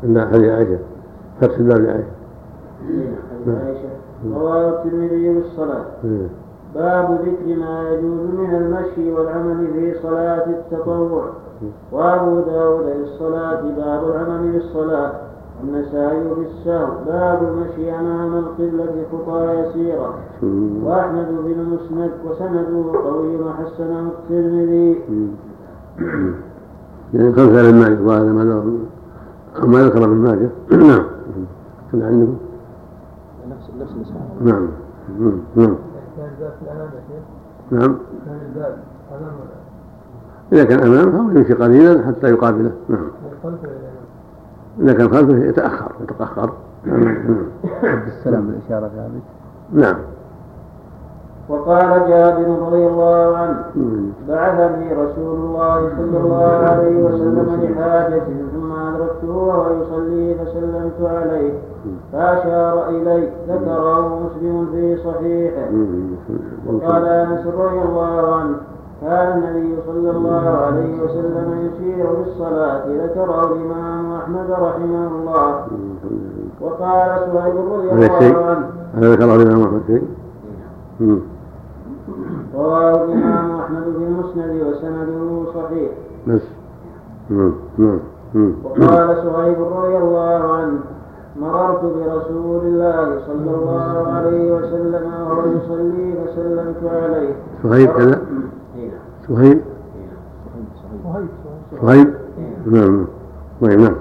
عند 0.05 0.19
حديث 0.19 0.51
عائشة. 0.51 0.79
فتح 1.41 1.59
الباب 1.59 1.79
لعائشة 1.81 2.05
إيه، 2.91 3.09
حديث 3.45 3.63
عائشة. 3.65 3.89
رواه 4.33 4.69
الترمذي 4.71 5.35
بالصلاة 5.35 5.85
مم. 6.05 6.27
باب 6.75 7.19
ذكر 7.23 7.61
ما 7.61 7.91
يجوز 7.91 8.21
من 8.39 8.55
المشي 8.55 9.13
والعمل 9.13 9.67
في 9.73 9.95
صلاة 10.03 10.47
التطوع. 10.47 11.25
وأبو 11.93 12.41
داود 12.41 12.85
للصلاة 12.87 13.61
باب 13.61 14.09
العمل 14.11 14.53
بالصلاة 14.53 15.13
النسائي 15.65 16.23
بالسهو 16.37 16.87
باب 17.07 17.43
المشي 17.43 17.91
أمام 17.93 18.39
القبلة 18.39 19.05
خطى 19.13 19.55
يسيرة. 19.61 20.15
وأحمد 20.85 21.27
بن 21.45 21.65
مسند 21.65 22.11
وسنده 22.31 22.99
قوي 23.05 23.37
وحسنه 23.37 24.09
الترمذي. 24.09 24.99
يعني 27.15 27.33
كم 27.33 27.55
كان 27.55 27.81
مالك 27.81 27.99
وهذا 28.07 28.33
ما 29.63 29.79
ذكر 29.83 30.05
ابن 30.05 30.17
ماجه. 30.17 30.49
نعم. 30.89 31.05
كان 31.93 32.03
عندكم 32.03 32.37
نفس 33.93 34.13
نعم. 34.41 34.69
نعم. 35.57 35.77
كان 36.17 36.29
الباب 36.31 36.53
في 36.59 36.65
الأمام 36.65 36.89
يا 36.95 37.01
شيخ 37.09 37.25
نعم. 37.71 37.99
كان 38.27 38.39
الباب 38.47 38.79
أمام 39.13 39.35
إذا 40.53 40.65
كان 40.65 40.81
أمامه 40.87 41.39
يمشي 41.39 41.53
قليلا 41.53 42.07
حتى 42.07 42.27
يقابله. 42.27 42.73
نعم. 42.89 43.11
إذا 44.81 44.93
كان 44.93 45.09
خلفه 45.09 45.39
يتأخر 45.39 45.93
يتأخر. 46.03 46.53
نعم 46.85 47.47
رد 47.83 48.07
السلام 48.07 48.47
بالإشارة 48.47 48.89
ثابت 48.97 49.23
نعم. 49.73 49.97
وقال 51.49 52.09
جابر 52.09 52.67
رضي 52.67 52.87
الله 52.87 53.37
عنه. 53.37 53.65
بعثني 54.29 54.93
رسول 54.93 55.37
الله 55.37 55.89
صلى 55.97 56.19
الله 56.19 56.45
عليه 56.45 57.03
وسلم 57.03 57.61
لحاجة 57.63 58.23
ثم 58.55 58.73
أدركته 58.73 59.31
وهو 59.31 59.83
يصلي 59.83 60.35
فسلمت 60.35 61.01
عليه. 61.01 61.53
فأشار 62.15 62.89
إلي 62.89 63.29
ذكره 63.49 64.21
مسلم 64.25 64.69
في 64.73 64.97
صحيحه. 64.97 65.69
وقال 66.67 67.05
أنس 67.05 67.47
رضي 67.47 67.81
الله 67.83 68.35
عنه 68.35 68.57
كان 69.01 69.39
النبي 69.39 69.77
صلى 69.87 70.11
الله 70.11 70.49
عليه 70.49 71.03
وسلم 71.03 71.71
يشير 71.73 72.07
بالصلاة 72.07 72.83
ذكره 72.87 73.53
الإمام 73.53 74.13
أحمد 74.13 74.51
رحمه 74.51 75.09
الله 75.09 75.67
وقال 76.61 77.19
سهيل 77.33 77.57
رضي 77.57 77.91
الله 77.91 78.45
عنه 78.45 78.67
هذا 78.95 79.13
ذكره 79.13 79.35
الإمام 79.35 79.63
أحمد 79.63 79.83
شيء. 79.87 80.03
رواه 82.55 83.05
الإمام 83.05 83.61
أحمد 83.61 83.83
في 83.83 84.05
المسند 84.05 84.63
وسنده 84.67 85.53
صحيح 85.55 85.91
بس. 86.27 86.43
نعم. 87.31 87.99
وقال 88.65 89.17
سهيب 89.17 89.57
رضي 89.63 89.97
الله 89.97 90.53
عنه 90.53 90.79
مررت 91.45 91.83
برسول 91.83 92.61
الله 92.67 93.19
صلى 93.27 93.51
الله 93.57 94.09
عليه 94.13 94.53
وسلم 94.57 95.05
وهو 95.29 95.43
يصلي 95.57 96.15
فسلمت 96.27 96.83
عليه. 96.93 97.33
صهيب 97.63 97.91
كذا. 97.93 98.19
صهيب 99.29 99.61
صهيب 101.83 102.15
نعم 102.67 103.07
طيب 103.63 103.81
نعم. 103.81 103.97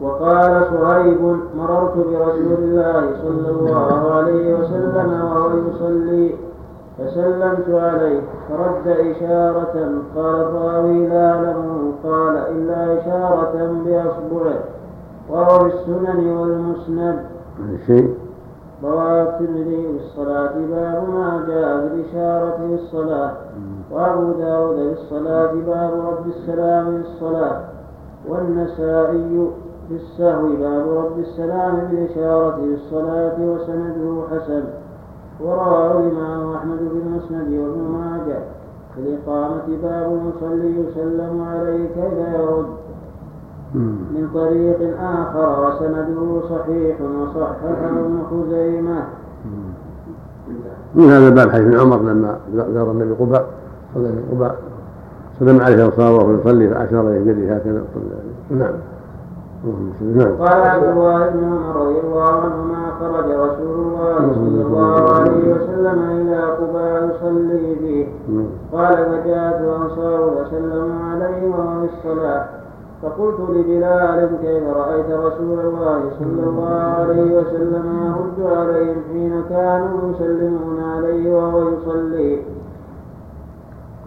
وقال 0.00 0.62
صهيب 0.72 1.20
مررت 1.58 1.96
برسول 1.96 2.58
الله 2.58 3.02
صلى 3.22 3.50
الله 3.50 4.10
عليه 4.14 4.54
وسلم 4.58 5.08
وهو 5.24 5.50
يصلي 5.68 6.34
فسلمت 6.98 7.68
عليه. 7.70 8.20
فرد 8.48 8.86
إشارة 8.88 9.74
قال 10.16 10.34
الراوي 10.34 11.08
لا 11.08 11.30
أعلمه 11.34 11.92
قال 12.04 12.36
إلا 12.36 13.00
إشارة 13.00 13.54
بأصبعه. 13.84 14.60
وهو 15.30 15.58
في 15.58 15.74
السنن 15.74 16.26
والمسند. 16.36 17.18
الشيء 17.72 18.14
رواه 18.84 19.22
الترمذي 19.22 19.86
بالصلاة 19.92 20.52
باب 20.52 21.08
ما 21.08 21.44
جاء 21.48 21.88
بالإشارة 21.88 22.58
بالصلاة 22.70 23.32
وأبو 23.90 24.32
داود 24.32 24.76
بالصلاة 24.76 25.52
باب 25.52 25.92
رد 26.06 26.26
السلام 26.26 26.96
بالصلاة 26.96 27.60
والنسائي 28.28 29.50
بالسهو 29.90 30.48
باب 30.48 30.88
رد 30.88 31.18
السلام 31.18 31.88
بالإشارة 31.90 32.56
بالصلاة 32.56 33.36
وسنده 33.40 34.22
حسن. 34.30 34.64
ورواه 35.40 36.00
الإمام 36.00 36.54
أحمد 36.54 36.78
في 36.78 36.98
المسند 37.06 37.48
وابن 37.52 37.80
ماجه. 37.80 38.38
في 38.94 39.00
الإقامة 39.00 39.66
باب 39.82 40.12
المصلي 40.12 40.80
يسلم 40.80 41.46
عليه 41.48 41.86
كيف 41.86 42.18
يرد. 42.34 42.66
من 43.74 44.28
طريق 44.34 45.00
آخر 45.00 45.66
وسنده 45.66 46.40
صحيح 46.50 46.96
وصححه 47.00 47.88
ابن 47.88 48.18
خزيمة. 48.30 49.04
من 50.94 51.10
هذا 51.10 51.28
الباب 51.28 51.50
حديث 51.50 51.80
عمر 51.80 52.02
لما 52.02 52.36
زار 52.54 52.90
النبي 52.90 53.12
قباء 53.12 53.46
صلى 53.94 54.08
في 54.08 54.34
قباء. 54.36 54.56
سلم 55.38 55.60
عليه 55.60 55.86
وصار 55.86 56.12
وهو 56.12 56.34
يصلي 56.34 56.68
فأشار 56.68 57.08
اليه 57.08 57.32
بيده 57.32 57.56
هكذا 57.56 57.82
نعم. 58.50 58.72
نعم. 60.00 60.36
قال 60.36 60.60
عبد 60.62 60.84
الله 60.84 61.28
بن 61.28 61.44
عمر 61.44 61.76
رضي 61.76 62.00
الله 62.00 62.22
عنهما 62.22 62.90
خرج 63.00 63.30
رسول 63.30 63.78
الله 63.78 64.18
صلى 64.34 64.62
الله 64.66 65.10
عليه 65.14 65.54
وسلم 65.54 65.98
إلى 66.02 66.40
قباء 66.44 67.10
يصلي 67.10 67.76
فيه. 67.76 68.06
نعم. 68.28 68.46
قال 68.72 68.96
فجاءت 68.96 69.60
الأنصار 69.60 70.44
فسلموا 70.44 71.04
عليه 71.12 71.48
وهو 71.48 71.80
في 71.80 71.88
الصلاة. 71.94 72.44
فقلت 73.06 73.40
لبلال 73.50 74.30
كيف 74.42 74.62
رأيت 74.76 75.10
رسول 75.10 75.60
الله 75.60 76.00
صلى 76.18 76.42
الله 76.48 76.94
عليه 76.98 77.38
وسلم 77.38 77.84
يرد 78.06 78.56
عليهم 78.56 78.96
حين 79.12 79.42
كانوا 79.48 80.10
يسلمون 80.10 80.80
عليه 80.96 81.34
وهو 81.34 81.68
يصلي. 81.68 82.42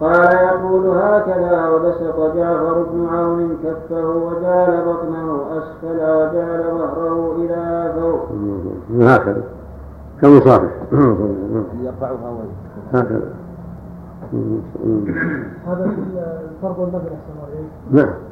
قال 0.00 0.34
يقول 0.34 0.88
هكذا 0.88 1.68
وبسط 1.68 2.36
جعفر 2.36 2.82
بن 2.92 3.06
عون 3.12 3.58
كفه 3.64 4.08
وجعل 4.08 4.84
بطنه 4.86 5.42
أسفل 5.58 6.00
وجعل 6.00 6.62
ظهره 6.78 7.36
إلى 7.38 7.92
فوق. 8.00 8.28
هكذا. 9.00 9.42
كالمصافح 10.20 10.70
يرفعها 11.84 12.36
هكذا. 12.92 13.34
هذا 15.66 15.90
في 15.90 16.00
الفرض 16.50 16.78
والنفل 16.78 17.06
أحسن 17.06 17.40
نعم. 17.90 18.29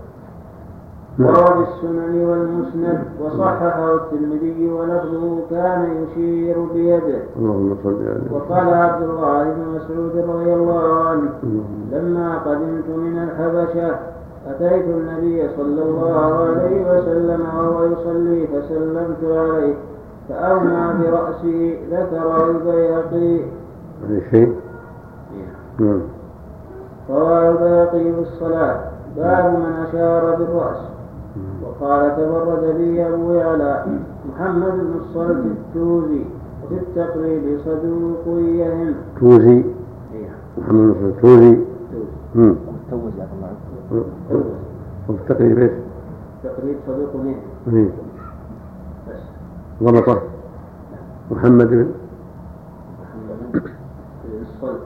وروى 1.18 1.66
السنن 1.68 2.24
والمسند 2.28 3.04
وصححه 3.22 3.94
الترمذي 3.94 4.70
ولفظه 4.70 5.40
كان 5.50 5.88
يشير 6.02 6.56
بيده. 6.74 7.20
اللهم 7.38 7.76
صل 7.84 8.02
على 8.02 8.20
وقال 8.32 8.74
عبد 8.74 9.02
الله 9.02 9.44
بن 9.44 9.64
مسعود 9.76 10.16
رضي 10.30 10.54
الله 10.54 11.04
عنه 11.08 11.30
لما 11.92 12.38
قدمت 12.38 12.88
من 12.96 13.18
الحبشة 13.18 13.96
أتيت 14.46 14.84
النبي 14.84 15.48
صلى 15.56 15.82
الله 15.82 16.34
عليه 16.34 16.98
وسلم 16.98 17.40
وهو 17.56 17.84
يصلي 17.84 18.46
فسلمت 18.46 19.24
عليه 19.24 19.74
فأومى 20.28 20.94
برأسه 21.02 21.76
ذكره 21.90 22.50
البيهقي 22.50 23.40
الشيء 24.10 24.54
نعم. 25.80 26.00
رواه 27.10 27.50
البيهقي 27.50 28.12
في 28.12 28.20
الصلاة 28.20 28.80
باب 29.16 29.44
من 29.44 29.86
أشار 29.88 30.34
بالرأس. 30.36 30.97
وقال 31.80 32.16
تبرد 32.16 32.76
به 32.78 33.08
أبو 33.14 33.32
يعلى 33.32 33.84
محمد 34.28 34.72
بن 34.72 34.94
الصلت 35.00 35.44
التوزي 35.46 36.22
وفي 36.64 36.74
التقريب 36.74 37.58
صدوق 37.64 38.40
يهم 38.40 38.94
توزي 39.20 39.64
محمد 40.58 40.94
بن 40.94 41.12
صلى 41.22 41.22
توزي. 41.22 41.58
مم. 42.34 42.54
توز 42.90 43.00
جزاك 43.14 43.28
الله 43.36 43.48
عنك 43.48 44.04
وفي 45.08 45.20
التقريب 45.20 45.58
إيش؟ 45.58 45.70
تقريب 46.44 46.76
صدوق 46.86 47.14
يهم 47.14 47.34
إيه. 47.76 47.90
ضبطه. 49.82 50.22
محمد 51.30 51.68
بن 51.68 51.86
محمد 53.02 53.62
بن 54.24 54.42
الصلت 54.42 54.80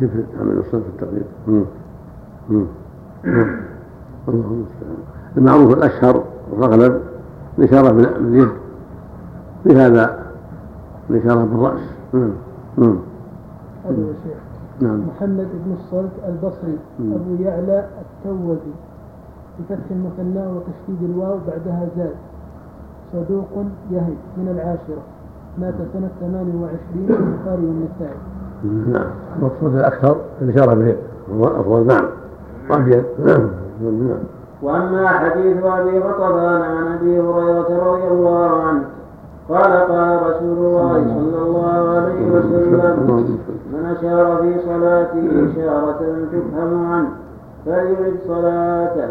كيف 0.00 0.10
محمد 0.34 0.54
بن 0.54 0.62
صلى 0.62 0.80
في 0.80 0.88
التقريب. 0.88 1.26
نعم. 4.34 4.64
المعروف 5.36 5.72
الأشهر 5.76 6.24
والاغلب 6.52 7.00
الاشاره 7.58 7.92
باليد 7.92 8.48
بهذا 9.64 10.18
الاشاره 11.10 11.44
بالرأس. 11.44 11.80
نعم. 12.12 12.30
نعم. 12.78 12.98
نعم. 14.80 15.00
محمد 15.06 15.48
بن 15.64 15.72
الصلت 15.72 16.10
البصري 16.28 16.78
مم. 17.00 17.12
أبو 17.12 17.42
يعلى 17.42 17.86
التوزي 18.00 18.72
بفتح 19.58 19.84
المثنى 19.90 20.46
وتشديد 20.46 21.10
الواو 21.10 21.38
بعدها 21.48 21.88
زاد. 21.96 22.14
صدوق 23.12 23.64
يهي 23.90 24.14
من 24.36 24.48
العاشرة. 24.48 25.02
مات 25.58 25.74
سنة 25.92 26.08
28 26.20 27.06
في 27.06 27.12
البخاري 27.12 27.66
والنسائي. 27.66 28.18
نعم. 28.92 29.10
المقصود 29.36 29.74
الأكثر 29.74 30.16
الإشارة 30.42 30.74
باليد 30.74 30.96
هو 31.34 31.44
افضل 31.44 31.86
نعم. 31.86 32.04
وابيض 32.70 33.04
نعم. 33.26 33.50
وأما 34.62 35.08
حديث 35.08 35.64
أبي 35.64 35.98
غطفان 35.98 36.62
عن 36.62 36.86
أبي 36.96 37.20
هريرة 37.20 37.70
رضي 37.90 38.08
الله 38.08 38.62
عنه 38.62 38.84
قال 39.48 39.72
قال 39.72 40.22
رسول 40.30 40.58
الله 40.58 40.92
صلى 40.92 41.42
الله 41.46 41.88
عليه 41.88 42.20
وسلم 42.32 42.94
من 43.72 43.96
أشار 43.96 44.36
في 44.42 44.54
صلاته 44.66 45.24
إشارة 45.50 46.00
تفهم 46.32 46.92
عنه 46.92 47.08
فليعد 47.66 48.16
صلاته 48.28 49.08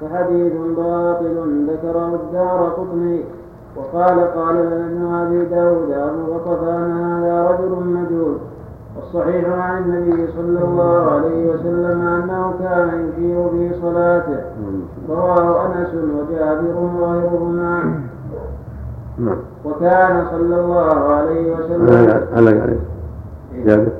فحديث 0.00 0.52
باطل 0.76 1.66
ذكره 1.68 2.10
الدار 2.14 2.60
قطني. 2.78 3.24
وقال 3.76 4.18
قال 4.34 4.56
لنا 4.56 5.26
أبي 5.26 5.44
داود 5.44 5.90
أبو 5.90 6.32
غطفان 6.32 6.90
هذا 6.92 7.48
رجل 7.50 7.72
مجهول. 7.86 8.36
والصحيح 8.98 9.44
عن 9.48 9.82
النبي 9.82 10.32
صلى 10.32 10.64
الله 10.64 11.10
عليه 11.10 11.50
وسلم 11.50 12.00
أنه 12.00 12.54
كان 12.60 12.88
يشير 13.08 13.48
في 13.48 13.80
صلاته. 13.82 14.40
رواه 15.08 15.66
أنس 15.66 15.94
وجابر 15.94 16.76
وغيرهما. 17.00 18.00
وكان 19.64 20.26
صلى 20.30 20.60
الله 20.60 21.14
عليه 21.14 21.56
وسلم 21.56 21.86
جابر. 23.66 23.92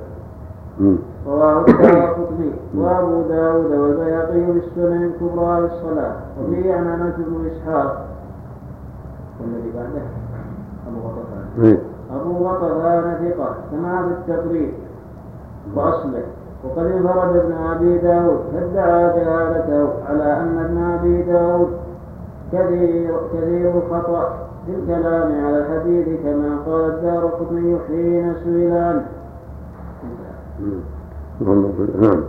رواه 1.27 1.65
الدارقطني 1.69 2.53
وأبو 2.77 3.23
داود 3.29 3.73
والبيهقي 3.73 4.41
بالسنن 4.41 5.03
الكبرى 5.03 5.61
للصلاه 5.61 6.13
وفيه 6.43 6.75
عن 6.75 6.87
انس 6.87 7.15
بن 7.19 7.47
إسحاق. 7.47 8.07
والذي 9.41 9.73
بعده. 9.77 10.03
أبو 10.89 10.99
غطفان 11.09 11.65
إيه. 11.65 11.79
أبو 12.21 12.47
غطفان 12.47 13.05
ثقة 13.29 13.55
كما 13.71 14.03
في 14.03 14.33
التقريب 14.33 14.73
وأصله 15.77 16.23
وقد 16.65 16.87
انفرد 16.87 17.37
ابن 17.37 17.53
أبي 17.53 17.99
داود 17.99 18.39
فادعى 18.53 19.21
جهالته 19.21 19.89
على 20.09 20.41
أن 20.41 20.59
ابن 20.59 20.79
أبي 20.79 21.23
داود 21.23 21.69
كثير 22.53 23.15
كثير 23.35 23.73
الخطأ 23.75 24.49
في 24.67 24.75
الكلام 24.75 25.45
على 25.47 25.59
الحديث 25.59 26.09
كما 26.23 26.59
قال 26.67 26.85
الدار 26.91 27.27
قطني 27.27 27.79
حين 27.89 28.35
سئل 28.45 28.73
عنه 28.73 29.07
نعم. 32.01 32.23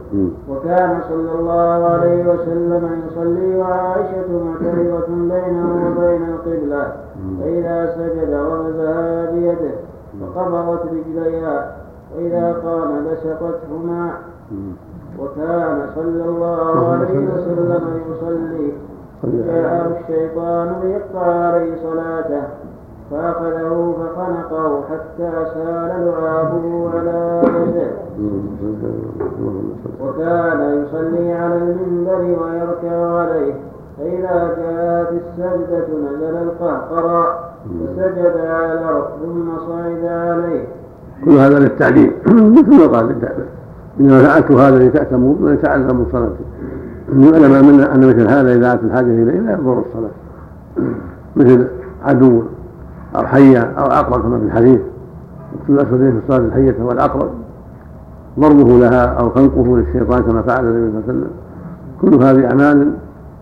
وكان 0.50 1.00
صلى 1.10 1.32
الله 1.40 1.86
عليه 1.86 2.34
وسلم 2.34 3.02
يصلي 3.08 3.56
وعائشة 3.56 4.44
معترضة 4.46 5.08
بينه 5.08 5.86
وبين 5.88 6.24
القبلة 6.30 6.94
فإذا 7.40 7.96
سجد 7.96 8.34
غمزها 8.34 9.32
بيده 9.32 9.72
وقبضت 10.22 10.82
رجليها 10.86 11.76
وإذا 12.16 12.54
قام 12.64 13.06
بسطتهما. 13.06 14.12
وكان 15.20 15.90
صلى 15.96 16.26
الله 16.26 16.90
عليه 16.90 17.28
وسلم 17.34 17.84
يصلي. 18.12 18.72
جاءه 19.24 19.88
الشيطان 20.00 20.76
ليقطع 20.84 21.26
عليه 21.26 21.76
صلاته. 21.84 22.44
فأخذه 23.12 23.96
فخنقه 24.00 24.82
حتى 24.90 25.32
سال 25.54 25.92
لعابه 26.06 26.90
على 26.94 27.42
صل 27.44 27.78
وكان 30.04 30.60
يصلي 30.84 31.34
على 31.34 31.56
المنبر 31.56 32.22
ويركع 32.22 32.96
عليه. 33.20 33.54
فإذا 33.98 34.56
جاءت 34.58 35.12
السجدة 35.12 35.88
نزل 35.88 36.36
القهقرى 36.38 37.40
فسجد 37.66 38.38
على 38.38 38.74
الأرض 38.74 39.06
ثم 39.24 39.58
صعد 39.68 40.06
عليه. 40.06 40.68
كل 41.26 41.32
هذا 41.32 41.60
للتعليم. 41.60 42.12
مثل 42.58 42.70
ما 42.70 42.88
قال 42.88 43.16
إنما 44.00 44.24
فعلت 44.24 44.52
هذا 44.52 44.88
لتأتموا 44.88 45.36
ولتعلموا 45.42 46.06
صلاتي. 46.12 46.44
يعلم 47.10 47.68
من 47.68 47.82
أن 47.82 48.00
مثل 48.00 48.30
هذا 48.30 48.56
إذا 48.56 48.74
أتت 48.74 48.84
الحاجة 48.84 49.06
اليه 49.06 49.40
لا 49.40 49.54
يضر 49.54 49.84
الصلاة. 49.88 50.12
مثل 51.36 51.68
عدو 52.04 52.44
أو 53.16 53.26
حية 53.26 53.60
أو 53.60 53.86
عقرب 53.86 54.22
كما 54.22 54.40
في 54.40 54.46
الحديث. 54.46 54.80
كل 55.68 55.74
الاسودين 55.74 56.12
في 56.12 56.18
الصلاة 56.18 56.48
الحية 56.48 56.76
هو 56.82 56.92
العقرب 56.92 57.30
ضربه 58.40 58.80
لها 58.80 59.06
أو 59.06 59.30
خنقه 59.30 59.78
للشيطان 59.78 60.22
كما 60.22 60.42
فعل 60.42 60.66
النبي 60.66 60.92
صلى 60.92 61.02
الله 61.02 61.04
عليه 61.08 61.20
وسلم. 61.20 61.32
كل 62.02 62.24
هذه 62.24 62.50
أعمال 62.50 62.92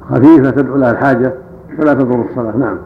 خفيفة 0.10 0.50
تدعو 0.50 0.78
لها 0.78 0.92
الحاجة 0.92 1.34
فلا 1.78 1.94
تضر 1.94 2.26
الصلاة. 2.30 2.58
نعم. 2.58 2.78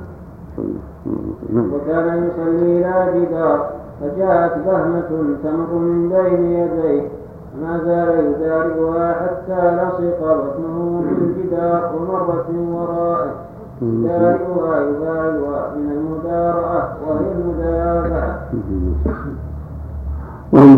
وكان 1.53 2.27
يصلي 2.27 2.79
إلى 2.79 3.25
جدار 3.25 3.80
فجاءت 4.01 4.57
بهمة 4.65 5.35
تمر 5.43 5.79
من 5.79 6.09
بين 6.09 6.45
يديه 6.45 7.07
ما 7.61 7.79
زال 7.85 8.25
يداركها 8.25 9.13
حتى 9.13 9.75
لصق 9.75 10.19
بطنه 10.21 11.03
بالجدار 11.09 11.91
ومرت 11.95 12.49
من 12.49 12.67
ورائه 12.73 13.31
يداركها 13.81 14.79
يفاعلها 14.79 15.75
من 15.75 15.91
المدارأة 15.91 16.89
وهي 17.07 17.31
المدافعة 17.31 18.39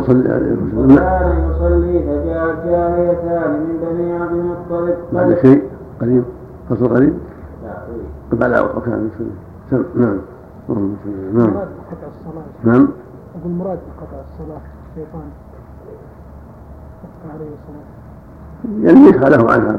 صل 0.07 0.27
عليه 0.31 0.51
وسلم 0.51 0.91
وكان 0.91 1.51
يصلي 1.51 1.99
فجاءت 2.03 2.65
جاريتان 2.65 3.51
من 3.51 3.77
بني 3.81 4.13
عبد 4.13 4.31
المطلب. 4.31 4.95
بعد 5.13 5.37
شيء 5.41 5.63
قريب؟ 6.01 6.23
فصل 6.69 6.87
قريب؟ 6.87 7.13
لا 7.63 7.73
طويل. 7.87 8.39
بعد 8.39 8.77
وكان 8.77 9.09
يصلي. 9.15 9.81
نعم. 9.95 10.17
اللهم 10.69 10.95
صل 11.03 11.37
نعم 11.37 11.49
الصلاة. 11.49 12.43
نعم. 12.63 12.87
أقول 13.43 13.55
مراد 13.55 13.77
بقطع 13.77 14.17
الصلاة 14.31 14.61
الشيطان 14.89 15.27
قطع 17.03 17.33
عليه 17.33 17.51
الصلاة 17.59 17.87
يعني 18.83 19.09
يشغله 19.09 19.51
عنها. 19.51 19.75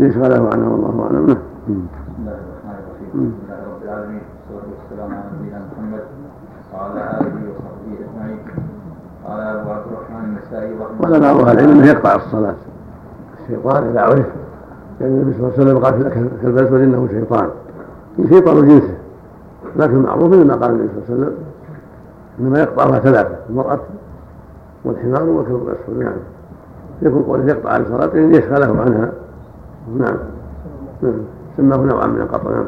يشغله 0.00 0.50
عنها 0.54 0.68
والله 0.68 1.04
أعلم. 1.04 1.26
نعم 1.26 1.36
بسم 1.66 1.86
الله 2.18 2.32
الرحمن 2.32 2.76
الرحيم. 2.80 3.10
الحمد 3.14 3.32
لله 3.42 3.58
رب 3.74 3.82
العالمين. 3.82 4.22
والصلاة 4.50 4.70
والسلام 4.70 5.10
على 5.14 5.24
نبينا 5.38 5.58
محمد 5.72 6.04
وعلى 6.74 7.00
آله 7.20 7.36
وصحبه 7.50 7.92
أجمعين. 8.04 8.38
قال 9.26 9.40
أبو 9.40 9.70
عبد 9.70 9.86
الرحمن 9.92 10.24
النسائي 10.24 10.74
رحمه 10.74 11.00
قال 11.02 11.20
بعض 11.20 11.48
أهل 11.48 11.58
العلم 11.58 11.70
أنه 11.70 11.86
يقطع 11.86 12.14
الصلاة. 12.14 12.54
الشيطان 13.40 13.82
إذا 13.84 14.00
عرف 14.00 14.26
لأن 15.00 15.10
النبي 15.10 15.32
صلى 15.32 15.40
الله 15.40 15.52
عليه 15.58 15.62
وسلم 15.62 15.78
قال 15.84 15.94
كالبلد 16.42 16.72
إنه 16.72 17.08
شيطان. 17.10 17.48
شيطان 18.28 18.68
جنسه. 18.68 18.94
لكن 19.76 20.02
معروف 20.02 20.34
ما 20.34 20.54
قال 20.54 20.70
النبي 20.70 20.88
صلى 20.88 20.98
الله 20.98 21.04
عليه 21.08 21.14
وسلم 21.14 21.34
إنما 22.40 22.58
يقطعها 22.58 22.98
ثلاثة 22.98 23.36
المرأة 23.50 23.80
والحمار 24.84 25.22
والكلب 25.22 25.68
الأسود 25.68 25.98
نعم. 25.98 26.16
يكون 27.02 27.22
قوله 27.22 27.44
يقطع 27.44 27.70
عن 27.70 27.84
صلاته 27.84 28.18
ان 28.18 28.34
يشغله 28.34 28.80
عنها. 28.80 29.12
نعم. 29.98 30.16
نعم. 31.02 31.12
سماه 31.56 31.76
نوعا 31.76 32.06
من 32.06 32.20
القطع 32.20 32.50
نعم. 32.50 32.66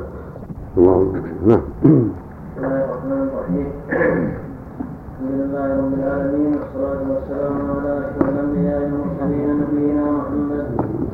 اللهم 0.78 1.12
نعم. 1.46 1.60
بسم 1.82 2.10
الله 2.58 2.84
الرحمن 2.84 3.28
الرحيم 3.28 3.68
الحمد 3.90 5.40
لله 5.40 5.66
رب 5.78 5.94
العالمين 5.98 6.52
والصلاة 6.54 7.02
والسلام 7.10 7.54
على 7.70 7.98
أشرف 7.98 8.28
الأنبياء 8.28 8.80
والمرسلين 8.82 9.60
نبينا 9.60 10.04
محمد 10.10 10.66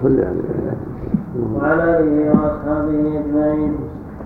صل 0.03 0.21
عليه 0.21 0.77
وعلى 1.57 1.99
آله 1.99 2.31
وأصحابه 2.31 3.21
أجمعين. 3.21 3.75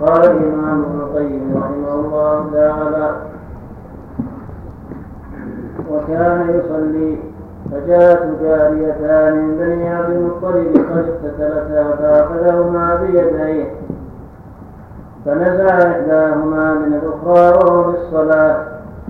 قال 0.01 0.31
الإمام 0.31 0.83
ابن 0.85 0.99
القيم 1.01 1.43
رحمه 1.57 1.95
الله 1.95 2.51
تعالى 2.53 3.17
وكان 5.93 6.61
يصلي 6.61 7.17
فجاءت 7.73 8.29
جاريتان 8.43 9.35
من 9.37 9.57
بني 9.59 9.89
عبد 9.89 10.11
المطلب 10.11 10.87
قد 10.93 11.05
اقتتلتا 11.09 11.97
فأخذهما 11.97 12.95
بيديه 13.03 13.65
فنزع 15.25 15.79
إحداهما 15.91 16.75
من 16.75 17.01
الأخرى 17.03 17.59
وهو 17.59 17.93
بالصلاة 17.93 18.57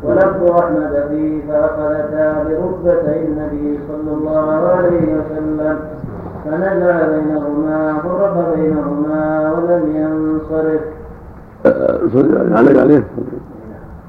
ولفظ 0.03 0.51
أحمد 0.51 1.05
فيه 1.09 1.43
فأخذتا 1.49 2.45
بركبتي 2.45 3.25
النبي 3.27 3.79
صلى 3.89 4.17
الله 4.17 4.69
عليه 4.69 5.03
وسلم 5.15 5.79
فنزع 6.45 7.07
بينهما 7.07 7.99
فرق 8.03 8.55
بينهما 8.57 9.53
ولم 9.53 9.97
ينصرف. 9.97 10.81
صل 12.13 12.53
عليه 12.57 12.81
عليه 12.81 13.03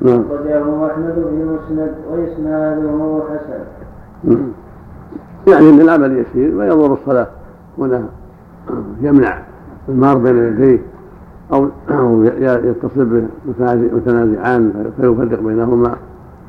نعم. 0.02 0.24
أخرجه 0.32 0.88
أحمد 0.92 1.14
في 1.14 1.42
المسند 1.42 1.94
وإسناده 2.12 3.22
حسن. 3.30 4.38
يعني 5.48 5.70
إن 5.70 5.82
العمل 5.82 6.18
يسير 6.18 6.56
ويضر 6.56 6.94
الصلاة 6.94 7.28
هنا 7.78 8.06
يمنع 9.02 9.42
المار 9.90 10.18
بين 10.18 10.38
يديه 10.38 10.80
أو 11.54 11.68
أو 11.90 12.24
يتصل 12.44 13.24
متنازعان 13.94 14.92
فيفرق 15.02 15.40
بينهما 15.40 15.96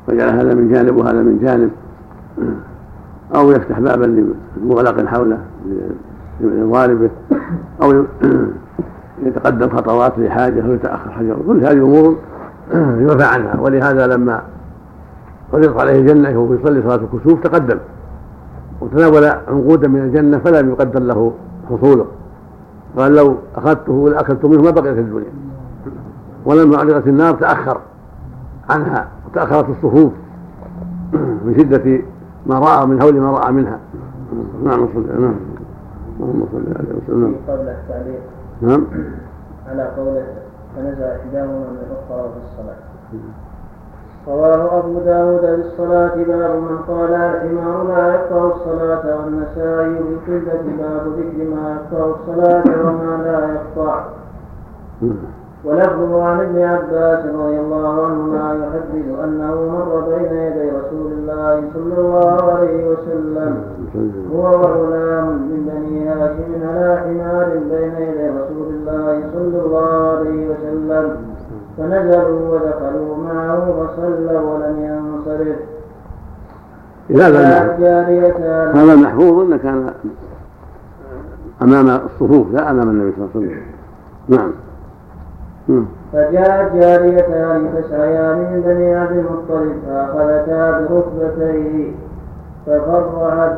ويجعل 0.07 0.29
هذا 0.29 0.53
من 0.53 0.69
جانب 0.69 0.97
وهذا 0.97 1.21
من 1.21 1.39
جانب. 1.41 1.71
أو 3.35 3.51
يفتح 3.51 3.79
بابا 3.79 4.33
مغلق 4.63 5.05
حوله 5.05 5.37
لضاربه. 6.41 7.09
أو 7.81 8.03
يتقدم 9.23 9.69
خطوات 9.69 10.19
لحاجة 10.19 10.65
أو 10.65 10.73
يتأخر 10.73 11.11
حجر 11.11 11.37
كل 11.47 11.65
هذه 11.65 11.71
أمور 11.71 12.17
يرفع 13.03 13.25
عنها. 13.25 13.59
ولهذا 13.59 14.07
لما 14.07 14.41
عرضت 15.53 15.79
عليه 15.79 15.99
الجنة 15.99 16.39
وهو 16.39 16.53
يصلي 16.53 16.81
صلاة 16.81 16.99
الكسوف 17.13 17.43
تقدم. 17.43 17.77
وتناول 18.81 19.25
عنقودا 19.25 19.87
من 19.87 19.99
الجنة 19.99 20.37
فلم 20.37 20.69
يقدر 20.69 20.99
له 20.99 21.33
حصوله. 21.69 22.05
قال 22.97 23.15
لو 23.15 23.35
أخذته 23.55 24.09
لاكلت 24.09 24.45
منه 24.45 24.61
ما 24.61 24.69
بقيت 24.69 24.97
الدنيا. 24.97 25.31
ولما 26.45 26.77
عرضت 26.77 27.07
النار 27.07 27.33
تأخر 27.33 27.81
عنها 28.69 29.07
وتأخرت 29.27 29.69
الصفوف 29.69 30.11
من 31.45 31.55
شدة 31.57 32.01
ما 32.45 32.59
رأى 32.59 32.85
من 32.85 33.01
هول 33.01 33.19
ما 33.19 33.31
رأى 33.31 33.51
منها. 33.51 33.79
نعم 34.63 34.87
صل 34.93 35.21
نعم. 35.21 35.35
اللهم 36.19 36.45
صل 36.51 36.63
عليه 36.75 36.95
وسلم 37.03 37.35
نعم. 38.61 38.85
على 39.67 39.83
قوله 39.97 40.23
فنزع 40.75 41.15
إحداهما 41.15 41.59
من 41.59 41.77
الأخرى 41.87 42.29
في 42.29 42.39
الصلاة. 42.45 42.79
رواه 44.27 44.79
أبو 44.79 44.99
داود 44.99 45.41
بالصلاة 45.41 46.15
باب 46.15 46.55
من 46.55 46.77
قال 46.87 47.13
الحمار 47.13 47.87
لا 47.87 48.13
يقطع 48.13 48.45
الصلاة 48.55 49.17
والنسائي 49.17 49.97
بالقلة 50.03 50.63
باب 50.79 51.07
ذكر 51.17 51.43
ما 51.55 51.75
يقطع 51.75 52.05
الصلاة 52.05 52.63
وما 52.85 53.23
لا 53.23 53.53
يقطع. 53.53 54.03
ولفظه 55.65 56.23
عن 56.23 56.39
ابن 56.39 56.61
عباس 56.61 57.25
رضي 57.25 57.59
الله 57.59 58.05
عنهما 58.05 58.53
يحدث 58.53 59.19
أنه 59.23 59.55
مر 59.55 59.91
بين 60.09 60.37
يدي 60.37 60.69
رسول 60.69 61.11
الله 61.11 61.63
صلى 61.73 61.97
الله 61.97 62.41
عليه 62.53 62.87
وسلم. 62.87 63.63
هو 64.33 64.43
وغلام 64.43 65.27
من 65.27 65.59
بني 65.69 66.09
هاشم 66.09 66.51
على 66.67 66.97
حمار 66.97 67.49
بين 67.71 67.93
يدي 68.07 68.29
رسول 68.29 68.67
الله 68.73 69.23
صلى 69.33 69.61
الله 69.65 70.17
عليه 70.17 70.49
وسلم. 70.49 71.17
فنزلوا 71.77 72.41
ودخلوا 72.53 73.17
معه 73.17 73.63
فصلى 73.79 74.37
ولم 74.37 74.75
ينصرف. 74.79 75.59
هذا 78.75 78.93
المحفوظ 78.93 79.39
انه 79.39 79.57
كان 79.57 79.93
أمام 81.61 81.89
الصفوف؟ 81.89 82.51
لا 82.51 82.71
أمام 82.71 82.89
النبي 82.89 83.11
صلى 83.11 83.25
الله 83.25 83.29
عليه 83.35 83.47
وسلم. 83.47 83.61
نعم. 84.27 84.51
فجاءت 86.13 86.75
جاريتان 86.75 87.69
تسعيان 87.77 88.37
من 88.37 88.61
بني 88.65 88.95
عبد 88.95 89.11
المطلب 89.11 89.73
فأخذتا 89.87 90.87
بركبتيه 90.89 91.91
ففرع, 92.65 93.55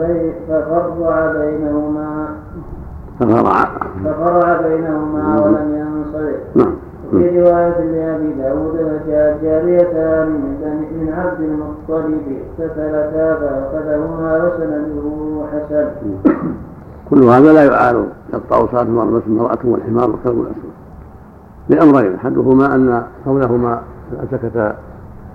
ففرع 0.48 1.32
بينهما 1.32 2.26
ففرع 3.20 3.66
ففرع 4.06 4.62
بينهما 4.62 5.42
ولم 5.42 5.76
ينصرف 5.76 6.68
وفي 7.14 7.40
رواية 7.40 7.80
لأبي 7.80 8.34
داود 8.34 8.76
فجاءت 8.76 9.44
جاريتان 9.44 10.28
من, 10.28 10.58
بني 10.62 11.04
من 11.04 11.14
عبد 11.14 11.40
المطلب 11.40 12.22
اقتتلتا 12.60 13.36
فأخذهما 13.36 14.44
وسنده 14.44 15.42
حسن 15.52 15.88
كل 17.10 17.24
هذا 17.24 17.54
لا 17.54 17.64
يعارض. 17.66 18.06
صلاة 18.50 18.82
المرأة 19.28 19.60
والحمار 19.64 20.10
والكلب 20.10 20.40
الأسود 20.42 20.81
لأمرين 21.70 22.16
أحدهما 22.16 22.76
أن 22.76 23.04
كونهما 23.24 23.82
سكت 24.32 24.76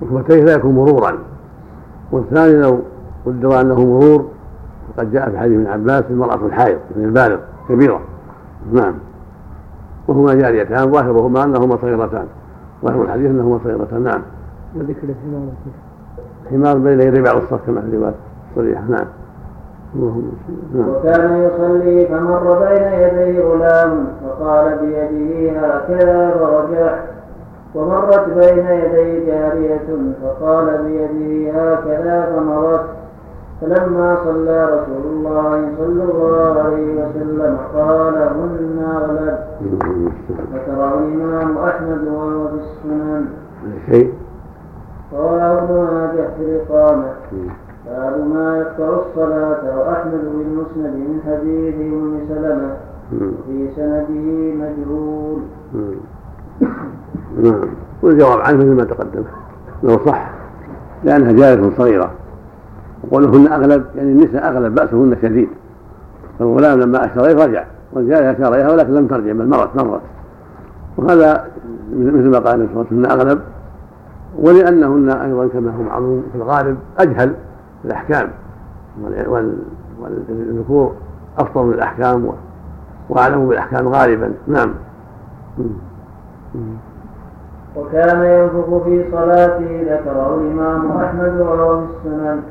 ركبتيه 0.02 0.44
لا 0.44 0.54
يكون 0.54 0.74
مرورا 0.74 1.18
والثاني 2.12 2.62
لو 2.62 2.80
قدر 3.26 3.60
أنه 3.60 3.74
مرور 3.74 4.28
فقد 4.96 5.12
جاء 5.12 5.30
في 5.30 5.38
حديث 5.38 5.58
ابن 5.58 5.66
عباس 5.66 6.04
المرأة 6.10 6.46
الحائض 6.46 6.78
من 6.96 7.04
البالغ 7.04 7.38
كبيرة. 7.68 8.00
نعم. 8.72 8.94
وهما 10.08 10.34
جاريتان 10.34 10.92
ظاهرهما 10.92 11.44
أنهما 11.44 11.76
صغيرتان. 11.76 12.26
ظاهر 12.84 13.02
الحديث 13.02 13.30
أنهما 13.30 13.60
صغيرتان 13.64 14.02
نعم. 14.02 14.22
وذكر 14.76 15.08
الحمار 15.08 15.48
حمار 16.50 16.78
بين 16.78 17.00
يدي 17.00 17.22
بعض 17.22 17.36
الصف 17.36 17.66
كما 17.66 17.80
في 17.80 17.86
الرواية. 17.86 18.14
الصريحة 18.50 18.84
نعم. 18.88 19.06
وكان 20.76 21.32
يصلي 21.42 22.06
فمر 22.06 22.58
بين 22.58 22.86
يديه 23.02 23.40
غلام 23.44 24.06
فقال 24.22 24.78
بيده 24.78 25.60
هكذا 25.60 26.30
فرجع 26.30 26.98
ومرت 27.74 28.28
بين 28.28 28.66
يديه 28.66 29.26
جارية 29.26 29.88
فقال 30.22 30.66
بيده 30.84 31.52
هكذا 31.52 32.32
فمرت. 32.36 32.84
فلما 33.60 34.16
صلى 34.24 34.64
رسول 34.64 35.04
الله 35.12 35.68
صلى 35.78 36.02
الله 36.02 36.62
عليه 36.62 36.88
وسلم 36.94 37.58
قال 37.74 38.14
هن 38.16 38.78
صل. 39.06 39.18
ذكره 40.54 40.98
الإمام 40.98 41.58
أحمد 41.58 42.08
وهو 42.08 42.48
في 42.48 42.54
السنن. 42.54 43.24
شيء 43.90 44.12
رواه 45.12 45.58
ابن 45.58 45.74
ماجه 45.74 46.28
في 46.36 46.42
الإقامة. 46.44 47.08
باب 47.90 48.28
ما 48.34 48.58
يقطع 48.58 49.00
الصلاة 49.06 49.78
وأحمد 49.78 50.20
بالمسند 50.34 50.94
من 50.96 51.20
حديث 51.26 51.74
أم 51.74 52.18
سلمة. 52.28 52.76
في 53.46 53.68
سنده 53.76 54.54
مجهول. 54.54 55.38
نعم. 57.42 57.68
والجواب 58.02 58.40
عنه 58.40 58.56
مثل 58.56 58.72
ما 58.72 58.84
تقدم. 58.84 59.22
لو 59.82 59.98
صح. 60.06 60.30
لأنها 61.04 61.32
جارية 61.32 61.70
صغيرة. 61.76 62.10
وقولهن 63.04 63.52
أغلب 63.52 63.84
يعني 63.96 64.12
النساء 64.12 64.48
أغلب 64.48 64.74
بأسهن 64.74 65.16
شديد. 65.22 65.48
فالغلام 66.38 66.80
لما 66.80 67.04
أشار 67.04 67.24
إليه 67.24 67.44
رجع. 67.44 67.64
والجارية 67.92 68.30
أشار 68.30 68.54
إليها 68.54 68.72
ولكن 68.72 68.94
لم 68.94 69.06
ترجع 69.06 69.32
بل 69.32 69.48
مرت 69.48 69.76
مرت. 69.76 70.00
وهذا 70.96 71.44
مثل 71.96 72.30
ما 72.30 72.38
قال 72.38 72.54
النبي 72.54 72.74
صلى 72.74 72.82
الله 72.82 72.86
عليه 72.86 72.86
وسلم 72.86 73.06
أغلب. 73.06 73.40
ولأنهن 74.38 75.10
أيضا 75.10 75.48
كما 75.48 75.70
هو 75.70 75.82
معلوم 75.82 76.22
في 76.32 76.38
الغالب 76.38 76.78
أجهل 76.98 77.32
الأحكام. 77.84 78.30
وال- 79.02 79.28
وال- 79.28 79.58
والذكور 80.00 80.94
أفضل 81.38 81.68
بالأحكام 81.70 82.24
و- 82.26 82.34
وأعلم 83.08 83.48
بالأحكام 83.48 83.88
غالبا. 83.88 84.32
نعم. 84.46 84.74
وكان 87.76 88.24
ينفخ 88.24 88.84
في 88.84 89.10
صلاته 89.10 89.82
ذكره 89.82 90.34
الإمام 90.34 90.90
أحمد 91.02 91.40
في 91.86 92.08
السنن. 92.08 92.42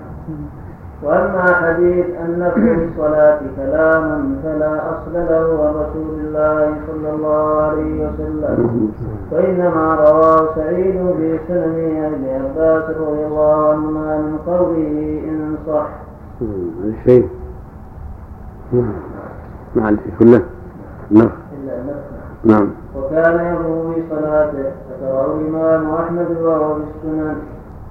وأما 1.05 1.53
حديث 1.53 2.05
النفخ 2.25 2.53
في 2.55 2.87
الصلاة 2.91 3.39
كلام 3.55 4.35
فلا 4.43 4.73
أصل 4.91 5.13
له 5.13 5.47
عن 5.67 5.73
رسول 5.73 6.19
الله 6.19 6.73
صلى 6.87 7.09
الله 7.09 7.61
عليه 7.61 8.07
وسلم. 8.07 8.91
وإنما 9.31 9.95
رواه 9.95 10.55
سعيد 10.55 10.95
في 11.17 11.39
سنن 11.47 12.03
ابن 12.05 12.25
عباس 12.29 12.83
رضي 12.97 13.25
الله 13.25 13.69
عنهما 13.69 14.17
من 14.17 14.37
قوله 14.47 15.21
إن 15.29 15.57
صح. 15.67 15.87
الشيء 16.83 17.29
مع 19.75 19.89
الشيء 19.89 20.13
كله 20.19 20.41
نعم. 21.11 21.29
نعم. 22.43 22.67
وكان 22.95 23.33
يضرب 23.33 23.93
في 23.95 24.01
صلاته. 24.09 24.71
ذكره 25.01 25.35
الإمام 25.41 25.93
أحمد 25.93 26.27
وهو 26.41 26.75
في 26.75 26.81
السنن. 26.81 27.35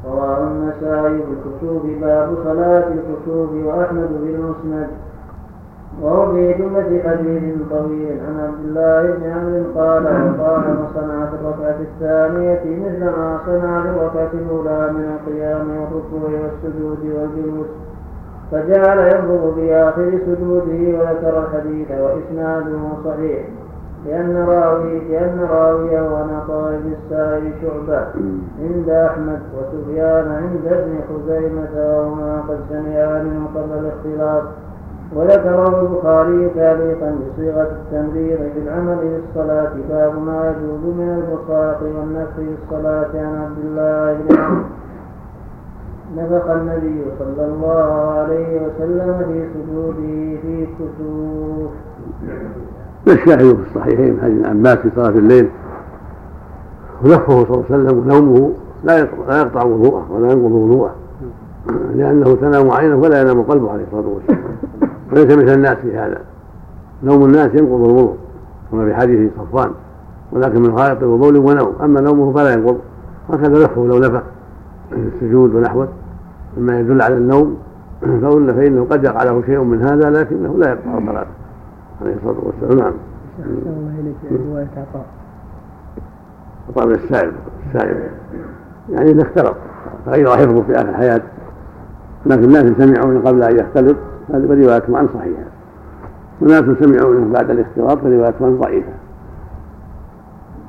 رواه 0.07 0.39
النسائي 0.39 1.23
في 1.23 1.33
الكتب 1.33 2.01
باب 2.01 2.35
صلاة 2.45 2.89
الكتب 2.89 3.65
وأحمد 3.65 4.09
في 4.25 4.31
المسند 4.35 4.89
وهو 6.03 6.33
في 6.33 6.53
جملة 6.53 7.03
حديث 7.09 7.55
طويل 7.71 8.21
عن 8.29 8.41
عبد 8.41 8.65
الله 8.65 9.03
بن 9.03 9.31
عمرو 9.31 9.65
قال 9.81 10.05
وقال 10.05 10.77
وصنع 10.81 11.27
في 11.27 11.35
الركعة 11.41 11.79
الثانية 11.81 12.61
مثل 12.65 13.05
ما 13.05 13.39
صنع 13.47 13.83
في 13.83 13.89
الركعة 13.89 14.31
الأولى 14.35 14.93
من 14.93 15.17
القيام 15.17 15.69
والركوع 15.71 16.31
والسجود 16.41 16.99
والجلوس. 17.03 17.67
فجعل 18.53 18.99
ينظر 18.99 19.53
في 19.55 19.75
آخر 19.75 20.19
سجوده 20.27 20.99
وذكر 20.99 21.43
الحديث 21.43 21.91
وإسناده 21.91 22.79
صحيح. 23.05 23.47
لأن 24.07 24.37
راوي 24.37 24.99
لأن 24.99 25.47
راوية 25.51 26.01
ونقائب 26.01 26.83
السائل 26.87 27.53
شعبة 27.63 28.07
عند 28.61 28.89
أحمد 28.89 29.41
وسفيان 29.57 30.33
عند 30.33 30.67
ابن 30.67 31.01
خزيمة 31.09 31.75
وهما 31.75 32.41
قد 32.49 32.59
سمعا 32.71 33.23
منه 33.23 33.49
قبل 33.55 33.79
الاختلاط 33.79 34.43
وذكره 35.15 35.81
البخاري 35.81 36.51
تعليقا 36.55 37.19
بصيغة 37.21 37.63
التمريض 37.63 38.39
في 38.39 38.59
العمل 38.59 38.97
بالصلاة 38.97 39.73
باب 39.89 40.23
ما 40.23 40.51
يجوز 40.51 40.95
من 40.95 41.23
البصاق 41.23 41.83
والنفخ 41.83 42.37
بالصلاة 42.37 43.11
عن 43.15 43.43
عبد 43.43 43.59
الله 43.65 44.13
بن 44.13 44.37
عمرو. 44.39 44.65
نفخ 46.17 46.51
النبي 46.51 47.05
صلى 47.19 47.45
الله 47.45 48.11
عليه 48.11 48.67
وسلم 48.67 49.25
في 49.29 49.49
سجوده 49.55 50.41
في 50.43 50.67
كسوف. 50.67 51.71
الشاهد 53.13 53.57
في 53.57 53.63
الصحيحين 53.71 54.19
حديث 54.23 54.47
عباس 54.47 54.79
في 54.79 54.91
صلاة 54.97 55.09
الليل. 55.09 55.49
ولفه 57.05 57.45
صلى 57.45 57.55
الله 57.55 57.65
عليه 57.71 57.75
وسلم 57.75 57.99
ونومه 57.99 58.53
لا 58.85 59.03
لا 59.29 59.39
يقطع 59.39 59.65
وضوءه 59.65 60.07
ولا 60.13 60.33
ينقض 60.33 60.53
وضوءه 60.53 60.95
لأنه 61.95 62.35
تنام 62.35 62.71
عينه 62.71 62.97
ولا 62.97 63.21
ينام 63.21 63.43
قلبه 63.43 63.71
عليه 63.71 63.85
الصلاة 63.85 64.15
والسلام. 64.15 64.43
وليس 65.13 65.39
مثل 65.39 65.55
الناس 65.55 65.77
في 65.77 65.97
هذا. 65.97 66.21
نوم 67.03 67.25
الناس 67.25 67.55
ينقض 67.55 67.83
الوضوء 67.83 68.15
كما 68.71 68.85
في 68.85 68.95
حديث 68.95 69.31
صفوان. 69.39 69.71
ولكن 70.33 70.63
من 70.63 70.71
غائط 70.71 71.03
وبول 71.03 71.37
ونوم. 71.37 71.73
أما 71.83 72.01
نومه 72.01 72.33
فلا 72.33 72.53
ينقض. 72.53 72.79
هكذا 73.31 73.65
لفه 73.65 73.87
لو 73.87 73.99
نفخ 73.99 74.23
في 74.91 74.97
السجود 75.15 75.55
ونحوه. 75.55 75.89
مما 76.59 76.81
يدل 76.81 77.03
على 77.03 77.15
النوم 77.15 77.57
فإنه 78.01 78.87
قد 78.91 79.05
يقع 79.05 79.23
له 79.23 79.43
شيء 79.47 79.61
من 79.61 79.83
هذا 79.83 80.11
لكنه 80.11 80.59
لا 80.59 80.69
يقطع 80.69 81.07
صلاته 81.07 81.44
عليه 82.05 82.17
الصلاة 82.17 82.37
والسلام. 82.43 82.79
نعم. 82.79 82.93
الله 83.67 83.95
إليك 84.01 84.43
رواية 84.49 84.69
عطاء 84.77 85.07
عطاء. 86.69 86.87
بن 86.87 86.95
السائب 86.95 87.33
السائب 87.67 87.97
يعني 88.91 89.11
إذا 89.11 89.23
اختلط 89.23 89.57
فغير 90.07 90.31
حفظه 90.31 90.63
في 90.63 90.73
آخر 90.73 90.89
الحياة. 90.89 91.23
لكن 92.27 92.45
الناس 92.45 92.65
سمعوا 92.65 93.21
قبل 93.21 93.43
أن 93.43 93.57
يختلط 93.59 93.97
هذه 94.29 94.65
روايتهم 94.65 94.97
عن 94.97 95.09
صحيحة. 95.15 95.45
وناس 96.41 96.65
سمعوا 96.81 97.15
منه 97.15 97.33
بعد 97.33 97.51
الاختلاط 97.51 97.99
فروايتهم 97.99 98.61
ضعيفة. 98.61 98.93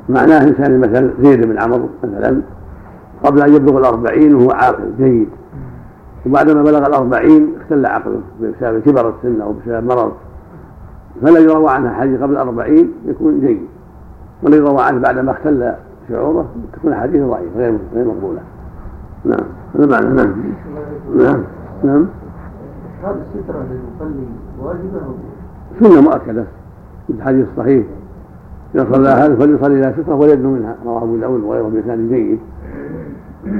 معناه 0.09 0.43
إنسان 0.43 0.79
مثل 0.79 1.13
زيد 1.21 1.47
بن 1.47 1.59
عمرو 1.59 1.89
مثلا 2.03 2.41
قبل 3.23 3.41
أن 3.41 3.53
يبلغ 3.53 3.79
الأربعين 3.79 4.35
وهو 4.35 4.51
عاقل 4.51 4.91
جيد. 4.97 5.29
وبعدما 6.25 6.63
بلغ 6.63 6.87
الأربعين 6.87 7.53
اختل 7.61 7.85
عقله 7.85 8.21
بسبب 8.41 8.79
كبر 8.79 9.09
السن 9.09 9.41
أو 9.41 9.53
بسبب 9.53 9.83
مرض. 9.83 10.11
فلا 11.21 11.39
يروى 11.39 11.69
عنها 11.69 11.93
حديث 11.93 12.21
قبل 12.21 12.33
الأربعين 12.33 12.91
يكون 13.05 13.39
جيد. 13.39 13.61
ولا 14.43 14.55
يروى 14.55 14.81
عنه 14.81 14.99
بعدما 14.99 15.31
اختل 15.31 15.73
شعوره 16.09 16.45
تكون 16.73 16.95
حديث 16.95 17.23
ضعيف 17.23 17.57
غير 17.57 17.77
غير 17.93 18.05
مقبولة. 18.05 18.39
نعم. 19.25 19.45
هذا 19.75 19.85
معنى 19.85 20.15
نعم. 20.15 20.35
نعم. 21.15 21.43
نعم. 21.83 22.07
هذا 23.03 23.19
السترة 23.35 23.57
للمصلي 23.57 24.27
واجبة 24.59 25.01
سنة 25.79 26.01
مؤكدة 26.01 26.43
في 27.07 27.13
الحديث 27.13 27.45
الصحيح. 27.51 27.85
إذا 28.75 28.87
صلى 28.91 29.09
هذا 29.09 29.35
فليصلي 29.35 29.79
إلى 29.79 29.93
سترة 30.03 30.15
وليدنو 30.15 30.51
منها 30.51 30.75
رواه 30.85 31.03
أبو 31.03 31.17
داود 31.17 31.43
وغيره 31.43 31.67
بإسناد 31.67 31.99
جيد. 32.09 32.39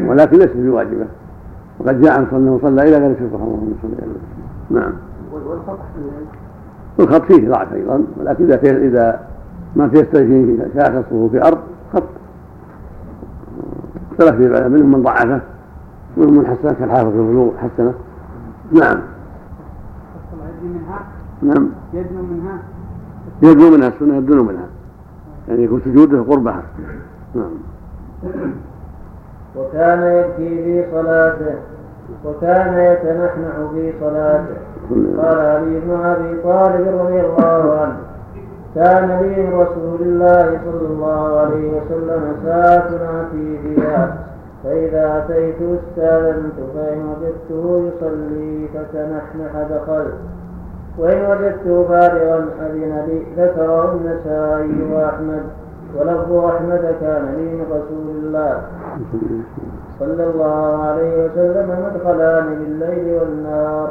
ولكن 0.07 0.37
ليست 0.37 0.57
بواجبة. 0.57 1.05
وقد 1.79 2.01
جاء 2.01 2.17
عن 2.17 2.27
صلى 2.31 2.59
صلى 2.61 2.83
إلى 2.83 2.97
غير 2.97 3.15
سترة 3.15 3.37
اللهم 3.43 3.73
صل 3.81 3.89
على 4.01 4.11
نعم. 4.69 4.93
والخطأ 5.33 5.77
والخط 6.99 7.21
فيه 7.21 7.49
ضعف 7.49 7.73
أيضا 7.73 8.03
ولكن 8.19 8.51
إذا 8.51 8.77
إذا 8.77 9.19
ما 9.75 9.87
تيسر 9.87 10.25
فيه 10.25 10.67
شاخصه 10.75 11.29
في 11.29 11.41
أرض 11.47 11.57
خط. 11.93 12.03
اختلف 14.11 14.35
في 14.35 14.69
منهم 14.69 14.91
من 14.91 15.03
ضعفه 15.03 15.41
ومنهم 16.17 16.37
من 16.37 16.47
حسنه 16.47 16.73
كالحافظ 16.73 17.11
في 17.11 17.51
حسنه. 17.57 17.93
نعم. 18.71 18.99
نعم. 21.41 21.69
يدنو 21.93 22.21
منها 22.21 22.59
يدنو 23.41 23.69
منها 23.69 23.87
السنة 23.87 24.15
يدنو 24.17 24.43
منها. 24.43 24.65
يعني 25.47 25.63
يكون 25.63 25.81
سجوده 25.85 26.21
قربها. 26.21 26.63
نعم. 27.35 27.51
وكان 29.55 30.01
يبكي 30.01 30.63
في 30.63 30.91
صلاته 30.91 31.55
وكان 32.25 32.73
يتنحنح 32.73 33.71
في 33.73 33.93
صلاته. 33.99 34.55
قال 35.21 35.39
علي 35.39 35.79
بن 35.79 35.91
أبي 36.05 36.41
طالب 36.43 36.87
رضي 37.01 37.19
الله 37.21 37.79
عنه 37.81 37.97
كان 38.75 39.19
لي 39.21 39.43
من 39.43 39.53
رسول 39.53 40.01
الله 40.01 40.59
صلى 40.65 40.87
الله 40.87 41.39
عليه 41.39 41.69
وسلم 41.69 42.35
ساعة 42.45 42.89
آتي 43.21 43.57
فيها 43.63 44.17
فإذا 44.63 45.17
أتيت 45.17 45.55
استأذنت 45.61 46.57
فإن 46.75 47.05
وجدته 47.09 47.87
يصلي 47.87 48.67
فتنحنح 48.73 49.51
دخلت 49.69 50.13
وإن 50.97 51.21
وجدته 51.31 51.83
فارغا 51.87 52.45
أذن 52.61 53.03
لي 53.07 53.43
ذكره 53.43 53.91
النسائي 53.93 54.93
وأحمد 54.93 55.43
ولفظ 55.99 56.33
أحمد 56.45 56.95
كان 57.01 57.35
لي 57.37 57.55
من 57.55 57.65
رسول 57.71 58.15
الله. 58.15 58.61
صلى 59.99 60.23
الله 60.23 60.83
عليه 60.83 61.25
وسلم 61.25 61.69
مدخلان 61.85 62.45
بالليل 62.59 63.19
والنار 63.21 63.89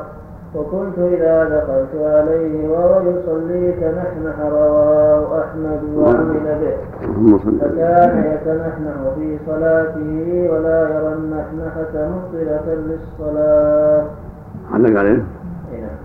وكنت 0.55 0.99
إذا 0.99 1.45
دخلت 1.45 2.03
عليه 2.03 2.69
وهو 2.69 3.01
يصلي 3.01 3.73
تنحنح 3.73 4.41
رواه 4.41 5.41
أحمد 5.41 5.81
وعمل 5.97 6.41
به 6.61 7.37
فكان 7.61 8.25
يتنحنح 8.35 8.95
في 9.17 9.39
صلاته 9.47 10.49
ولا 10.53 10.89
يرى 10.89 11.13
النحنحة 11.13 12.09
مبطلة 12.09 12.75
للصلاة. 12.75 14.05
علق 14.73 14.99
عليه؟ 14.99 15.23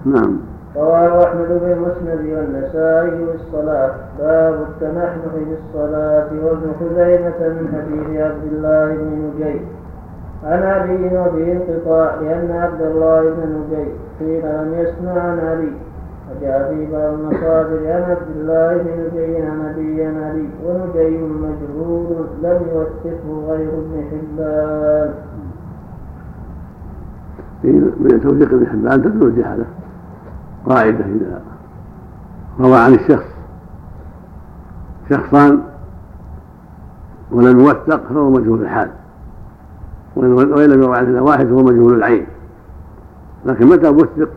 نعم. 0.06 0.40
رواه 0.76 1.24
أحمد 1.24 1.48
في 1.48 1.74
المسند 1.74 2.38
والنسائي 2.38 3.26
بالصلاة 3.26 3.92
باب 4.20 4.54
التنحنح 4.54 5.34
في 5.36 5.56
الصلاة 5.60 6.28
وابن 6.44 6.72
خزيمة 6.80 7.50
من 7.50 7.68
حديث 7.74 8.22
عبد 8.22 8.44
الله 8.52 8.86
بن 8.96 9.32
نجيب 9.36 9.62
عن 10.44 10.64
علي 10.64 11.18
وفيه 11.18 11.54
انقطاع 11.54 12.16
لأن 12.22 12.52
عبد 12.52 12.82
الله 12.82 13.22
بن 13.22 13.64
نجيب 13.72 14.09
قيل 14.20 14.46
لم 14.46 14.74
يسمع 14.74 15.22
عن 15.22 15.40
علي 15.40 15.72
وجاء 16.30 16.74
في 16.74 16.92
بعض 16.92 17.14
المصادر 17.14 17.92
عن 17.92 18.02
عبد 18.02 18.28
الله 18.36 18.78
بن 18.78 19.18
نجي 19.20 19.42
عن 19.42 19.60
علي 19.66 20.48
ونجي 20.66 21.18
مجهول 21.18 22.28
لم 22.44 22.62
يوثقه 22.74 23.46
غير 23.48 23.70
ابن 23.70 24.04
حبان. 24.12 25.14
من 28.00 28.22
توثيق 28.24 28.54
ابن 28.54 28.68
حبان 28.68 29.02
تدل 29.02 29.24
الجهالة 29.28 29.66
قاعدة 30.66 31.06
إذا 31.06 31.42
روى 32.60 32.78
عن 32.78 32.94
الشخص. 32.94 33.26
شخصان 35.10 35.62
ولم 37.32 37.60
يوثق 37.60 38.08
فهو 38.10 38.30
مجهول 38.30 38.62
الحال. 38.62 38.90
وإن 40.16 40.70
لم 40.70 40.82
يروى 40.84 40.98
عنه 40.98 41.24
واحد 41.24 41.46
فهو 41.46 41.64
مجهول 41.64 41.94
العين. 41.94 42.28
لكن 43.46 43.66
متى 43.66 43.90
وثق 43.90 44.30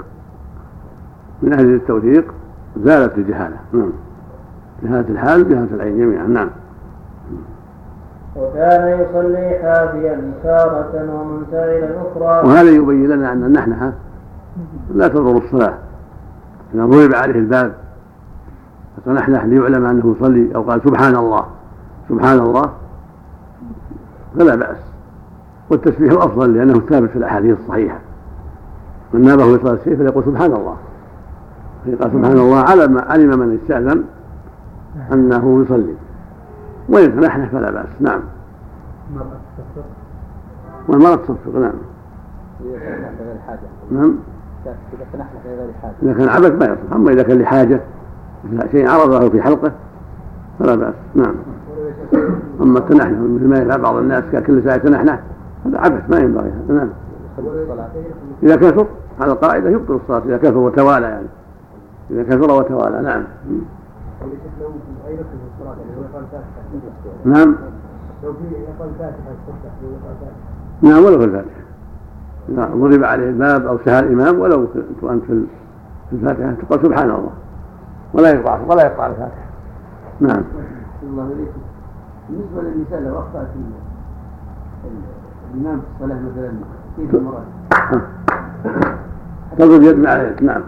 من 1.42 1.52
أهل 1.52 1.74
التوثيق؟ 1.74 2.34
زالت 2.84 3.18
الجهالة. 3.18 3.56
نعم. 3.72 3.92
جهالة 4.82 5.08
الحال 5.08 5.40
وجهالة 5.40 5.74
العين 5.74 5.98
جميعا. 5.98 6.26
نعم. 6.26 6.50
وكان 8.36 9.00
يصلي 9.00 9.58
حافيا 9.62 10.32
تارة 10.42 11.14
ومنتعلا 11.14 11.90
أخرى. 12.02 12.48
وهذا 12.48 12.70
يبين 12.70 13.08
لنا 13.08 13.32
أن 13.32 13.44
النحنحة 13.44 13.92
لا 14.94 15.08
تضر 15.08 15.36
الصلاة. 15.36 15.74
إذا 16.74 16.86
ضرب 16.86 17.14
عليه 17.14 17.38
الباب 17.38 17.74
فتنحنح 18.96 19.44
ليعلم 19.44 19.86
أنه 19.86 20.16
يصلي 20.16 20.54
أو 20.54 20.62
قال 20.62 20.80
سبحان 20.84 21.16
الله 21.16 21.46
سبحان 22.08 22.38
الله 22.38 22.72
فلا 24.38 24.54
بأس. 24.54 24.78
والتسبيح 25.70 26.12
أفضل 26.12 26.54
لأنه 26.54 26.80
ثابت 26.80 27.10
في 27.10 27.16
الأحاديث 27.16 27.58
الصحيحة. 27.60 27.98
من 29.14 29.22
نابه 29.22 29.44
يصلي 29.44 29.72
الشيء 29.72 29.96
فليقول 29.96 30.24
سبحان 30.24 30.52
الله. 30.52 30.76
قال 31.86 32.12
سبحان 32.12 32.38
الله 32.38 32.58
علم 32.58 32.98
علم 32.98 33.38
من 33.38 33.58
استأذن 33.62 34.04
أنه 35.12 35.62
يصلي. 35.62 35.94
وإن 36.88 37.20
تنحنح 37.20 37.48
فلا 37.48 37.70
بأس. 37.70 37.86
نعم. 38.00 38.20
والمرأة 40.88 41.16
تصفق 41.16 41.54
نعم. 41.54 41.72
نعم. 43.90 44.14
إذا 46.02 46.12
كان 46.12 46.28
عبث 46.28 46.52
ما 46.52 46.64
يصح. 46.64 46.94
أما 46.94 47.10
إذا 47.10 47.22
كان 47.22 47.38
لحاجة 47.38 47.80
شيء 48.70 48.88
عرضه 48.88 49.28
في 49.28 49.42
حلقه 49.42 49.72
فلا 50.58 50.74
بأس. 50.74 50.94
نعم. 51.14 51.34
أما 52.60 52.78
التنحنح 52.78 53.18
مثل 53.18 53.48
ما 53.48 53.58
يفعل 53.58 53.80
بعض 53.80 53.96
الناس 53.96 54.24
كل 54.46 54.64
ساعة 54.64 54.76
يتنحنح 54.76 55.20
هذا 55.66 55.78
عبث 55.78 56.10
ما 56.10 56.18
ينبغي. 56.18 56.52
هذا 56.68 56.74
نعم. 56.74 56.88
إذا 58.42 58.56
كثر 58.56 58.86
على 59.22 59.32
القاعدة 59.32 59.70
يبطل 59.70 59.94
الصلاة 59.94 60.22
إذا 60.24 60.36
كثر 60.36 60.58
وتوالى 60.58 61.06
يعني. 61.06 61.26
إذا 62.10 62.22
كثر 62.22 62.52
وتوالى 62.52 63.02
نعم. 63.02 63.24
نعم. 67.24 67.54
نعم 70.82 71.04
ولو 71.04 71.18
في 71.18 71.24
الفاتحة. 71.24 71.62
إذا 72.48 72.70
ضرب 72.74 73.04
عليه 73.04 73.28
الباب 73.28 73.66
أو 73.66 73.78
سهى 73.84 73.98
الإمام 73.98 74.40
ولو 74.40 74.66
أنت 75.02 75.24
في 75.24 75.46
الفاتحة 76.12 76.52
تقول 76.52 76.82
سبحان 76.82 77.10
الله. 77.10 77.30
ولا 78.14 78.30
يقطع 78.30 78.60
ولا 78.68 78.82
يقطع 78.82 79.06
الفاتحة. 79.06 79.42
نعم. 80.20 80.42
الله 81.02 81.26
إليكم 81.26 81.60
بالنسبة 82.28 82.62
للنساء 82.62 83.00
لو 83.00 83.18
أخطأت 83.18 83.48
الإمام 85.54 85.80
في 85.80 85.86
الصلاة 85.94 86.20
مثلا 86.20 86.52
كيف 86.96 87.14
المرأة؟ 87.14 87.44
تضرب 89.58 89.82
يد 89.82 89.98
مع 89.98 90.16
اليد 90.16 90.42
نعم 90.42 90.62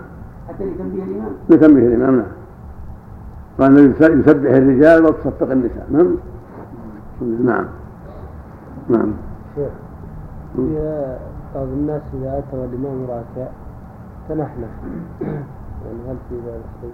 حتى 0.49 0.65
لتنبيه 0.65 1.03
الإمام. 1.03 1.33
لتنبيه 1.51 1.87
الإمام 1.87 2.17
نعم. 2.17 2.27
قال 3.59 3.79
النبي 3.79 4.21
يسبح 4.21 4.51
الرجال 4.51 5.05
وتصفق 5.05 5.51
النساء 5.51 5.87
نعم. 5.91 6.17
نعم. 7.45 7.65
نعم. 8.89 9.13
شيخ 9.55 9.71
في 10.57 10.63
بعض 11.55 11.67
الناس 11.67 12.03
إذا 12.15 12.39
أتوا 12.39 12.65
الإمام 12.65 13.07
راكع 13.09 13.49
تنحنح. 14.29 14.69
يعني 15.21 15.99
هل 16.09 16.17
في 16.29 16.35
ذلك 16.35 16.65
شيء؟ 16.81 16.93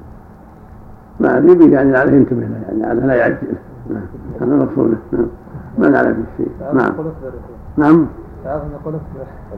ما 1.20 1.38
أدري 1.38 1.72
يعني 1.72 1.96
عليه 1.96 2.12
ينتبه 2.12 2.40
له 2.40 2.62
يعني 2.68 2.86
على 2.86 3.00
لا 3.00 3.14
يعجل. 3.14 3.54
نعم. 3.90 4.02
هذا 4.40 4.64
مقصوده 4.64 4.96
نعم. 5.12 5.26
ما 5.78 5.98
عليه 5.98 6.12
في 6.12 6.24
شيء 6.36 6.50
نعم. 6.74 6.92
نعم 7.76 8.06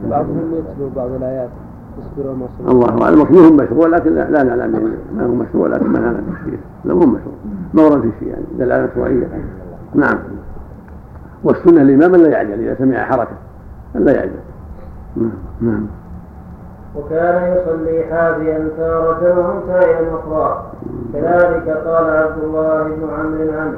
بعضهم 0.09 0.53
يتلو 0.53 0.89
بعض 0.95 1.09
الآيات. 1.11 1.49
يصبروا 1.49 1.49
ما 1.49 1.51
صبروا 1.51 1.72
الله 2.67 3.03
أعلم. 3.03 3.21
مكروه 3.21 3.51
مشروع 3.51 3.87
لكن 3.87 4.15
لا, 4.15 4.43
نعلم 4.43 4.73
يعني 4.73 4.95
ما 5.15 5.25
هو 5.25 5.35
مشروع 5.35 5.67
لكن 5.67 5.87
ما 5.87 5.99
نعلم 5.99 6.35
في 6.45 6.57
لا 6.85 6.93
مو 6.93 6.99
مشروع 6.99 7.35
ما 7.73 7.83
ورد 7.83 8.01
في 8.01 8.11
شيء 8.19 8.27
يعني. 8.27 8.43
دلالة 8.59 8.89
شرعيه 8.95 9.27
نعم. 9.95 10.19
والسنة 11.43 11.81
الإمام 11.81 12.15
لا 12.15 12.29
يعجل 12.29 12.59
إذا 12.59 12.75
سمع 12.75 13.05
حركة. 13.05 13.35
لا 13.95 14.11
يعجل. 14.11 14.31
نعم 15.15 15.31
نعم. 15.61 15.85
وكان 16.95 17.57
يصلي 17.57 18.03
حافيا 18.11 18.69
تارة 18.77 19.39
ومنتهيا 19.39 20.15
أخرى 20.15 20.71
كذلك 21.13 21.69
قال 21.69 22.09
عبد 22.09 22.43
الله 22.43 22.83
بن 22.83 23.09
عمرو 23.19 23.59
عنه 23.59 23.77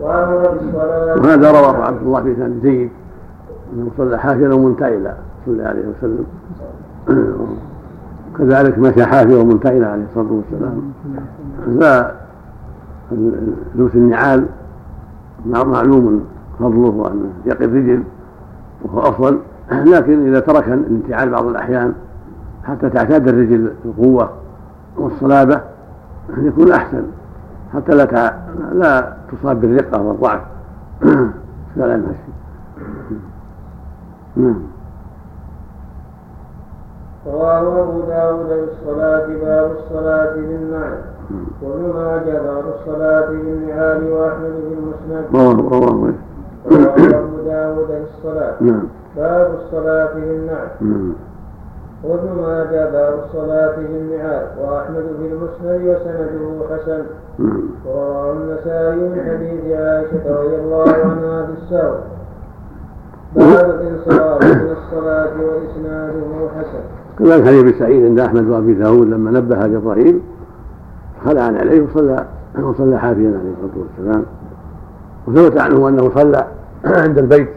وأمر 0.00 0.50
بالصلاة. 0.50 1.16
وهذا 1.16 1.50
رواه 1.50 1.84
عبد 1.84 2.02
الله 2.02 2.20
بن 2.20 2.36
سعد 2.38 2.60
جيد. 2.62 2.90
أنه 3.72 3.90
صلى 3.98 4.18
حافيا 4.18 4.48
ومنتعلا 4.48 5.14
صلى 5.46 5.54
الله 5.54 5.64
عليه 5.64 5.84
وسلم. 5.98 6.26
كذلك 8.38 8.78
مشى 8.78 9.04
حافيا 9.06 9.36
ومنتعلا 9.36 9.90
عليه 9.90 10.04
الصلاة 10.10 10.32
والسلام. 10.32 10.92
لا 11.66 12.12
لبس 13.74 13.94
النعال 13.94 14.46
معلوم 15.46 16.24
فضله 16.58 16.88
وانه 16.88 17.30
يقي 17.46 17.64
الرجل 17.64 18.02
وهو 18.82 19.00
أفضل. 19.00 19.38
لكن 19.70 20.26
إذا 20.26 20.40
ترك 20.40 20.68
الانتعال 20.68 21.30
بعض 21.30 21.46
الأحيان 21.46 21.92
حتى 22.64 22.90
تعتاد 22.90 23.28
الرجل 23.28 23.72
القوة 23.84 24.30
والصلابة 24.96 25.60
يكون 26.38 26.72
أحسن. 26.72 27.02
حتى 27.74 27.94
لا 27.94 28.04
تع... 28.04 28.32
لا 28.72 29.16
تصاب 29.32 29.60
بالرقة 29.60 30.02
والضعف. 30.02 30.40
فلا 31.76 31.94
المشي 31.94 32.30
نعم. 34.36 34.69
رواه 37.26 37.82
أبو 37.82 38.00
داود 38.00 38.46
بالصلاة 38.48 39.26
باب 39.26 39.70
الصلاة 39.78 40.34
بالنعل 40.34 40.98
وابن 41.62 41.92
ماجه 41.94 42.38
باب 42.42 42.64
الصلاة 42.74 43.26
بالنعال 43.26 44.12
وأحمد 44.12 44.52
في 44.68 44.74
المسند. 44.74 45.24
رواه 45.34 45.52
أبو 45.52 47.36
داود. 47.46 47.88
بالصلاة 47.88 48.54
نعم. 48.60 48.82
باب 49.16 49.54
الصلاة 49.54 50.14
بالنعل 50.14 50.68
نعم. 50.80 51.12
وابن 52.04 52.42
ماجه 52.42 52.90
باب 52.90 53.18
الصلاة 53.24 53.76
بالنعال 53.76 54.46
وأحمد 54.62 55.04
في 55.18 55.32
المسند 55.32 55.80
وسنده 55.88 56.76
حسن. 56.76 57.02
نعم. 57.38 57.62
ورواه 57.86 58.32
النسائي 58.32 58.96
من 58.96 59.20
حديث 59.30 59.76
عائشة 59.78 60.40
رضي 60.40 60.56
الله 60.56 60.88
عنها 60.88 61.46
في 61.46 61.52
السهو 61.62 61.94
باب 63.36 63.70
الانصراف 63.70 64.44
من 64.44 64.76
الصلاة 64.76 65.32
وإسناده 65.40 66.48
حسن. 66.58 66.99
كذلك 67.20 67.46
حديث 67.46 67.60
ابي 67.60 67.72
سعيد 67.78 68.04
عند 68.04 68.20
أحمد 68.20 68.48
وأبي 68.48 68.74
داود 68.74 69.06
لما 69.06 69.30
نبه 69.30 69.66
جبرائيل 69.66 70.20
خلع 71.24 71.42
عليه 71.42 71.82
وصلى 71.82 72.26
وصلى 72.62 72.98
حافيا 72.98 73.28
عليه 73.28 73.52
الصلاة 73.52 73.84
والسلام. 73.98 74.24
وثبت 75.26 75.60
عنه 75.60 75.88
أنه 75.88 76.10
صلى 76.14 76.46
عند 76.84 77.18
البيت 77.18 77.48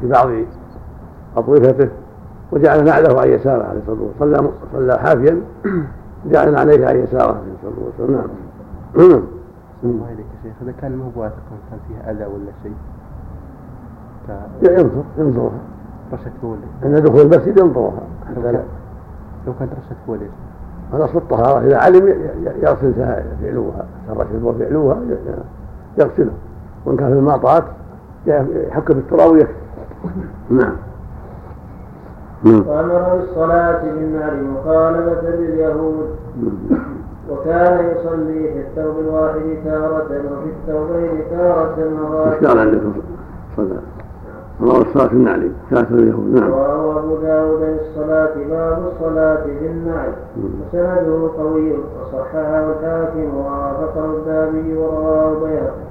في 0.00 0.08
بعض 0.08 0.28
اطرفته 1.36 1.88
وجعل 2.52 2.84
نعله 2.84 3.20
عن 3.20 3.28
يساره 3.28 3.62
عليه 3.62 3.80
الصلاة 3.80 4.02
والسلام. 4.02 4.50
صلى 4.72 4.88
صلى 4.88 4.98
حافيا 4.98 5.40
جعل 6.30 6.56
عليه 6.56 6.86
عن 6.86 6.96
يساره 6.96 7.22
عليه 7.22 7.54
الصلاة 7.54 7.86
والسلام. 7.86 8.28
نعم. 8.96 9.22
الله 9.84 10.06
إليك 10.06 10.26
يا 10.44 10.50
شيخ 10.50 10.52
إذا 10.62 10.74
كان 10.80 10.96
ما 10.96 11.04
هو 11.04 11.22
واثق 11.22 11.36
كان 11.70 11.78
فيها 11.88 12.10
أذى 12.10 12.24
ولا 12.24 12.52
شيء؟ 12.62 12.72
ينظر 14.62 15.04
ينظرها 15.18 15.60
رشة 16.12 16.30
فول 16.42 16.56
عند 16.82 16.98
دخول 16.98 17.20
المسجد 17.20 17.58
ينظرها 17.58 18.02
حتى 18.26 18.52
لا 18.52 18.60
لو 19.46 19.52
كانت 19.58 19.72
رشة 19.72 19.96
فول 20.06 20.18
الاصل 20.94 21.18
الطهارة 21.18 21.66
إذا 21.66 21.78
علم 21.78 22.14
يغسل 22.62 22.94
فعلوها 23.42 23.84
سرت 24.08 24.26
البول 24.34 24.54
فعلوها 24.54 24.98
يغسله. 25.98 26.32
وإن 26.86 26.96
كان 26.96 27.12
في 27.12 27.18
المعطات 27.18 27.64
يحك 28.26 28.92
بالتراب 28.92 29.32
ويكفي 29.32 29.52
نعم. 30.50 30.72
نعم. 32.44 32.64
وأمر 32.66 33.16
بالصلاة 33.16 33.82
بالنار 33.82 34.34
مخالفة 34.34 35.28
لليهود. 35.30 36.08
وكان 37.30 37.84
يصلي 37.84 38.52
في 38.52 38.60
الثوب 38.60 38.98
الواحد 39.00 39.40
تارة 39.64 40.04
وفي 40.04 40.50
الثوبين 40.50 41.22
تارة 41.30 41.74
إيش 41.78 41.92
مرات 41.92 42.44
قال 42.44 42.58
عندكم 42.58 42.92
صلى 43.56 43.78
الله 44.60 44.80
الصلاة 44.82 45.12
النعلي 45.12 45.50
كافر 45.70 45.94
اليهود 45.94 46.34
نعم. 46.34 46.50
رواه 46.50 46.98
أبو 46.98 47.16
داود 47.16 47.60
بالصلاة 47.60 48.34
باب 48.48 48.78
الصلاة 48.92 49.44
بالنعل. 49.44 50.12
وسنده 50.36 51.30
قوي 51.38 51.72
وصححه 51.72 52.70
الحاكم 52.70 53.36
ووافقه 53.36 54.04
الذهبي 54.04 54.76
ورواه 54.76 55.32
البيهقي 55.32 55.86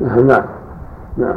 نعم. 0.00 0.26
نعم. 0.26 0.44
نعم. 1.16 1.36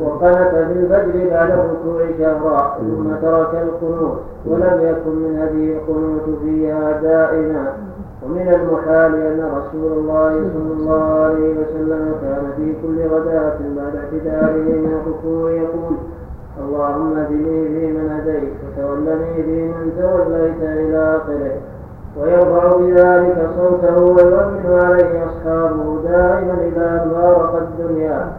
وقنت 0.00 0.50
في 0.50 0.72
الفجر 0.72 1.30
بعد 1.30 1.50
الركوع 1.50 2.06
شهرا 2.18 2.78
ثم 2.80 3.14
ترك 3.22 3.54
القنوت 3.54 4.20
ولم 4.46 4.80
يكن 4.80 5.16
من 5.16 5.38
هذه 5.38 5.72
القنوت 5.76 6.38
فيها 6.42 7.00
دائما. 7.00 7.72
ومن 8.24 8.48
المحال 8.48 9.14
أن 9.14 9.50
رسول 9.58 9.92
الله 9.92 10.32
صلى 10.32 10.72
الله 10.72 11.02
عليه 11.24 11.52
وسلم 11.52 12.14
كان 12.22 12.44
في 12.56 12.74
كل 12.82 13.02
غداة 13.14 13.58
بعد 13.76 13.96
اعتداله 13.96 14.70
من 14.80 15.00
الركوع 15.02 15.50
يقول 15.50 15.94
اللهم 16.64 17.16
اهدني 17.16 17.68
فيمن 17.68 18.10
هديت 18.10 18.52
وتولني 18.64 19.42
فيمن 19.42 19.92
توليت 19.98 20.60
إلى 20.62 21.16
آخره. 21.16 21.52
ويرفع 22.20 22.76
بذلك 22.76 23.50
صوته 23.56 23.98
ويؤمن 24.02 24.66
عليه 24.80 25.24
أصحابه 25.26 25.98
دائما 26.04 26.54
إذا 26.68 27.10
فارق 27.14 27.62
الدنيا. 27.62 28.32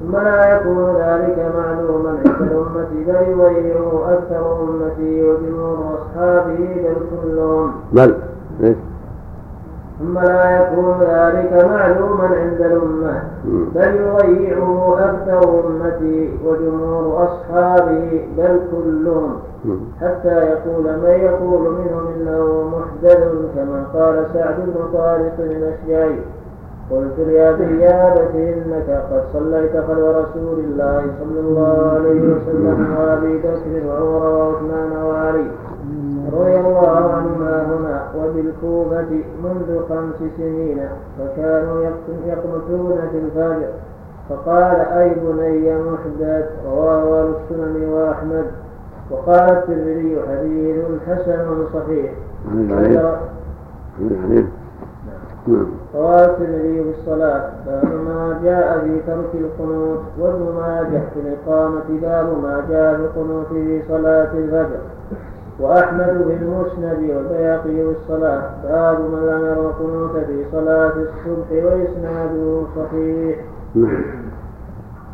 ثم 0.00 0.16
لا 0.16 0.56
يكون 0.56 0.84
ذلك 0.96 1.52
معلوما 1.56 2.10
عند 2.10 2.42
الأمة 2.52 2.88
بل 3.06 3.28
يغيره 3.40 4.06
أكثر 4.12 4.62
أمته 4.62 5.24
وجمهور 5.30 5.78
أصحابه 5.98 6.56
بل 6.84 6.96
كلهم 7.22 7.72
بل 7.92 8.14
إيه؟ 8.62 8.76
ثم 10.00 10.18
لا 10.18 10.60
يكون 10.60 10.94
ذلك 11.00 11.64
معلوما 11.64 12.24
عند 12.24 12.60
الأمة 12.60 13.22
بل 13.74 13.94
يضيعه 13.96 14.96
أكثر 14.98 15.60
أمتي 15.66 16.38
وجمهور 16.46 17.24
أصحابه 17.24 18.26
بل 18.38 18.60
كلهم. 18.72 19.36
حتى 20.00 20.28
يقول 20.28 20.84
من 20.84 21.10
يقول 21.10 21.60
منهم 21.60 22.06
إنه 22.16 22.70
محدث 22.76 23.18
كما 23.54 23.84
قال 23.94 24.26
سعد 24.34 24.54
بن 24.56 24.92
طارق 24.92 25.34
الأشجعي. 25.38 26.18
قلت 26.90 27.18
لأبي 27.18 27.80
يا 27.80 28.12
أبت 28.12 28.34
إنك 28.34 29.04
قد 29.12 29.22
صليت 29.32 29.72
خلف 29.72 29.98
رسول 29.98 30.58
الله 30.58 31.02
صلى 31.20 31.40
الله 31.40 31.90
عليه 31.94 32.20
وسلم 32.20 32.96
وأبي 32.98 33.38
بكر 33.38 33.86
وعمر 33.86 34.28
وعثمان 34.28 35.02
وعلي. 35.02 35.46
رضي 36.32 36.56
الله 36.56 37.12
عنهما 37.12 37.66
هنا 37.66 38.02
وبالكوفة 38.16 39.10
منذ 39.44 39.68
خمس 39.88 40.30
سنين 40.36 40.88
فكانوا 41.18 41.82
يقنتون 42.26 42.98
في 43.12 43.18
الفجر. 43.18 43.68
فقال 44.28 44.76
أي 44.76 45.14
بني 45.14 45.74
محدث؟ 45.74 46.48
رواه 46.66 47.20
أهل 47.20 47.34
السنن 47.34 47.88
وأحمد. 47.88 48.46
وقال 49.10 49.50
الترمذي 49.50 50.18
حديث 50.28 50.84
حسن 51.06 51.64
صحيح. 51.74 52.12
رواه 55.94 56.24
الترمذي 56.24 56.84
في 56.84 56.90
الصلاة 57.00 57.50
باب 57.66 57.84
ما 57.84 58.40
جاء 58.44 58.78
في 58.78 59.00
ترك 59.06 59.34
القنوت 59.34 60.00
وابن 60.18 60.54
ماجه 60.60 61.02
في 61.14 61.20
الإقامة 61.20 62.00
باب 62.02 62.26
ما 62.42 62.62
جاء 62.70 62.96
في 62.96 63.02
القنوت 63.02 63.46
في 63.46 63.82
صلاة 63.88 64.32
الفجر. 64.34 64.80
وأحمد 65.60 66.24
في 66.28 66.44
المسند 66.44 67.10
والبياقي 67.16 67.62
في 67.62 67.94
الصلاة 68.02 68.42
باب 68.62 69.00
من 69.00 69.18
لم 69.18 69.46
يرى 69.46 69.60
القنوت 69.60 70.16
في 70.16 70.44
صلاة 70.52 70.92
الصبح 70.96 71.50
وإسناده 71.50 72.62
صحيح. 72.76 73.38
نعم. 73.74 74.02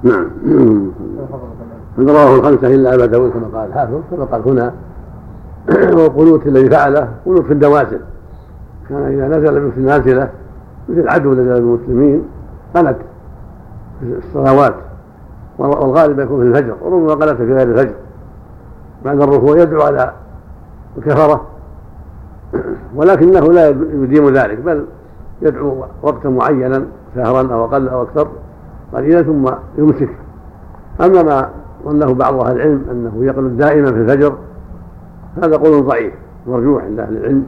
نعم. 0.03 0.91
رواه 1.99 2.35
الخمسة 2.35 2.75
إلا 2.75 2.95
أبا 2.95 3.07
داود 3.07 3.31
كما 3.31 3.59
قال 3.59 3.69
الحافظ 3.69 4.01
كما 4.11 4.25
قال 4.25 4.43
هنا 4.49 4.73
والقنوت 5.69 6.47
الذي 6.47 6.71
فعله 6.71 7.09
قنوت 7.27 7.45
في 7.45 7.53
النوازل 7.53 8.01
كان 8.89 9.03
إذا 9.03 9.29
نزل 9.29 9.73
في 9.73 9.79
النازلة 9.79 10.29
مثل 10.89 11.01
العدو 11.01 11.33
الذي 11.33 11.59
المسلمين 11.59 12.23
قنت 12.75 12.97
في 14.01 14.19
الصلوات 14.19 14.75
والغالب 15.59 16.21
يكون 16.21 16.41
في 16.41 16.59
الفجر 16.59 16.75
وربما 16.83 17.15
قنت 17.15 17.37
في 17.37 17.55
غير 17.55 17.69
الفجر 17.69 17.95
بعد 19.05 19.21
الركوع 19.21 19.59
يدعو 19.59 19.83
على 19.83 20.13
الكفرة 20.99 21.47
ولكنه 22.95 23.53
لا 23.53 23.69
يديم 23.69 24.29
ذلك 24.29 24.59
بل 24.59 24.87
يدعو 25.43 25.85
وقتا 26.03 26.29
معينا 26.29 26.85
شهرا 27.15 27.53
أو 27.53 27.65
أقل 27.65 27.89
أو 27.89 28.03
أكثر 28.03 28.29
قليلا 28.93 29.23
ثم 29.23 29.51
يمسك. 29.79 30.11
أما 31.01 31.23
ما 31.23 31.51
ظنه 31.85 32.15
بعض 32.15 32.35
أهل 32.35 32.57
العلم 32.57 32.85
أنه 32.91 33.25
يقنط 33.25 33.53
دائما 33.53 33.93
في 33.93 33.99
الفجر 33.99 34.35
هذا 35.43 35.57
قول 35.57 35.85
ضعيف 35.85 36.15
مرجوح 36.47 36.85
عند 36.85 37.01
أهل 37.01 37.17
العلم. 37.17 37.47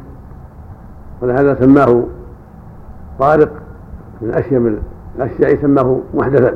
ولهذا 1.22 1.54
سماه 1.54 2.02
طارق 3.18 3.50
من 4.20 4.30
أشيم 4.30 4.78
الأشياء 5.16 5.62
سماه 5.62 5.98
محدثا. 6.14 6.54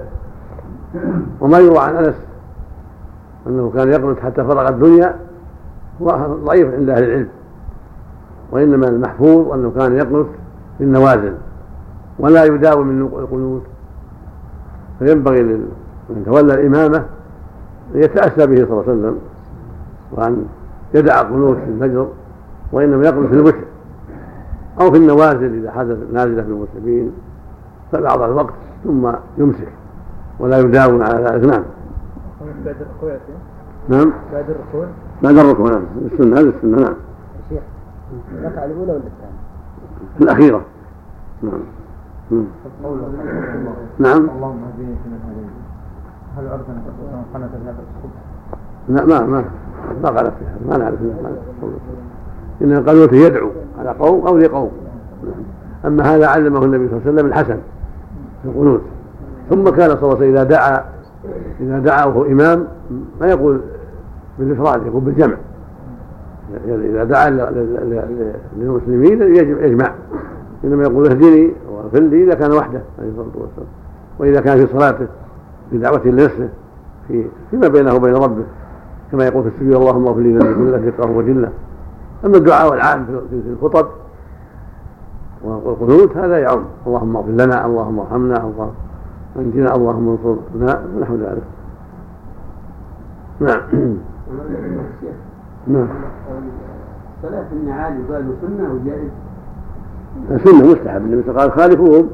وما 1.40 1.58
يروى 1.58 1.78
عن 1.78 1.96
أنس 1.96 2.14
أنه 3.46 3.72
كان 3.74 3.92
يقنط 3.92 4.18
حتى 4.18 4.44
فرغ 4.44 4.68
الدنيا 4.68 5.16
ضعيف 6.44 6.74
عند 6.74 6.90
أهل 6.90 7.04
العلم 7.04 7.28
وإنما 8.52 8.88
المحفوظ 8.88 9.52
أنه 9.52 9.72
كان 9.78 9.96
يقنط 9.96 10.26
في 10.78 10.84
النوازل 10.84 11.34
ولا 12.18 12.44
يداوم 12.44 12.86
من 12.86 13.02
القنوت 13.02 13.62
فينبغي 14.98 15.42
من 15.42 16.22
تولى 16.26 16.54
الإمامة 16.54 17.04
أن 17.94 18.02
يتأسى 18.02 18.46
به 18.46 18.56
صلى 18.56 18.64
الله 18.64 18.82
عليه 18.82 18.92
وسلم 18.92 19.18
وأن 20.12 20.44
يدع 20.94 21.20
القنوت 21.20 21.56
في 21.56 21.64
الفجر 21.64 22.08
وإنما 22.72 23.06
يقنط 23.06 23.28
في 23.28 23.34
الوتر 23.34 23.64
أو 24.80 24.90
في 24.90 24.96
النوازل 24.96 25.54
إذا 25.54 25.72
حدث 25.72 25.98
نازلة 26.12 26.42
في 26.42 26.48
المسلمين 26.48 27.12
فبعض 27.92 28.22
الوقت 28.22 28.54
ثم 28.84 29.12
يمسك 29.38 29.68
ولا 30.38 30.58
يداوم 30.58 31.02
على 31.02 31.24
ذلك 31.24 31.44
نعم 31.44 31.62
بعد 32.64 32.76
الركوع 32.80 33.16
نعم. 33.88 34.12
بعد 34.32 34.44
الركوع. 34.50 34.86
بعد 35.22 35.38
الركوع 35.38 35.70
نعم. 35.70 35.82
السنة 36.12 36.40
هذه 36.40 36.52
السنة 36.56 36.76
نعم. 36.80 36.94
شيخ 37.48 37.62
الركعة 38.38 38.64
الأولى 38.64 38.92
ولا 38.92 38.96
الثانية؟ 38.96 40.20
الأخيرة. 40.20 40.62
نعم. 41.42 41.60
نعم. 43.98 44.30
اللهم 44.36 44.62
اهدني 44.64 44.96
فيمن 45.02 45.20
هديت 45.26 45.50
هل 46.36 46.48
عرف 46.48 46.70
أن 46.70 46.82
الرسول 46.86 47.24
قنت 47.34 47.50
هذا 47.64 47.78
الصبح؟ 47.78 48.22
لا 48.88 49.04
ما 49.04 49.26
ما 49.26 49.44
ما 50.02 50.08
قالت 50.08 50.32
فيها 50.38 50.56
ما 50.68 50.76
نعرف 50.76 50.98
انه 52.62 52.80
قالوا 52.80 53.26
يدعو 53.26 53.50
على 53.78 53.90
قوم 53.90 54.26
أو 54.26 54.38
لقوم. 54.38 54.70
أما 55.84 56.02
هذا 56.02 56.26
علمه 56.26 56.64
النبي 56.64 56.88
صلى 56.88 56.96
الله 56.96 57.06
عليه 57.06 57.12
وسلم 57.12 57.26
الحسن 57.26 57.58
في 58.42 58.48
القنوت. 58.48 58.80
ثم 59.50 59.64
كان 59.64 59.90
صلى 59.90 60.02
الله 60.02 60.16
عليه 60.16 60.16
وسلم 60.16 60.36
إذا 60.36 60.44
دعا 60.44 60.84
إذا 61.60 61.78
دعا 61.78 62.04
وهو 62.04 62.24
إمام 62.24 62.66
ما 63.20 63.26
يقول 63.26 63.60
بالإفراد 64.38 64.86
يقول 64.86 65.00
بالجمع. 65.00 65.36
إذا 66.66 67.04
دعا 67.04 67.30
للمسلمين 68.56 69.22
يجمع 69.22 69.92
إنما 70.64 70.82
يقول 70.82 71.06
اهدني 71.06 71.52
واغفر 71.70 72.00
لي 72.00 72.24
إذا 72.24 72.34
كان 72.34 72.52
وحده 72.52 72.82
عليه 72.98 73.10
الصلاة 73.10 73.26
والسلام. 73.34 73.68
وإذا 74.18 74.40
كان 74.40 74.66
في 74.66 74.72
صلاته 74.72 75.06
في 75.70 75.78
دعوة 75.78 76.06
لنفسه 76.06 76.48
في 77.08 77.24
فيما 77.50 77.68
بينه 77.68 77.94
وبين 77.94 78.14
ربه. 78.14 78.44
كما 79.12 79.24
يقول 79.24 79.42
في 79.42 79.48
السجود 79.48 79.74
اللهم 79.74 80.06
اغفر 80.06 80.20
لي 80.20 80.38
ذنبي 80.38 80.54
كله 80.54 80.76
دقه 80.76 81.10
وجله. 81.10 81.50
أما 82.24 82.36
الدعاء 82.36 82.74
العام 82.74 83.06
في 83.30 83.42
الخطب 83.52 83.86
والقنوت 85.44 86.16
هذا 86.16 86.38
يعم. 86.38 86.64
اللهم 86.86 87.16
اغفر 87.16 87.30
لنا 87.30 87.66
اللهم 87.66 87.98
ارحمنا 88.00 88.36
اللهم 88.36 88.70
انجنا 89.36 89.76
اللهم 89.76 90.08
انصرنا 90.08 90.82
ونحو 90.96 91.14
ذلك. 91.14 91.42
نعم. 93.40 93.96
نعم. 95.66 95.88
صلاة 97.22 97.46
النعال 97.52 97.92
يقال 98.00 98.24
سنة 98.42 98.70
أو 98.70 98.78
جائز؟ 98.86 99.10
سنة 100.44 100.72
مستحب. 100.72 101.00
النبي 101.00 101.30
قال 101.30 101.52
خالفوهم. 101.52 102.10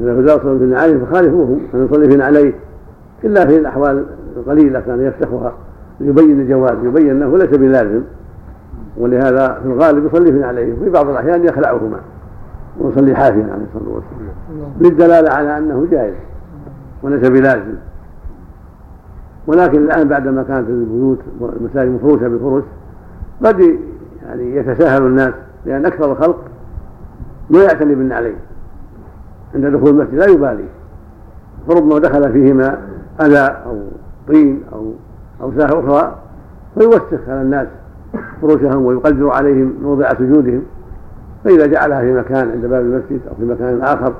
إذا 0.00 0.22
فزار 0.22 0.40
صلاة 0.40 0.52
النعال 0.52 1.06
فخالفوهم. 1.06 1.60
أن 1.74 1.84
يصلي 1.84 2.08
في 2.08 2.16
نعليه 2.16 2.54
إلا 3.24 3.46
في 3.46 3.56
الأحوال 3.56 4.04
القليلة 4.36 4.80
كان 4.80 5.00
يفتحها 5.00 5.52
ليبين 6.00 6.40
الجواز 6.40 6.84
يبين 6.84 7.10
أنه 7.10 7.38
ليس 7.38 7.50
بلازم. 7.50 8.02
ولهذا 8.98 9.58
في 9.62 9.66
الغالب 9.68 10.06
يصلي 10.06 10.32
في 10.32 10.38
نعليه 10.38 10.72
وفي 10.72 10.90
بعض 10.90 11.08
الأحيان 11.08 11.44
يخلعهما. 11.44 12.00
ويصلي 12.80 13.14
حافيا 13.14 13.48
عليه 13.52 13.64
الصلاة 13.74 13.94
والسلام. 13.94 14.72
للدلالة 14.80 15.30
على 15.30 15.58
أنه 15.58 15.86
جائز. 15.90 16.14
وليس 17.02 17.28
بلازم. 17.28 17.74
ولكن 19.46 19.84
الآن 19.84 20.08
بعدما 20.08 20.42
كانت 20.42 20.68
البيوت 20.68 21.18
والمساجد 21.40 21.90
مفروشة 21.90 22.28
بفرش 22.28 22.64
قد 23.44 23.78
يعني 24.26 24.56
يتساهل 24.56 25.02
الناس 25.02 25.34
لأن 25.66 25.86
أكثر 25.86 26.12
الخلق 26.12 26.44
ما 27.50 27.62
يعتني 27.62 27.94
بالنعلين 27.94 28.34
عند 29.54 29.66
دخول 29.66 29.88
المسجد 29.88 30.14
لا 30.14 30.26
يبالي. 30.26 30.64
فربما 31.68 31.98
دخل 31.98 32.32
فيهما 32.32 32.78
أذى 33.20 33.56
أو 33.66 33.82
طين 34.28 34.62
أو 34.72 34.92
أو 35.40 35.52
ساحة 35.58 35.80
أخرى 35.80 36.16
فيوسخ 36.78 37.28
على 37.28 37.42
الناس 37.42 37.66
فروشهم 38.42 38.84
ويقدر 38.84 39.30
عليهم 39.30 39.74
موضع 39.82 40.08
سجودهم. 40.14 40.62
فإذا 41.44 41.66
جعلها 41.66 42.00
في 42.00 42.12
مكان 42.12 42.50
عند 42.50 42.66
باب 42.66 42.80
المسجد 42.80 43.20
أو 43.28 43.34
في 43.34 43.44
مكان 43.44 43.82
آخر 43.82 44.12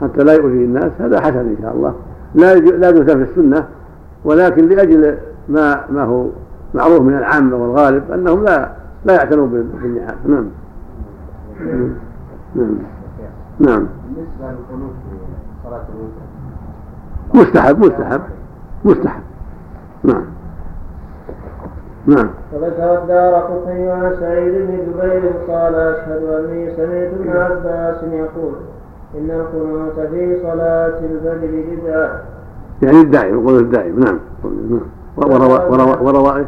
حتى 0.00 0.24
لا 0.24 0.32
يؤذي 0.32 0.64
الناس 0.64 0.90
هذا 0.98 1.20
حسن 1.20 1.38
إن 1.38 1.56
شاء 1.62 1.74
الله. 1.74 1.94
لا 2.34 2.54
لا 2.54 3.04
في 3.04 3.12
السنة 3.12 3.64
ولكن 4.24 4.68
لأجل 4.68 5.18
ما 5.48 5.84
ما 5.90 6.04
هو 6.04 6.26
معروف 6.74 7.00
من 7.00 7.14
العامة 7.18 7.56
والغالب 7.56 8.12
أنهم 8.12 8.44
لا 8.44 8.72
لا 9.04 9.14
يعتنوا 9.14 9.46
بالنعال 9.46 10.16
نعم. 10.24 10.50
نعم. 12.54 12.78
نعم. 13.58 13.86
بالنسبة 14.04 14.40
للقنوت 14.40 14.92
في 14.92 15.16
صلاة 15.64 15.84
الوتر. 15.94 16.28
مستحب 17.34 17.78
مستحب 17.78 18.20
مستحب. 18.84 19.22
نعم. 20.04 20.24
نعم. 22.06 22.30
وذكر 22.52 23.02
الدار 23.02 23.34
قطني 23.34 23.90
عن 23.90 24.16
سعيد 24.20 24.52
بن 24.52 24.76
جبير 24.76 25.32
قال 25.48 25.74
أشهد 25.74 26.22
أني 26.22 26.76
سمعت 26.76 27.12
ابن 27.12 27.30
عباس 27.30 28.02
يقول 28.02 28.54
إن 29.18 29.30
القنوت 29.30 30.08
في 30.10 30.42
صلاة 30.42 30.98
الفجر 30.98 31.64
بدعة 31.76 32.20
يعني 32.82 33.00
الدائم 33.00 33.40
يقول 33.40 33.58
الدائم 33.58 34.00
نعم. 34.00 34.18
نعم 34.44 34.80
وروى 35.16 36.46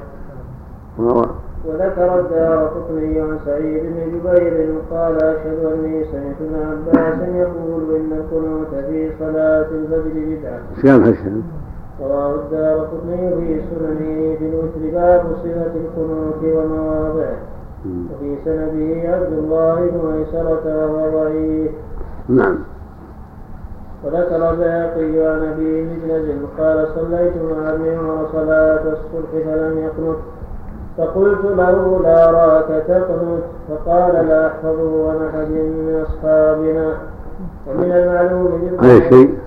وروى 0.99 1.29
وذكر 1.65 2.21
الدار 2.21 2.67
قطني 2.67 3.21
عن 3.21 3.39
سعيد 3.47 3.83
بن 3.83 4.19
جبير 4.19 4.75
قال 4.91 5.17
أشهد 5.17 5.65
أني 5.65 6.05
سمعت 6.05 6.37
ابن 6.41 6.55
عباس 6.55 7.29
يقول 7.29 7.97
إن 7.97 8.13
القنوت 8.13 8.85
في 8.85 9.11
صلاة 9.19 9.67
الفجر 9.71 10.11
بدعة. 10.15 10.61
كان 10.83 11.03
هالشيء؟ 11.03 11.43
رواه 12.01 12.35
الدار 12.35 12.79
قطني 12.79 13.31
في 13.31 13.61
سننه 13.71 14.37
في 14.39 14.49
الوتر 14.49 14.93
باب 14.93 15.23
صفة 15.43 15.73
القنوت 15.77 16.43
ومواضعه. 16.45 17.37
وفي 17.87 18.37
سنده 18.45 19.09
عبد 19.09 19.33
الله 19.33 19.75
بن 19.75 20.19
ميسرة 20.19 20.87
وهو 20.87 21.25
ضعيف 21.25 21.71
نعم. 22.29 22.59
وذكر 24.05 24.51
الباقي 24.51 25.27
عن 25.27 25.53
ابي 25.53 25.83
مجلد 25.83 26.43
قال 26.59 26.89
صليت 26.95 27.33
مع 27.37 27.71
ابن 27.71 27.99
عمر 27.99 28.27
صلاة 28.33 28.83
الصبح 28.83 29.31
فلم 29.45 29.79
يقنت 29.79 30.19
فقلت 30.99 31.45
له 31.45 32.01
لا 32.03 32.31
راك 32.31 32.83
تقنت 32.89 33.43
فقال 33.69 34.27
لا 34.29 34.47
أحفظه 34.47 35.11
عن 35.11 35.17
أحد 35.29 35.51
من 35.51 36.05
أصحابنا. 36.09 36.95
ومن 37.69 37.93
المعلوم 37.93 38.77
هذا 38.81 39.01
شيء؟ 39.11 39.39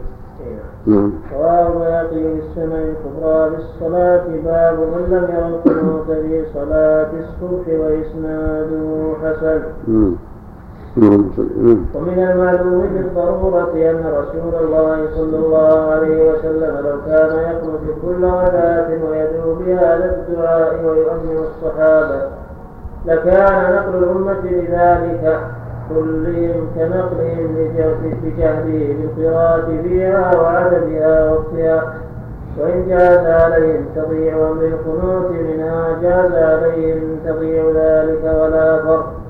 نعم. 0.88 0.96
نعم. 0.96 1.14
رواه 1.34 1.68
البيهقي 1.68 2.24
في 2.24 2.40
السنن 2.40 2.96
الكبرى 2.96 3.50
بالصلاة 3.50 4.24
باب 4.46 4.80
من 4.80 5.06
لم 5.10 5.28
ير 5.36 5.48
القنوت 5.48 6.08
في 6.08 6.46
صلاة 6.54 7.10
الصبح 7.20 7.68
وإسناده 7.68 9.14
حسن. 9.24 9.62
نعم. 9.88 10.16
ومن 11.96 12.20
المعلوم 12.32 12.82
بالضرورة 12.94 13.74
أن 13.74 14.04
رسول 14.06 14.64
الله 14.64 15.08
صلى 15.16 15.38
الله 15.38 15.92
عليه 15.92 16.32
وسلم 16.32 16.74
لو 16.86 16.98
كان 17.06 17.32
يقنط 17.40 17.82
كل 18.02 18.26
غداة 18.26 18.88
ويدعو 19.10 19.56
بهذا 19.56 20.06
الدعاء 20.16 20.86
ويؤمن 20.86 21.38
الصحابة 21.38 22.22
لكان 23.06 23.76
نقل 23.76 24.04
الأمة 24.04 24.44
لذلك 24.44 25.40
كلهم 25.90 26.68
كنقلهم 26.76 27.70
لجهده 28.24 28.94
بالقراءة 28.94 29.68
فيها 29.84 30.36
وعددها 30.42 31.32
وقتها. 31.32 31.94
وإن 32.60 32.88
جاز 32.90 33.26
عليهم 33.26 33.86
تضييع 33.96 34.36
أمر 34.36 34.66
القنوت 34.66 35.32
منها 35.32 35.98
جاز 36.02 36.32
عليهم 36.32 37.18
تضييع 37.26 37.64
ذلك 37.76 38.24
ولا 38.24 38.84
فرق. 38.84 39.23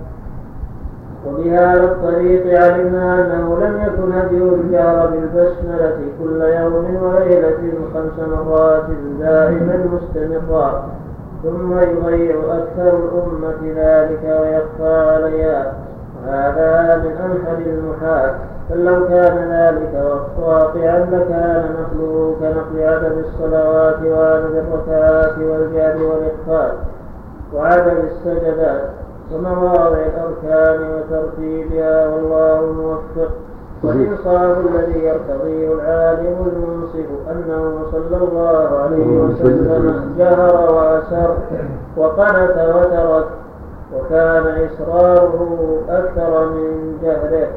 وبهذا 1.27 1.83
الطريق 1.83 2.61
علمنا 2.61 3.19
أنه 3.19 3.59
لم 3.59 3.81
يكن 3.87 4.11
هدي 4.11 4.37
الجار 4.37 5.07
بالبسملة 5.07 5.97
كل 6.23 6.41
يوم 6.41 7.03
وليلة 7.03 7.57
خمس 7.93 8.27
مرات 8.27 8.83
دائما 9.19 9.85
مستمرا. 9.93 10.83
ثم 11.43 11.79
يضيع 11.79 12.35
أكثر 12.35 12.97
الأمة 12.97 13.73
ذلك 13.75 14.23
ويخفى 14.23 15.13
عليها. 15.13 15.73
وهذا 16.27 17.03
من 17.03 17.11
أمثل 17.11 17.61
المحال. 17.69 18.33
بل 18.69 18.85
لو 18.85 19.07
كان 19.07 19.37
ذلك 19.51 20.03
واقعا 20.39 20.99
لكان 20.99 21.75
نقله 21.79 22.35
كنقل 22.39 22.83
عدد 22.83 23.17
الصلوات 23.17 23.99
وعدد 24.05 24.55
الركعات 24.55 25.37
والجهد 25.37 26.01
والإخفاء 26.01 26.75
وعدد 27.53 27.97
السجدات. 28.11 29.02
ومواضع 29.33 29.97
الأركان 29.97 30.79
وترتيبها 30.93 32.07
والله 32.07 32.73
موفق 32.73 33.31
والإنصاف 33.83 34.57
الذي 34.57 34.99
يرتضيه 34.99 35.73
العالم 35.73 36.35
المنصف 36.55 37.09
أنه 37.31 37.79
صلى 37.91 38.17
الله 38.17 38.67
عليه 38.83 39.21
وسلم 39.21 40.15
جهر 40.17 40.73
وأسر 40.73 41.37
وقنت 41.97 42.75
وترك 42.75 43.25
وكان 43.93 44.67
إصراره 44.67 45.77
أكثر 45.89 46.49
من 46.49 46.97
جهره 47.03 47.47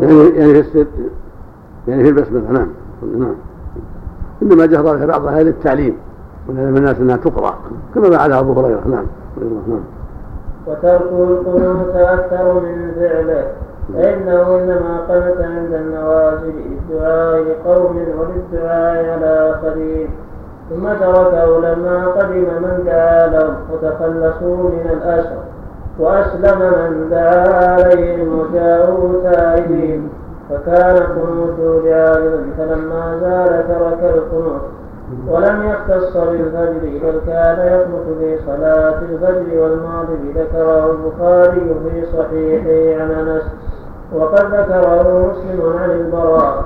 يعني 0.00 0.38
يعني 0.38 0.62
في 0.62 0.86
يعني 1.88 2.02
في 2.02 2.08
البسملة 2.08 2.50
نعم. 2.50 2.68
نعم. 3.18 3.34
إنما 4.42 4.66
جهر 4.66 5.06
بعضها 5.06 5.42
للتعليم 5.42 5.96
ولهذا 6.48 6.78
الناس 6.78 6.96
أنها 6.96 7.16
تقرأ 7.16 7.54
كما 7.94 8.10
فعلها 8.10 8.40
أبو 8.40 8.52
هريرة 8.52 8.80
نعم. 8.86 9.06
نعم 9.68 9.95
وتركه 10.66 11.24
القنوت 11.24 11.96
أكثر 11.96 12.54
من 12.54 12.92
فعله. 13.00 13.44
فإنه 13.94 14.56
إنما 14.56 14.98
قنت 15.08 15.40
عند 15.40 15.72
النوازل 15.74 16.52
للدعاء 16.52 17.42
لقوم 17.42 18.04
وللدعاء 18.18 19.10
على 19.10 19.50
آخرين 19.54 20.08
ثم 20.70 20.88
تركه 21.00 21.58
لما 21.60 22.06
قدم 22.06 22.44
من 22.62 22.82
دعا 22.86 23.26
لهم 23.26 23.54
وتخلصوا 23.72 24.70
من 24.70 24.90
الأسر 24.92 25.36
وأسلم 25.98 26.58
من 26.58 27.08
دعا 27.10 27.72
عليهم 27.72 28.38
وجاءوا 28.38 29.22
تائبين 29.22 30.08
فكان 30.50 30.96
قنوته 30.96 31.88
لعارض 31.88 32.40
فلما 32.58 33.18
زال 33.20 33.68
ترك 33.68 34.14
القنوت 34.14 34.60
ولم 35.28 35.70
يختص 35.70 36.16
بالفجر 36.16 36.80
بل 37.02 37.20
كان 37.26 37.58
يقنط 37.66 38.18
في 38.18 38.38
صلاة 38.46 38.98
الفجر 38.98 39.62
والمغرب 39.62 40.22
ذكره 40.36 40.90
البخاري 40.90 41.74
في 41.84 42.06
صحيحه 42.16 43.02
عن 43.02 43.10
أنس. 43.10 43.42
وقد 44.12 44.44
ذكره 44.54 45.30
مسلم 45.30 45.76
عن 45.78 45.90
البراء. 45.90 46.64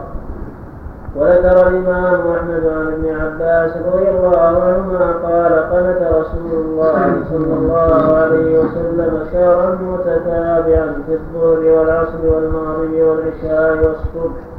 وذكر 1.17 1.69
الإمام 1.69 2.21
أحمد 2.37 2.67
عن 2.67 2.87
ابن 2.87 3.21
عباس 3.21 3.77
رضي 3.77 4.09
الله 4.09 4.39
عنهما 4.39 5.13
قال 5.23 5.53
قنت 5.53 6.03
رسول 6.03 6.53
الله 6.53 7.23
صلى 7.31 7.55
الله 7.55 8.17
عليه 8.17 8.59
وسلم 8.59 9.27
شهرا 9.33 9.79
متتابعا 9.83 10.95
في 11.07 11.13
الظهر 11.13 11.79
والعصر 11.79 12.27
والمغرب 12.27 12.93
والعشاء 12.93 13.77
والصبح. 13.77 14.50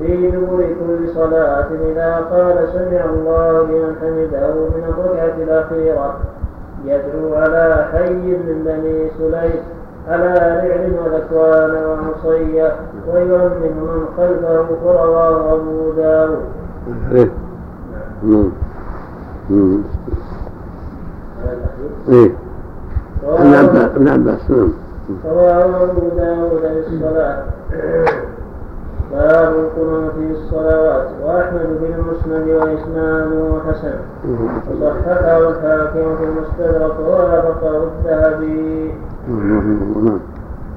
في 0.00 0.30
دبر 0.30 0.58
كل 0.58 1.08
صلاة 1.14 1.66
إذا 1.92 2.16
قال 2.30 2.68
سمع 2.72 3.04
الله 3.04 3.62
لمن 3.62 3.96
حمده 4.00 4.54
من 4.54 4.84
الركعة 4.88 5.36
الأخيرة. 5.42 6.16
يدعو 6.84 7.34
على 7.34 7.86
حي 7.92 8.12
من 8.12 8.62
بني 8.64 9.10
سليم 9.18 9.62
على 10.08 10.34
رعل 10.34 10.92
وذكوان 10.98 11.84
وعصية 11.84 12.76
ويؤمن 13.12 13.74
من 13.82 14.06
خلفه 14.16 14.66
فرواه 14.84 15.54
أبو 15.54 15.92
داود. 15.96 16.42
إيه. 17.12 17.30
نعم. 18.22 18.50
نعم 23.52 23.76
ابن 23.76 24.08
عباس 24.08 24.50
نعم. 24.50 24.72
رواه 25.24 25.82
أبو 25.82 26.08
داود 26.16 26.60
للصلاة 26.64 27.44
باب 29.12 29.54
القنوت 29.54 30.12
في 30.12 30.32
الصلوات 30.32 31.08
وأحمد 31.24 31.78
في 31.80 31.94
المسند 31.94 32.48
وإسناده 32.48 33.58
حسن. 33.68 33.94
وصححه 34.70 35.38
الحاكم 35.38 36.16
في 36.16 36.24
المستدرك 36.24 37.00
ووافقه 37.00 37.82
الذهبي. 37.82 38.94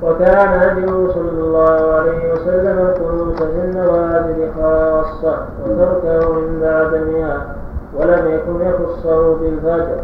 وكان 0.03 0.47
هديه 0.47 1.07
صلى 1.13 1.39
الله 1.39 1.93
عليه 1.93 2.33
وسلم 2.33 2.77
القنوت 2.77 3.43
في 3.43 3.61
النوازل 3.63 4.51
خاصة 4.61 5.37
وتركه 5.65 6.35
عند 6.35 6.63
عدمها 6.63 7.55
ولم 7.99 8.23
يكن 8.27 8.65
يخصه 8.65 9.35
بالفجر. 9.35 9.99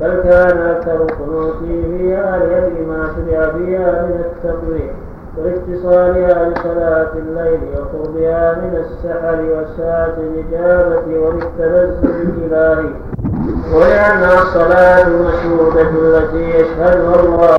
بل 0.00 0.20
كان 0.22 0.58
أكثر 0.58 0.96
قنوته 0.96 1.84
فيها 1.88 2.38
لأجل 2.38 2.86
ما 2.88 3.06
شرع 3.06 3.50
فيها 3.50 4.06
من 4.06 4.24
التقويم. 4.24 4.90
واتصالها 5.38 6.48
بصلاة 6.48 7.12
الليل 7.16 7.60
وقربها 7.74 8.54
من 8.54 8.76
السحر 8.84 9.40
والساعة 9.56 10.14
الإجابة 10.18 11.18
وللتنزل 11.18 12.10
الإلهي. 12.10 12.90
ولأنها 13.74 14.42
الصلاة 14.42 15.06
المشهودة 15.06 15.80
التي 15.82 16.50
يشهدها 16.50 17.20
الله. 17.20 17.58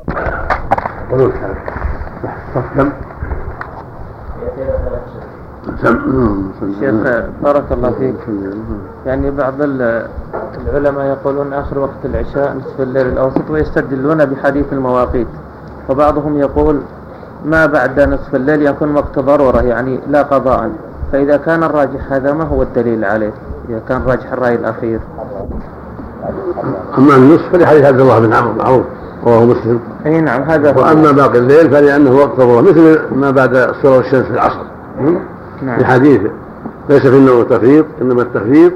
شيخ 6.80 6.96
بارك 7.44 7.72
الله 7.72 7.92
فيك. 7.92 8.16
يعني 9.06 9.32
بعض 9.32 9.54
ال- 9.62 10.08
العلماء 10.68 11.06
يقولون 11.06 11.54
آخر 11.54 11.80
وقت 11.80 12.02
العشاء 12.06 12.54
نصف 12.58 12.82
الليل 12.82 13.08
الأوسط 13.08 13.50
ويستدلون 13.50 14.26
بحديث 14.26 14.74
المواقيت. 14.74 15.28
وبعضهم 15.90 16.38
يقول 16.38 16.82
ما 17.48 17.66
بعد 17.66 18.00
نصف 18.00 18.36
الليل 18.36 18.62
يكون 18.62 18.96
وقت 18.96 19.20
ضرورة 19.20 19.62
يعني 19.62 20.00
لا 20.08 20.22
قضاء. 20.22 20.72
فإذا 21.12 21.38
كان 21.38 21.64
الراجح 21.64 22.12
هذا 22.12 22.34
ما 22.34 22.44
هو 22.44 22.62
الدليل 22.62 23.06
عليه 23.06 23.32
إذا 23.70 23.82
كان 23.90 24.02
راجح 24.08 24.32
الرأي 24.32 24.56
الأخير؟ 24.56 25.00
أما 26.98 27.16
النصف 27.16 27.52
فلحديث 27.52 27.86
عبد 27.86 28.00
الله 28.00 28.20
بن 28.20 28.34
عمرو 28.34 28.54
معروف 28.54 28.86
رواه 29.26 29.46
مسلم. 29.46 29.80
إي 30.06 30.22
نعم 30.22 30.42
هذا 30.42 30.74
هو. 30.74 30.82
وأما 30.82 31.12
باقي 31.12 31.38
الليل 31.38 31.70
فلأنه 31.70 32.16
وقت 32.16 32.40
الظهر 32.40 32.62
مثل 32.62 33.00
ما 33.16 33.32
بعد 33.32 33.56
الصلاه 33.56 33.98
والشمس 33.98 34.26
في 34.26 34.34
العصر. 34.34 34.64
نعم. 35.62 35.78
في 35.78 35.86
حديث 35.86 36.22
ليس 36.90 37.02
في 37.02 37.18
النوم 37.18 37.42
التفريط 37.42 37.86
إنما 38.02 38.22
التفريط 38.22 38.74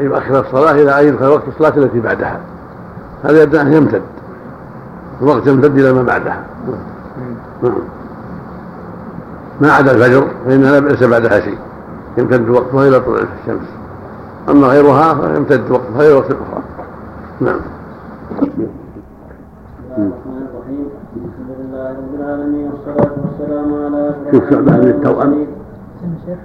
يؤخر 0.00 0.40
الصلاة 0.40 0.72
إلى 0.72 1.00
ان 1.00 1.08
يدخل 1.08 1.26
وقت 1.26 1.48
الصلاة 1.48 1.76
التي 1.76 2.00
بعدها. 2.00 2.40
هذا 3.24 3.42
يبدأ 3.42 3.62
أن 3.62 3.72
يمتد 3.72 4.02
الوقت 5.22 5.46
يمتد 5.46 5.78
إلى 5.78 5.92
ما 5.92 6.02
بعدها. 6.02 6.44
نعم. 7.62 7.74
ما 9.60 9.72
عدا 9.72 9.92
الفجر 9.92 10.26
فإنها 10.46 10.80
ليس 10.80 11.02
بعدها 11.02 11.40
شيء 11.40 11.58
يمتد 12.18 12.48
وقتها 12.48 12.88
إلى 12.88 13.00
طلوع 13.00 13.18
الشمس. 13.18 13.68
أما 14.50 14.66
غيرها 14.66 15.14
فيمتد 15.14 15.70
وقتها 15.70 16.00
إلى 16.00 16.12
وقت 16.12 16.30
أخرى. 16.30 16.62
نعم. 17.40 17.60
الرحمن 19.98 20.46
الرحيم 20.50 20.86
الحمد 21.16 21.50
لله 21.60 21.90
رب 21.90 22.14
العالمين 22.20 22.70
والصلاة 22.70 23.12
والسلام 23.24 23.84
على 23.84 24.10
أشرف 24.10 24.34
شوف 24.34 24.50
شعبان 24.50 24.80
بن 24.80 24.88
التوأم 24.88 25.46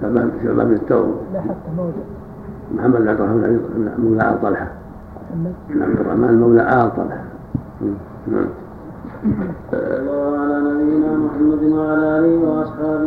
شعبان 0.02 0.30
شعبان 0.44 0.66
بن 0.68 0.74
التوأم 0.74 1.14
لا 1.34 1.40
حتى 1.40 1.70
موجود 1.76 1.94
محمد 2.74 3.00
بن 3.00 3.08
عبد 3.08 3.20
الرحمن 3.20 3.60
بن 3.74 4.04
مولى 4.04 4.30
آل 4.30 4.42
طلحة. 4.42 4.68
محمد. 5.30 5.52
بن 5.68 5.82
عبد 5.82 6.00
الرحمن 6.00 6.40
مولى 6.40 6.62
آل 6.62 6.90
طلحة. 6.96 7.24
نعم. 8.32 8.46
صلى 9.20 9.96
الله 10.00 10.38
على 10.38 10.56
نبينا 10.70 11.12
محمد 11.16 11.62
وعلى 11.72 12.18
اللهم 12.18 12.64
صل 12.80 13.04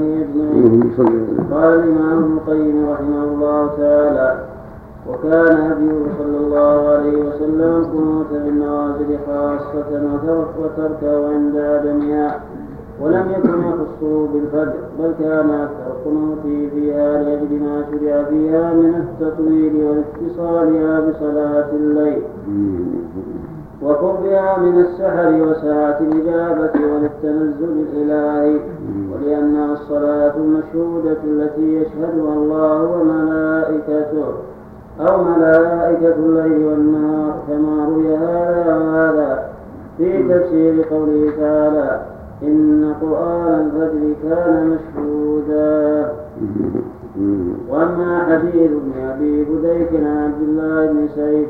وسلم 1.00 1.48
قال 1.52 1.74
الإمام 1.80 2.18
ابن 2.24 2.34
القيم 2.38 2.90
رحمه 2.90 3.24
الله 3.24 3.68
تعالى 3.78 4.30
وكان 5.10 5.58
هديه 5.72 6.02
صلى 6.20 6.38
الله 6.38 6.88
عليه 6.90 7.18
وسلم 7.28 7.62
القنوت 7.82 8.30
بالنوازل 8.32 9.18
خاصة 9.28 9.90
وترك 10.14 10.48
وتركه 10.64 11.34
عند 11.34 11.56
عدمها 11.58 12.40
ولم 13.02 13.26
يكن 13.38 13.60
يخصه 13.60 14.28
بالفجر 14.34 14.74
بل 15.00 15.12
كان 15.20 15.50
أكثر 15.50 15.92
قنوته 16.06 16.70
فيها 16.74 17.24
لأجل 17.24 17.60
ما 17.64 17.84
شرع 17.92 18.24
فيها 18.24 18.74
من 18.74 18.96
التطويل 19.04 19.74
والاتصالها 19.86 21.00
بصلاة 21.00 21.70
الليل 21.74 22.22
وقربها 23.84 24.58
من 24.58 24.80
السحر 24.80 25.42
وساعة 25.50 26.00
الإجابة 26.02 26.72
وللتنزل 26.94 27.86
الإلهي 27.94 28.60
ولأنها 29.14 29.74
الصلاة 29.74 30.34
المشهودة 30.38 31.18
التي 31.24 31.76
يشهدها 31.76 32.34
الله 32.34 32.84
وملائكته 32.84 34.26
أو 35.00 35.24
ملائكة 35.24 36.16
الليل 36.16 36.66
والنهار 36.68 37.34
كما 37.48 37.86
روي 37.86 38.18
هذا 38.18 38.76
وهذا 38.78 39.50
في 39.98 40.24
تفسير 40.30 40.84
قوله 40.92 41.32
تعالى 41.40 42.02
إن 42.44 42.94
قرآن 43.02 43.60
الفجر 43.66 44.14
كان 44.24 44.78
مشهودا. 44.78 46.12
وأما 47.70 48.24
حديث 48.24 48.72
ابن 48.72 48.92
أبي 49.10 49.44
بديك 49.44 49.90
عن 49.94 50.18
عبد 50.18 50.42
الله 50.50 50.86
بن 50.86 51.08
سعيد 51.16 51.48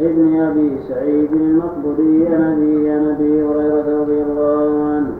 ابن 0.00 0.40
أبي 0.40 0.78
سعيد 0.88 1.32
المقبري 1.32 2.28
عن 2.28 3.14
أبي 3.14 3.42
هريرة 3.42 4.00
رضي 4.00 4.22
الله 4.22 4.84
عنه. 4.84 5.12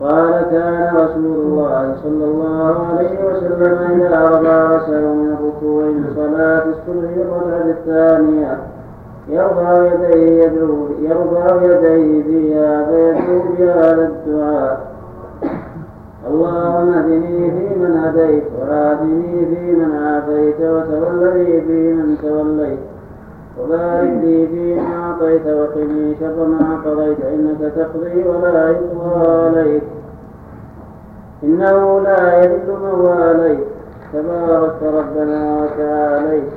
قال 0.00 0.44
كان 0.50 0.96
رسول 0.96 1.36
الله 1.36 1.96
صلى 2.02 2.24
الله 2.24 2.86
عليه 2.86 3.24
وسلم 3.26 4.00
إذا 4.00 4.28
رفع 4.28 4.66
رأسه 4.66 5.14
من 5.14 5.36
الركوع 5.40 5.84
صلاة 6.16 6.64
الصبح 6.64 7.10
الركعة 7.16 7.70
الثانية. 7.70 8.58
يرفع 9.28 9.84
يديه 9.84 10.44
يدعو 10.44 10.86
يرفع 11.00 11.62
يديه 11.62 12.22
فيها 12.22 12.86
فيدعو 12.86 13.38
بهذا 13.58 14.08
الدعاء. 14.08 14.91
اللهم 16.32 16.92
اهدني 16.92 17.50
فيمن 17.50 17.96
هديت 18.04 18.44
وعافني 18.60 19.46
فيمن 19.46 19.92
عافيت 20.04 20.60
وتولني 20.60 21.60
فيمن 21.60 22.16
توليت. 22.22 22.78
وبارك 23.60 24.12
لي 24.24 24.46
فيما 24.46 24.82
أعطيت 24.96 25.46
وقني 25.46 26.14
شر 26.20 26.46
ما 26.46 26.78
قضيت 26.84 27.20
إنك 27.20 27.72
تقضي 27.76 28.28
ولا 28.28 28.70
يقضى 28.70 29.26
عليك. 29.26 29.82
إنه 31.44 32.00
لا 32.00 32.44
يذل 32.44 32.68
من 32.82 32.94
واليت. 33.00 33.64
تبارك 34.12 34.76
ربنا 34.82 35.40
وتعاليت. 35.62 36.50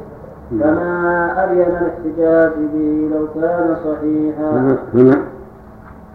فما 0.62 1.34
أبين 1.44 1.62
الاحتجاج 1.62 2.52
به 2.74 3.10
لو 3.16 3.28
كان 3.42 3.76
صحيحا. 3.86 4.76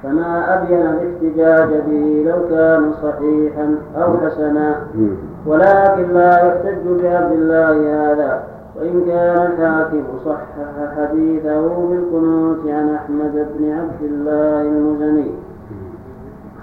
فما 0.02 0.54
أبين 0.54 0.80
الاحتجاج 0.80 1.68
به 1.86 2.24
لو 2.26 2.48
كان 2.50 2.92
صحيحا 3.02 3.74
أو 3.96 4.16
حسنا. 4.16 4.76
ولكن 5.46 6.14
لا 6.14 6.46
يحتج 6.46 7.02
بعبد 7.02 7.32
الله 7.32 7.76
هذا. 8.12 8.42
وإن 8.76 9.02
كان 9.06 9.46
الحاكم 9.46 10.04
صحح 10.24 10.54
حديثه 10.96 11.60
بالقنوت 11.60 12.58
عن 12.66 12.94
أحمد 12.94 13.46
بن 13.58 13.72
عبد 13.72 14.02
الله 14.02 14.60
المزني. 14.60 15.32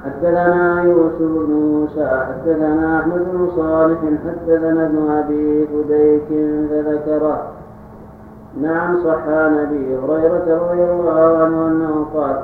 حدثنا 0.06 0.84
يوسف 0.84 1.22
بن 1.22 1.54
موسى 1.54 2.08
حدثنا 2.28 3.00
أحمد 3.00 3.26
بن 3.34 3.48
صالح 3.56 4.00
حدثنا 4.28 4.86
ابن 4.86 5.12
أبي 5.12 5.68
فديك 5.68 6.28
فذكره. 6.70 7.44
نعم 8.62 9.04
صح 9.04 9.28
عن 9.28 9.58
أبي 9.58 9.98
هريرة 9.98 10.46
رضي 10.48 10.84
الله 10.84 11.38
عنه 11.38 11.68
أنه 11.68 12.06
قال 12.14 12.36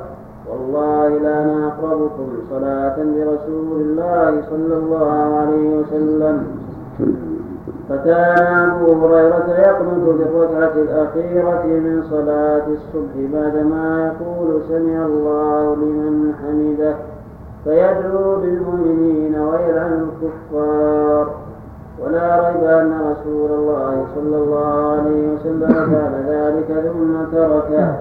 والله 0.53 1.09
لا 1.09 1.45
نقربكم 1.45 2.27
صلاة 2.49 2.95
برسول 2.97 3.81
الله 3.81 4.41
صلى 4.49 4.75
الله 4.77 5.11
عليه 5.11 5.77
وسلم. 5.77 6.43
فكان 7.89 8.69
أبو 8.69 8.91
هريرة 8.93 9.49
يقنط 9.49 10.05
في 10.17 10.23
الركعة 10.23 10.75
الأخيرة 10.81 11.63
من 11.65 12.03
صلاة 12.09 12.67
الصبح 12.67 13.13
بعدما 13.33 14.11
يقول 14.11 14.61
سمع 14.69 15.05
الله 15.05 15.75
لمن 15.75 16.33
حمده 16.41 16.95
فيدعو 17.63 18.35
بالمؤمنين 18.35 19.35
ويلعن 19.39 20.07
الكفار. 20.07 21.25
ولا 22.03 22.49
ريب 22.49 22.63
أن 22.63 22.91
رسول 23.11 23.51
الله 23.51 24.05
صلى 24.15 24.37
الله 24.37 24.91
عليه 24.91 25.33
وسلم 25.33 25.73
كان 25.73 26.13
ذلك 26.27 26.69
ثم 26.87 27.37
تركه. 27.37 27.95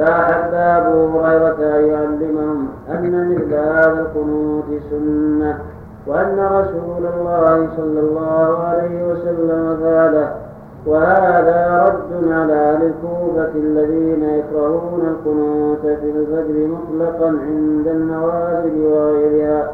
فأحب 0.00 0.54
أبو 0.54 1.20
هريرة 1.20 1.78
أن 1.78 1.84
يعلمهم 1.86 2.68
أن 2.90 3.30
مثل 3.34 3.54
هذا 3.54 4.00
القنوت 4.00 4.64
سنة 4.90 5.58
وأن 6.06 6.38
رسول 6.38 7.06
الله 7.06 7.68
صلى 7.76 8.00
الله 8.00 8.58
عليه 8.58 9.12
وسلم 9.12 9.76
فعله 9.82 10.34
وهذا 10.86 11.84
رد 11.84 12.32
على 12.32 12.52
أهل 12.52 12.86
الكوفة 12.86 13.50
الذين 13.54 14.22
يكرهون 14.24 15.00
القنوت 15.00 15.80
في 15.80 16.10
الفجر 16.10 16.66
مطلقا 16.66 17.28
عند 17.28 17.86
النوازل 17.86 18.86
وغيرها. 18.86 19.70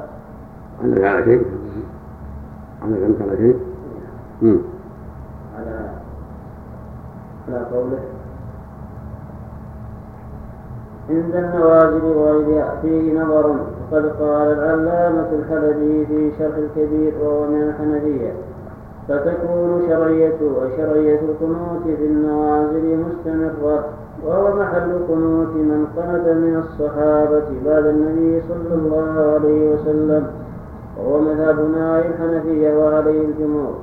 عندك 0.82 1.04
على 1.04 1.24
شيء؟ 1.24 1.46
عندك 2.82 3.02
أنت 3.02 3.22
على 3.22 3.36
شيء؟ 3.36 3.58
على 5.58 5.90
على 7.48 7.64
قوله 7.72 8.15
عند 11.10 11.34
النوازل 11.36 12.04
وغيرها 12.04 12.78
فيه 12.82 13.20
نظر 13.20 13.46
وقد 13.92 14.06
قال 14.20 14.48
العلامة 14.52 15.28
الحلبي 15.32 16.06
في 16.06 16.30
شرح 16.38 16.54
الكبير 16.56 17.12
وهو 17.22 17.46
من 17.46 17.62
الحنفية 17.62 18.32
فتكون 19.08 19.82
شرعية 19.88 20.38
وشرعية 20.42 21.20
القنوت 21.20 21.82
في 21.84 22.06
النوازل 22.06 22.98
مستمرة 22.98 23.84
وهو 24.26 24.56
محل 24.56 24.92
قنوت 25.08 25.48
من 25.48 25.86
قنت 25.96 26.28
من 26.28 26.62
الصحابة 26.64 27.44
بعد 27.66 27.84
النبي 27.86 28.42
صلى 28.48 28.74
الله 28.74 29.34
عليه 29.34 29.74
وسلم 29.74 30.26
وهو 30.98 31.20
مذهبنا 31.20 31.98
الحنفية 31.98 32.78
وعليه 32.78 33.24
الجمهور. 33.24 33.74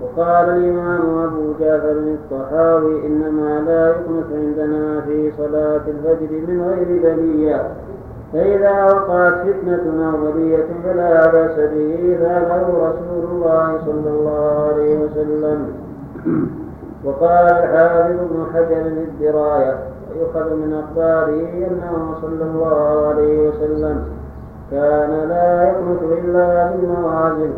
وقال 0.00 0.48
الإمام 0.48 1.18
أبو 1.18 1.52
جعفر 1.60 1.90
الطحاوي 1.90 3.06
إنما 3.06 3.60
لا 3.66 3.88
يقنط 3.88 4.26
عندنا 4.32 5.00
في 5.00 5.32
صلاة 5.38 5.80
الفجر 5.88 6.32
من 6.48 6.62
غير 6.68 7.02
بلية. 7.02 7.70
فإذا 8.32 8.84
وقعت 8.84 9.34
فتنة 9.34 10.10
أو 10.10 10.32
بلية 10.32 10.66
فلا 10.84 11.30
بأس 11.30 11.56
به 11.56 12.18
فعله 12.20 12.68
رسول 12.68 13.24
الله 13.30 13.78
صلى 13.86 14.10
الله 14.10 14.68
عليه 14.72 14.98
وسلم. 15.04 15.68
وقال 17.04 17.46
الحافظ 17.46 18.10
ابن 18.20 18.46
حجر 18.54 18.86
الدراية 18.86 19.78
ويؤخذ 20.10 20.54
من 20.54 20.82
أخباره 20.84 21.66
أنه 21.68 22.14
صلى 22.22 22.44
الله 22.44 23.06
عليه 23.08 23.48
وسلم 23.48 24.04
كان 24.70 25.28
لا 25.28 25.62
يقنط 25.68 26.02
إلا 26.24 26.70
بالنوازل 26.70 27.50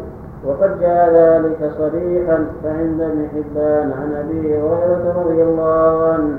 وقد 0.47 0.81
جاء 0.81 1.13
ذلك 1.15 1.73
صريحا 1.79 2.47
فعند 2.65 3.01
ابن 3.01 3.29
حبان 3.29 3.93
عن 3.93 4.15
أبي 4.15 4.59
هريرة 4.59 5.23
رضي 5.23 5.43
الله 5.43 6.05
عنه. 6.13 6.39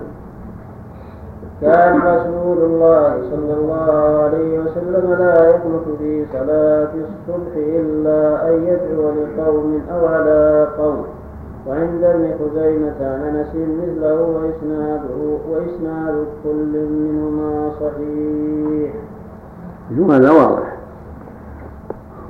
كان 1.61 1.97
رسول 1.97 2.57
الله 2.57 3.21
صلى 3.31 3.53
الله 3.53 4.23
عليه 4.23 4.59
وسلم 4.59 5.13
لا 5.13 5.49
يقنط 5.49 5.97
في 5.99 6.25
صلاة 6.33 6.91
الصبح 6.95 7.53
إلا 7.55 8.47
أن 8.47 8.63
يدعو 8.63 9.11
لقوم 9.11 9.81
أو 9.91 10.05
على 10.05 10.67
قوم. 10.77 11.05
وعند 11.67 12.03
ابن 12.03 12.31
خزيمة 12.39 12.99
عن 13.01 13.21
أنس 13.35 13.55
مثله 13.55 14.21
وإسناده 14.21 15.39
وإسناد 15.49 16.25
كل 16.43 16.87
منهما 16.89 17.71
صحيح. 17.79 18.93
هذا 20.11 20.31
واضح 20.31 20.72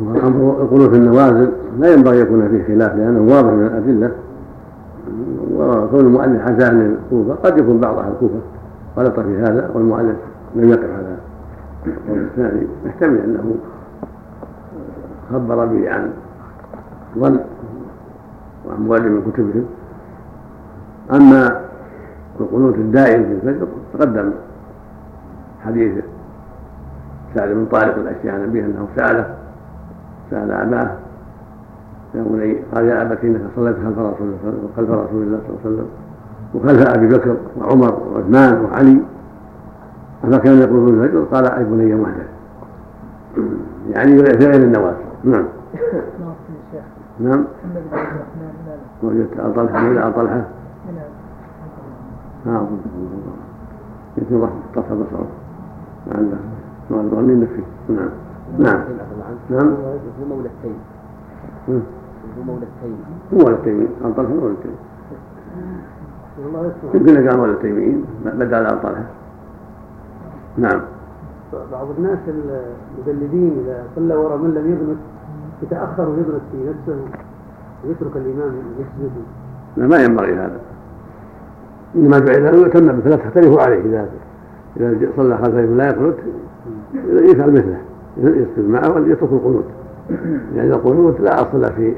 وأمر 0.08 0.62
القنوت 0.62 0.94
النوازل 0.94 1.52
لا 1.80 1.94
ينبغي 1.94 2.20
يكون 2.20 2.48
فيه 2.50 2.64
خلاف 2.76 2.96
لأنه 2.96 3.34
واضح 3.34 3.50
من 3.50 3.66
الأدلة 3.66 4.12
وكون 5.56 6.00
المؤلف 6.00 6.42
حزاه 6.42 6.72
للكوفة 6.74 7.34
قد 7.34 7.58
يكون 7.58 7.80
بعض 7.80 7.98
أهل 7.98 8.12
الكوفة 8.12 8.40
غلط 8.98 9.20
في 9.20 9.38
هذا 9.38 9.72
والمؤلف 9.74 10.16
لم 10.56 10.70
يقف 10.70 10.84
على 10.84 11.16
القول 11.88 12.20
الثاني. 12.20 12.68
يحتمل 12.86 13.18
أنه 13.18 13.56
خبر 15.34 15.66
به 15.66 15.90
عن 15.90 16.10
ظن 17.20 17.40
وعن 18.68 18.82
مؤلف 18.82 19.06
من 19.06 19.32
كتبهم. 19.32 19.66
أما 21.14 21.62
القنوت 22.40 22.76
الدائم 22.76 23.24
في 23.24 23.32
الفجر 23.32 23.68
تقدم 23.94 24.32
حديث 25.66 26.04
سعد 27.36 27.50
بن 27.50 27.66
طارق 27.72 27.96
الأشياء 27.96 28.48
به 28.48 28.60
أنه 28.60 28.88
سأله 28.96 29.43
سأل 30.34 30.52
أباه 30.52 30.90
يا 32.16 32.24
بني 32.24 32.58
قال 32.76 32.86
يا 32.86 33.02
أبت 33.02 33.24
إنك 33.24 33.42
صليت 33.56 33.76
خلف 33.76 34.00
رسول 34.00 34.28
الله 34.28 34.70
خلف 34.78 34.90
رسول 34.90 35.24
الله 35.24 35.40
صلى 35.48 35.50
الله 35.50 35.60
عليه 35.66 35.76
وسلم 35.76 35.88
وخلف 36.54 36.98
أبي 36.98 37.08
بكر 37.08 37.38
وعمر 37.58 37.94
وعثمان 37.94 38.66
وعلي. 38.66 39.02
أما 40.24 40.38
كان 40.38 40.58
يقول 40.58 40.86
في 40.86 41.06
الفجر 41.06 41.24
قال 41.24 41.46
أي 41.46 41.64
بني 41.64 41.96
محدث 41.96 42.28
يعني 43.90 44.24
فعل 44.24 44.64
النوافل 44.64 45.04
نعم. 45.24 45.46
نعم. 47.20 47.46
وجدت 49.04 49.40
آل 49.40 49.56
طلحة 49.56 49.84
مولى 49.84 50.08
آل 50.08 50.16
طلحة. 50.16 50.44
نعم. 52.46 52.68
يمكن 54.18 54.36
الله 54.36 54.50
طفى 54.76 54.94
بصره. 54.94 55.28
لعله 56.08 56.38
ما 56.90 57.48
فيه 57.56 57.94
نعم. 57.94 58.10
نعم. 58.60 58.84
نعم. 59.50 59.68
هو 59.68 60.26
مولى 60.30 60.50
التيم 60.50 60.78
هو 62.38 62.44
مولى 62.44 62.66
التيم 62.66 62.98
هو 63.34 63.38
مولى 63.40 63.56
التيمين 63.56 63.88
آل 64.06 64.16
طلحة 64.16 64.34
مولى 64.34 64.54
التيمين 64.54 64.78
يمكن 66.94 67.28
كان 67.28 67.38
مولى 67.38 67.52
التيميين 67.52 68.06
بدل 68.26 68.54
آل 68.54 68.82
طلحة 68.82 69.06
نعم. 70.58 70.82
بعض 71.72 71.88
الناس 71.98 72.20
المقلدين 72.28 73.58
إذا 73.66 73.84
صلى 73.96 74.16
وراء 74.16 74.38
من 74.38 74.54
لم 74.54 74.72
يغلط 74.72 74.98
يتأخر 75.64 76.10
ويغلط 76.10 76.42
في 76.52 76.58
نفسه 76.58 77.02
ويترك 77.86 78.16
الإمام 78.16 78.54
يسجد. 78.80 79.12
لا 79.78 79.88
ما 79.88 80.04
ينبغي 80.04 80.34
هذا. 80.34 80.60
انما 81.96 82.20
جعل 82.20 82.44
له 82.44 82.68
يتم 82.68 83.02
فلا 83.02 83.16
تختلفوا 83.16 83.62
عليه. 83.62 83.82
اذا 83.82 84.10
إذا 84.78 85.10
صلى 85.18 85.38
خلف 85.38 85.56
لا 85.56 85.88
يقنط 85.88 86.16
يفعل 87.06 87.52
مثله. 87.52 87.82
يسجد 88.18 88.69
معه 88.69 88.95
ويترك 88.95 89.31
القنوت. 89.31 89.65
يعني 90.56 90.69
القنوت 90.69 91.19
لا 91.19 91.41
أصل 91.41 91.73
في 91.73 91.94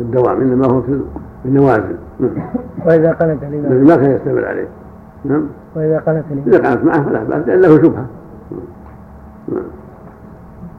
الدوام 0.00 0.40
إنما 0.40 0.66
هو 0.66 0.82
في 0.82 1.00
النوازل. 1.44 1.96
نعم. 2.20 2.30
وإذا 2.86 3.12
قنت 3.12 3.42
الامام 3.42 3.86
ما 3.86 3.96
كان 3.96 4.10
يستمر 4.10 4.44
عليه. 4.44 4.68
نعم. 5.24 5.46
وإذا 5.76 5.98
قنت 5.98 6.24
الامام 6.30 6.46
إذا 6.46 6.70
قنت 6.70 6.84
معه 6.84 7.08
فلا 7.08 7.24
بأس 7.24 7.48
لأن 7.48 7.60
له 7.60 7.76
شبهة. 7.76 8.06
نعم. 9.48 9.64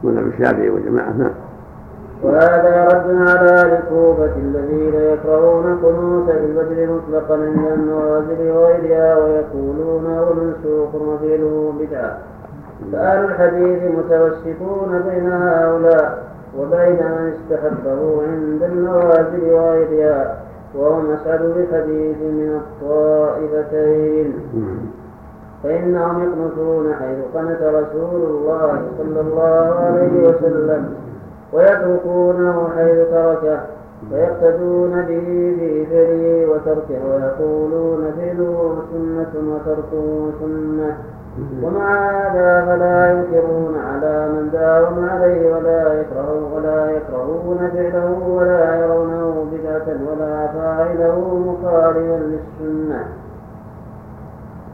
مذهب 0.04 0.26
الشافعي 0.26 0.70
وجماعه 0.70 1.12
نعم. 1.18 1.30
وهذا 2.22 2.84
رد 2.84 3.28
على 3.28 3.78
الكوفة 3.78 4.36
الذين 4.36 4.94
يكرهون 4.94 5.78
قنوت 5.82 6.28
الفجر 6.28 6.92
مطلقا 6.92 7.34
عند 7.34 7.72
النوازل 7.78 8.50
وغيرها 8.50 9.16
ويقولون 9.16 10.06
هو 10.06 10.34
منسوخ 10.34 10.94
وفعله 10.94 11.74
بدعة. 11.80 12.18
فأهل 12.92 13.24
الحديث 13.24 13.82
متوسطون 13.82 15.02
بين 15.08 15.32
هؤلاء 15.32 16.22
وبين 16.58 17.00
من 17.16 17.32
استحبه 17.34 18.22
عند 18.22 18.62
النوازل 18.62 19.52
وغيرها 19.52 20.36
وهم 20.74 21.10
أسعد 21.10 21.40
بحديث 21.40 22.16
من 22.16 22.60
الطائفتين. 22.60 24.34
فإنهم 25.62 26.22
يقنطون 26.22 26.94
حيث 26.94 27.18
قنت 27.34 27.62
رسول 27.62 28.22
الله 28.22 28.82
صلى 28.98 29.20
الله 29.20 29.74
عليه 29.74 30.28
وسلم 30.28 30.94
ويتركونه 31.52 32.68
حيث 32.76 33.08
تركه 33.10 33.60
ويقتدون 34.12 35.02
به 35.08 35.54
في 35.58 35.86
فعله 35.86 36.46
وتركه 36.50 37.00
ويقولون 37.10 38.12
فعله 38.18 38.76
سنة 38.92 39.54
وتركه 39.54 40.30
سنة. 40.40 40.98
ومع 41.62 42.10
هذا 42.10 42.64
فلا 42.66 43.12
ينكرون 43.12 43.74
على 43.90 44.28
من 44.28 44.50
داوم 44.52 45.08
عليه 45.10 45.56
ولا 45.56 46.00
يكرهون 46.00 46.52
ولا 46.52 46.90
يكرهون 46.90 47.70
فعله 47.74 48.28
ولا 48.28 48.76
يرونه 48.76 49.46
بدعة 49.52 49.88
ولا 50.10 50.46
فاعله 50.46 51.18
مخالفا 51.46 52.18
للسنة. 52.18 53.04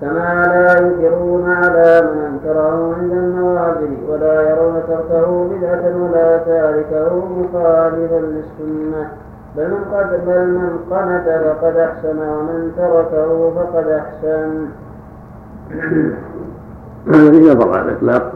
كما 0.00 0.46
لا 0.46 0.80
ينكرون 0.80 1.50
على 1.50 2.02
من 2.02 2.18
انكره 2.24 2.94
عند 2.98 3.12
النوازل 3.12 3.96
ولا 4.08 4.50
يرون 4.50 4.82
تركه 4.88 5.48
بدعة 5.48 5.84
ولا 6.02 6.38
تاركه 6.38 7.26
مخالفا 7.26 8.20
للسنة. 8.20 9.10
بل 9.56 9.70
من 9.70 9.84
قد 9.94 10.26
بل 10.26 10.46
من 10.46 10.78
قنت 10.90 11.28
فقد 11.44 11.76
أحسن 11.76 12.18
ومن 12.18 12.72
تركه 12.76 13.50
فقد 13.50 13.86
أحسن. 13.88 14.66
هذا 17.08 17.30
فيه 17.30 17.52
نظر 17.52 17.78
على 17.78 17.88
الإطلاق 17.88 18.32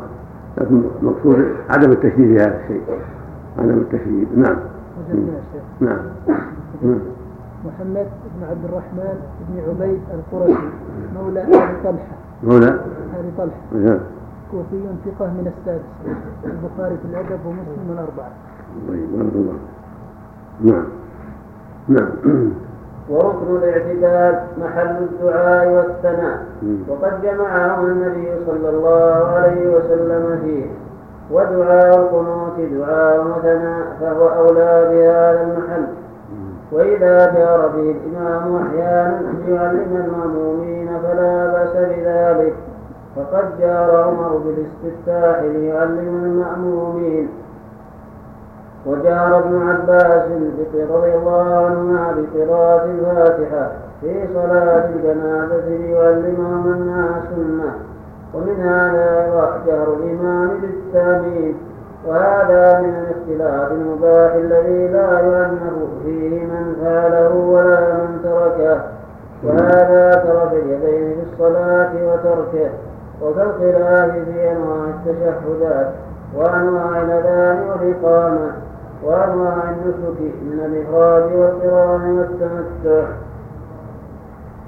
لكن 0.59 0.83
المقصود 1.03 1.47
عدم 1.71 1.93
التشديد 1.93 2.37
في 2.37 2.37
هذا 2.37 2.61
الشيء. 2.63 2.83
عدم 3.59 3.79
التشديد 3.79 4.29
نعم. 4.39 4.57
نعم. 5.81 5.99
نعم. 6.83 6.99
محمد 7.65 8.07
بن 8.37 8.45
عبد 8.51 8.65
الرحمن 8.65 9.21
بن 9.49 9.61
عبيد 9.69 10.01
القرشي 10.15 10.69
مولى 11.15 11.43
أبي 11.43 11.83
طلحة. 11.85 12.17
مولى؟ 12.45 12.69
أبي 13.19 13.31
طلحة. 13.39 13.61
نعم. 13.73 13.99
كوفي 14.51 14.81
ثقة 15.05 15.27
من 15.27 15.53
السادس 15.59 15.85
البخاري 16.45 16.97
في 16.97 17.05
الأدب 17.05 17.47
ومسلم 17.47 17.91
الأربعة. 17.93 18.31
طيب 18.89 19.13
بارك 19.13 19.33
الله 19.35 19.55
نعم. 20.61 20.85
نعم. 21.89 22.11
وركن 23.11 23.57
الاعتدال 23.57 24.41
محل 24.59 24.97
الدعاء 24.97 25.69
والثناء. 25.69 26.39
وقد 26.89 27.23
جمعه 27.23 27.81
النبي 27.81 28.29
صلى 28.47 28.69
الله 28.69 29.27
عليه 29.27 29.77
وسلم 29.77 30.41
فيه. 30.45 30.67
ودعاء 31.31 31.99
القنوت 31.99 32.61
دعاء 32.73 33.27
وثناء 33.27 33.87
فهو 34.01 34.29
أولى 34.29 34.89
بهذا 34.91 35.43
المحل. 35.43 35.87
وإذا 36.73 37.35
جار 37.35 37.69
به 37.69 37.97
الإمام 37.97 38.57
أحيانا 38.57 39.21
ليعلم 39.47 40.05
المأمومين 40.05 40.89
فلا 41.03 41.47
بأس 41.47 41.77
بذلك. 41.77 42.55
فقد 43.17 43.45
جار 43.61 43.97
عمر 43.97 44.41
بالاستفتاح 44.45 45.43
ليعلم 45.43 46.25
المأمومين. 46.25 47.29
وجار 48.87 49.39
ابن 49.39 49.69
عباس 49.69 50.23
رضي 50.91 51.15
الله 51.15 51.67
عنهما 51.67 52.15
بقراءة 52.17 52.85
الفاتحة 52.85 53.73
في 54.01 54.29
صلاة 54.35 54.85
الجنازة 54.89 55.69
ليعلمهم 55.69 56.73
أنها 56.73 57.23
سنة 57.35 57.73
ومن 58.35 58.61
هذا 58.61 59.25
جهر 59.67 59.97
الإمام 59.97 60.51
بالتامين 60.61 61.55
وهذا 62.07 62.81
من 62.81 62.95
الاختلاف 62.95 63.73
المباح 63.73 64.35
الذي 64.35 64.89
لا 64.89 65.21
يعنف 65.21 65.73
فيه 66.05 66.45
من 66.45 66.77
فعله 66.85 67.35
ولا 67.35 67.93
من 67.93 68.21
تركه. 68.25 68.81
وهذا 69.45 70.15
ترك 70.15 70.53
اليدين 70.53 71.15
في 71.15 71.33
الصلاة 71.33 71.93
وتركه 71.95 72.71
وكالخلاف 73.23 74.11
في 74.11 74.53
أنواع 74.53 74.85
التشهدات 74.89 75.91
وأنواع 76.37 77.03
الأذان 77.03 77.69
والإقامة. 77.69 78.53
وأنواع 79.07 79.71
النسك 79.71 80.21
من 80.21 80.61
الإفراد 80.65 81.33
والقران 81.33 82.19
والتمتع 82.19 83.07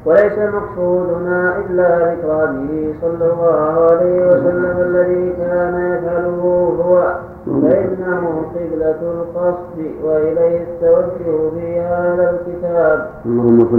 وليس 0.06 0.38
مقصودنا 0.38 1.58
إلا 1.58 1.98
ذكر 1.98 2.46
به 2.46 2.94
صلى 3.02 3.32
الله 3.32 3.86
عليه 3.90 4.26
وسلم 4.26 4.76
الذي 4.78 5.32
كان 5.38 5.74
يفعله 5.92 6.42
هو 6.84 7.14
فإنه 7.46 8.42
قبلة 8.54 9.00
القصد 9.02 9.78
وإليه 10.04 10.62
التوجه 10.62 11.50
في 11.54 11.80
هذا 11.80 12.30
الكتاب. 12.30 13.10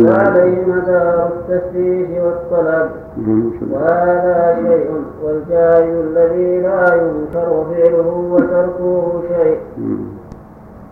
وعليه 0.07 0.65
مدار 0.65 1.29
التفتيش 1.35 2.09
والطلب. 2.23 2.89
وهذا 3.71 4.57
شيء 4.61 4.91
والجاهل 5.23 5.95
الذي 6.07 6.61
لا 6.61 6.95
ينكر 6.95 7.65
فعله 7.71 8.29
وتركه 8.31 9.21
شيء. 9.27 9.59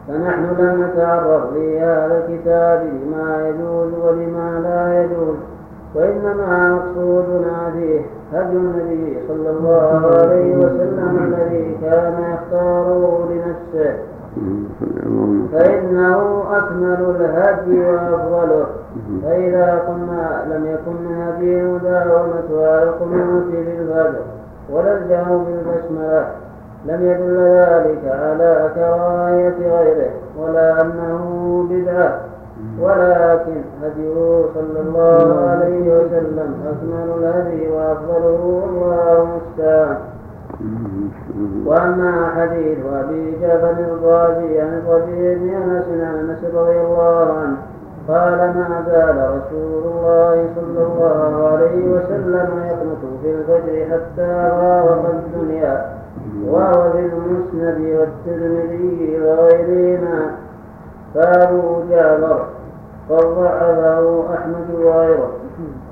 فنحن 0.07 0.43
لم 0.59 0.83
نتعرض 0.83 1.53
لهذا 1.55 2.23
الكتاب 2.27 2.83
لما 2.83 3.47
يجوز 3.47 3.93
ولما 4.03 4.59
لا 4.63 5.03
يجوز 5.03 5.35
وإنما 5.95 6.73
مقصودنا 6.73 7.71
فيه 7.73 8.01
هدي 8.33 8.57
النبي 8.57 9.17
صلى 9.27 9.49
الله 9.49 10.11
عليه 10.21 10.57
وسلم 10.57 11.33
الذي 11.33 11.77
كان 11.81 12.13
يختاره 12.33 13.29
لنفسه. 13.31 13.95
فإنه 15.51 16.43
أكمل 16.51 17.15
الهدي 17.19 17.79
وأفضله. 17.79 18.65
فإذا 19.23 19.79
قلنا 19.87 20.43
لم 20.49 20.65
يكن 20.65 20.91
من 20.91 21.21
هدي 21.21 21.63
مداومة 21.63 22.67
على 22.67 22.83
القنوت 22.83 23.43
بالفجر 23.51 24.21
ولا 24.71 24.97
الجهر 24.97 25.37
بالبسملة. 25.37 26.25
لم 26.85 27.05
يدل 27.05 27.37
ذلك 27.37 28.01
على 28.05 28.69
كراهية 28.75 29.77
غيره 29.77 30.11
ولا 30.39 30.81
أنه 30.81 31.65
بدعة. 31.69 32.19
ولكن 32.81 33.61
هديه 33.83 34.45
صلى 34.53 34.79
الله 34.79 35.49
عليه 35.49 35.97
وسلم 35.97 36.55
أكمل 36.65 37.23
الهدي 37.23 37.67
وأفضله 37.67 38.61
والله 38.63 39.27
المستعان. 39.27 39.97
وأما 41.65 42.29
حديث 42.35 42.77
أبي 42.93 43.37
جعفر 43.41 43.71
الرازي 43.71 44.61
عن 44.61 44.81
الربيع 44.85 45.33
بن 45.33 45.49
أنس 45.49 45.85
عن 45.89 46.29
أنس 46.29 46.55
رضي 46.55 46.81
الله 46.81 47.33
عنه 47.33 47.57
قال 48.07 48.37
ما 48.37 48.83
زال 48.87 49.17
رسول 49.17 49.83
الله 49.93 50.49
صلى 50.55 50.85
الله 50.85 51.47
عليه 51.47 51.87
وسلم 51.87 52.49
يقنط 52.65 53.21
في 53.21 53.31
الفجر 53.31 53.85
حتى 53.91 54.49
غاوق 54.61 55.05
الدنيا. 55.09 56.04
وهو 56.47 56.91
في 56.91 56.99
المسند 56.99 57.97
والترمذي 57.99 59.21
وغيرهما. 59.21 60.31
فابو 61.15 61.81
جابر. 61.89 62.45
قد 63.09 63.25
ضعفه 63.25 64.23
أحمد 64.33 64.69
وغيره. 64.83 65.31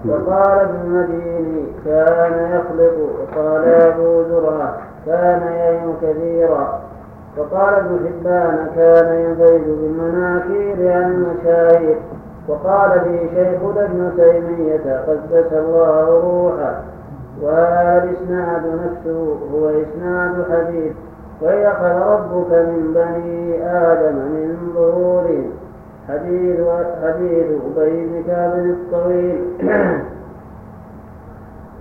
وقال 0.09 0.59
ابن 0.59 0.75
المديني 0.85 1.65
كان 1.85 2.33
يخلق. 2.51 2.93
وقال 3.37 3.65
أبو 3.65 4.23
زرعه 4.29 4.77
كان 5.05 5.41
يهم 5.41 5.93
كثيرا 6.01 6.79
وقال 7.37 7.73
ابن 7.73 7.99
حبان 8.07 8.67
كان 8.75 9.15
ينفرد 9.15 9.63
بالمناكير 9.67 10.93
عن 10.93 11.11
المشاهير. 11.11 11.97
وقال 12.47 12.89
لي 12.89 13.19
شيخنا 13.19 13.85
ابن 13.85 14.11
تيمية 14.17 15.03
قدس 15.07 15.53
الله 15.53 16.21
روحه. 16.23 16.92
وهذا 17.41 18.03
الإسناد 18.03 18.61
نفسه 18.65 19.37
هو 19.53 19.69
إسناد 19.69 20.45
حديث. 20.51 20.93
وإذا 21.41 21.71
أخذ 21.71 22.11
ربك 22.11 22.51
من 22.51 22.93
بني 22.93 23.63
آدم 23.63 24.15
من 24.15 24.57
ظهورهم 24.75 25.49
حديث 26.07 26.59
حديث 27.03 27.45
أبي 27.77 28.05
بن 28.05 28.23
كعب 28.27 28.53
الطويل. 28.53 29.41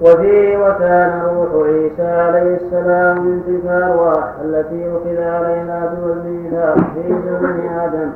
وفيه 0.02 0.58
وكان 0.58 1.20
روح 1.20 1.66
عيسى 1.66 2.02
عليه 2.02 2.56
السلام 2.56 3.26
من 3.26 3.42
تلك 3.46 3.64
الأرواح 3.64 4.34
التي 4.44 4.88
أخذ 4.88 5.22
عليها 5.22 5.94
والميثاق 6.04 6.76
في 6.76 7.08
زمن 7.08 7.68
آدم. 7.68 8.10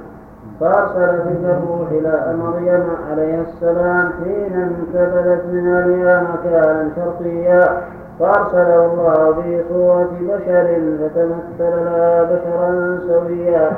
فأرسل 0.61 1.19
تلك 1.25 1.59
إلى 1.91 2.37
مريم 2.39 2.85
عليها 3.11 3.43
السلام 3.43 4.13
حين 4.25 4.53
انتبذت 4.53 5.45
من 5.53 5.69
أهلها 5.69 6.23
مكانا 6.23 6.91
شرقيا. 6.97 7.83
فأرسله 8.21 8.85
الله 8.85 9.43
في 9.43 9.63
صورة 9.69 10.11
بشر 10.21 10.81
فتمثل 11.01 11.85
لها 11.85 12.23
بشرا 12.23 12.99
سويا. 13.07 13.71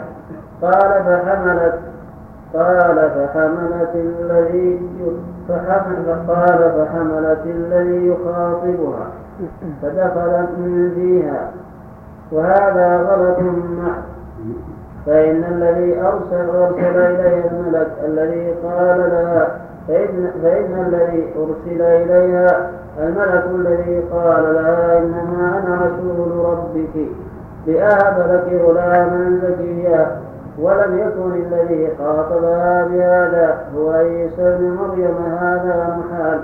قال 0.62 0.90
فحملت 1.04 1.78
قال 2.54 3.10
فحملت 3.10 3.94
الذي 3.94 4.90
فحمل 5.48 6.16
قال 6.28 6.72
فحملت 6.76 7.46
الذي 7.46 8.06
يخاطبها. 8.06 9.06
فدخلت 9.82 10.50
من 10.58 10.92
فيها. 10.94 11.50
وهذا 12.32 12.96
غلط 12.96 13.38
محض. 13.38 14.02
فإن 15.08 15.44
الذي 15.44 16.00
أرسل 16.00 16.50
أرسل 16.50 16.98
إليها 16.98 17.50
الملك 17.50 17.90
الذي 18.04 18.54
قال 18.64 18.98
لها 18.98 19.48
فإن, 19.88 20.30
فإن 20.42 20.86
الذي 20.86 21.34
أرسل 21.38 21.82
إليها 21.82 22.70
الملك 22.98 23.44
الذي 23.54 24.00
قال 24.12 24.54
لها 24.54 24.98
إنما 24.98 25.62
أنا 25.64 25.80
رسول 25.86 26.44
ربك 26.44 27.08
لأهب 27.66 28.30
لك 28.30 28.60
غلاما 28.62 29.40
زكيا 29.42 30.16
ولم 30.58 30.98
يكن 30.98 31.32
الذي 31.34 31.88
خاطبها 31.98 32.84
بهذا 32.84 33.58
هو 33.76 33.90
عيسى 33.90 34.56
بن 34.58 34.76
مريم 34.80 35.16
هذا 35.40 35.98
محال. 35.98 36.40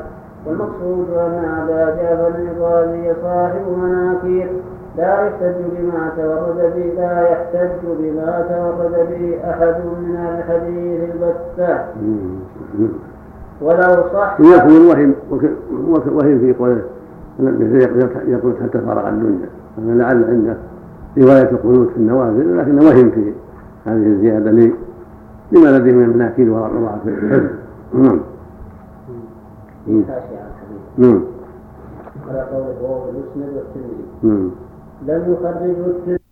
والمقصود 0.46 1.10
أن 1.10 1.44
أبا 1.62 2.02
جعفر 2.02 2.28
الرازي 2.28 3.12
صاحب 3.22 3.78
مناكير. 3.78 4.48
لا 4.96 5.26
يحتج 5.26 5.54
بما 5.78 6.12
تورد 6.16 6.72
به 6.76 6.94
لا 6.96 7.28
يحتج 7.30 7.78
بما 7.98 8.44
تورد 8.48 9.08
به 9.10 9.50
أحد 9.50 9.76
من 10.00 10.16
الحديث 10.16 11.00
البتة. 11.14 11.84
ولو 13.60 14.04
صح 14.12 14.36
يكون 14.40 14.76
الوهم 14.76 15.14
وهم 16.08 16.38
في 16.38 16.54
قوله 16.58 16.82
يقول 18.26 18.54
حتى 18.62 18.78
فرغ 18.78 19.08
الدنيا؟ 19.08 19.48
لعل 19.78 20.24
عنده 20.24 20.56
رواية 21.18 21.50
القنوت 21.50 21.88
في 21.90 21.96
النوازل 21.96 22.58
لكن 22.58 22.78
وهم 22.78 23.10
في 23.10 23.32
هذه 23.86 24.06
الزيادة 24.06 24.50
لي 24.50 24.72
لما 25.52 25.78
لديه 25.78 25.92
من 25.92 26.04
المناكير 26.04 26.50
وضعف 26.50 27.08
الحفظ 27.08 27.50
نعم. 27.94 28.20
نعم. 30.98 31.20
على 32.28 32.40
قول 32.40 32.64
المسند 33.08 33.54
والترمذي. 33.56 34.04
نعم. 34.22 34.50
لم 35.02 35.32
الترمذي 35.32 36.23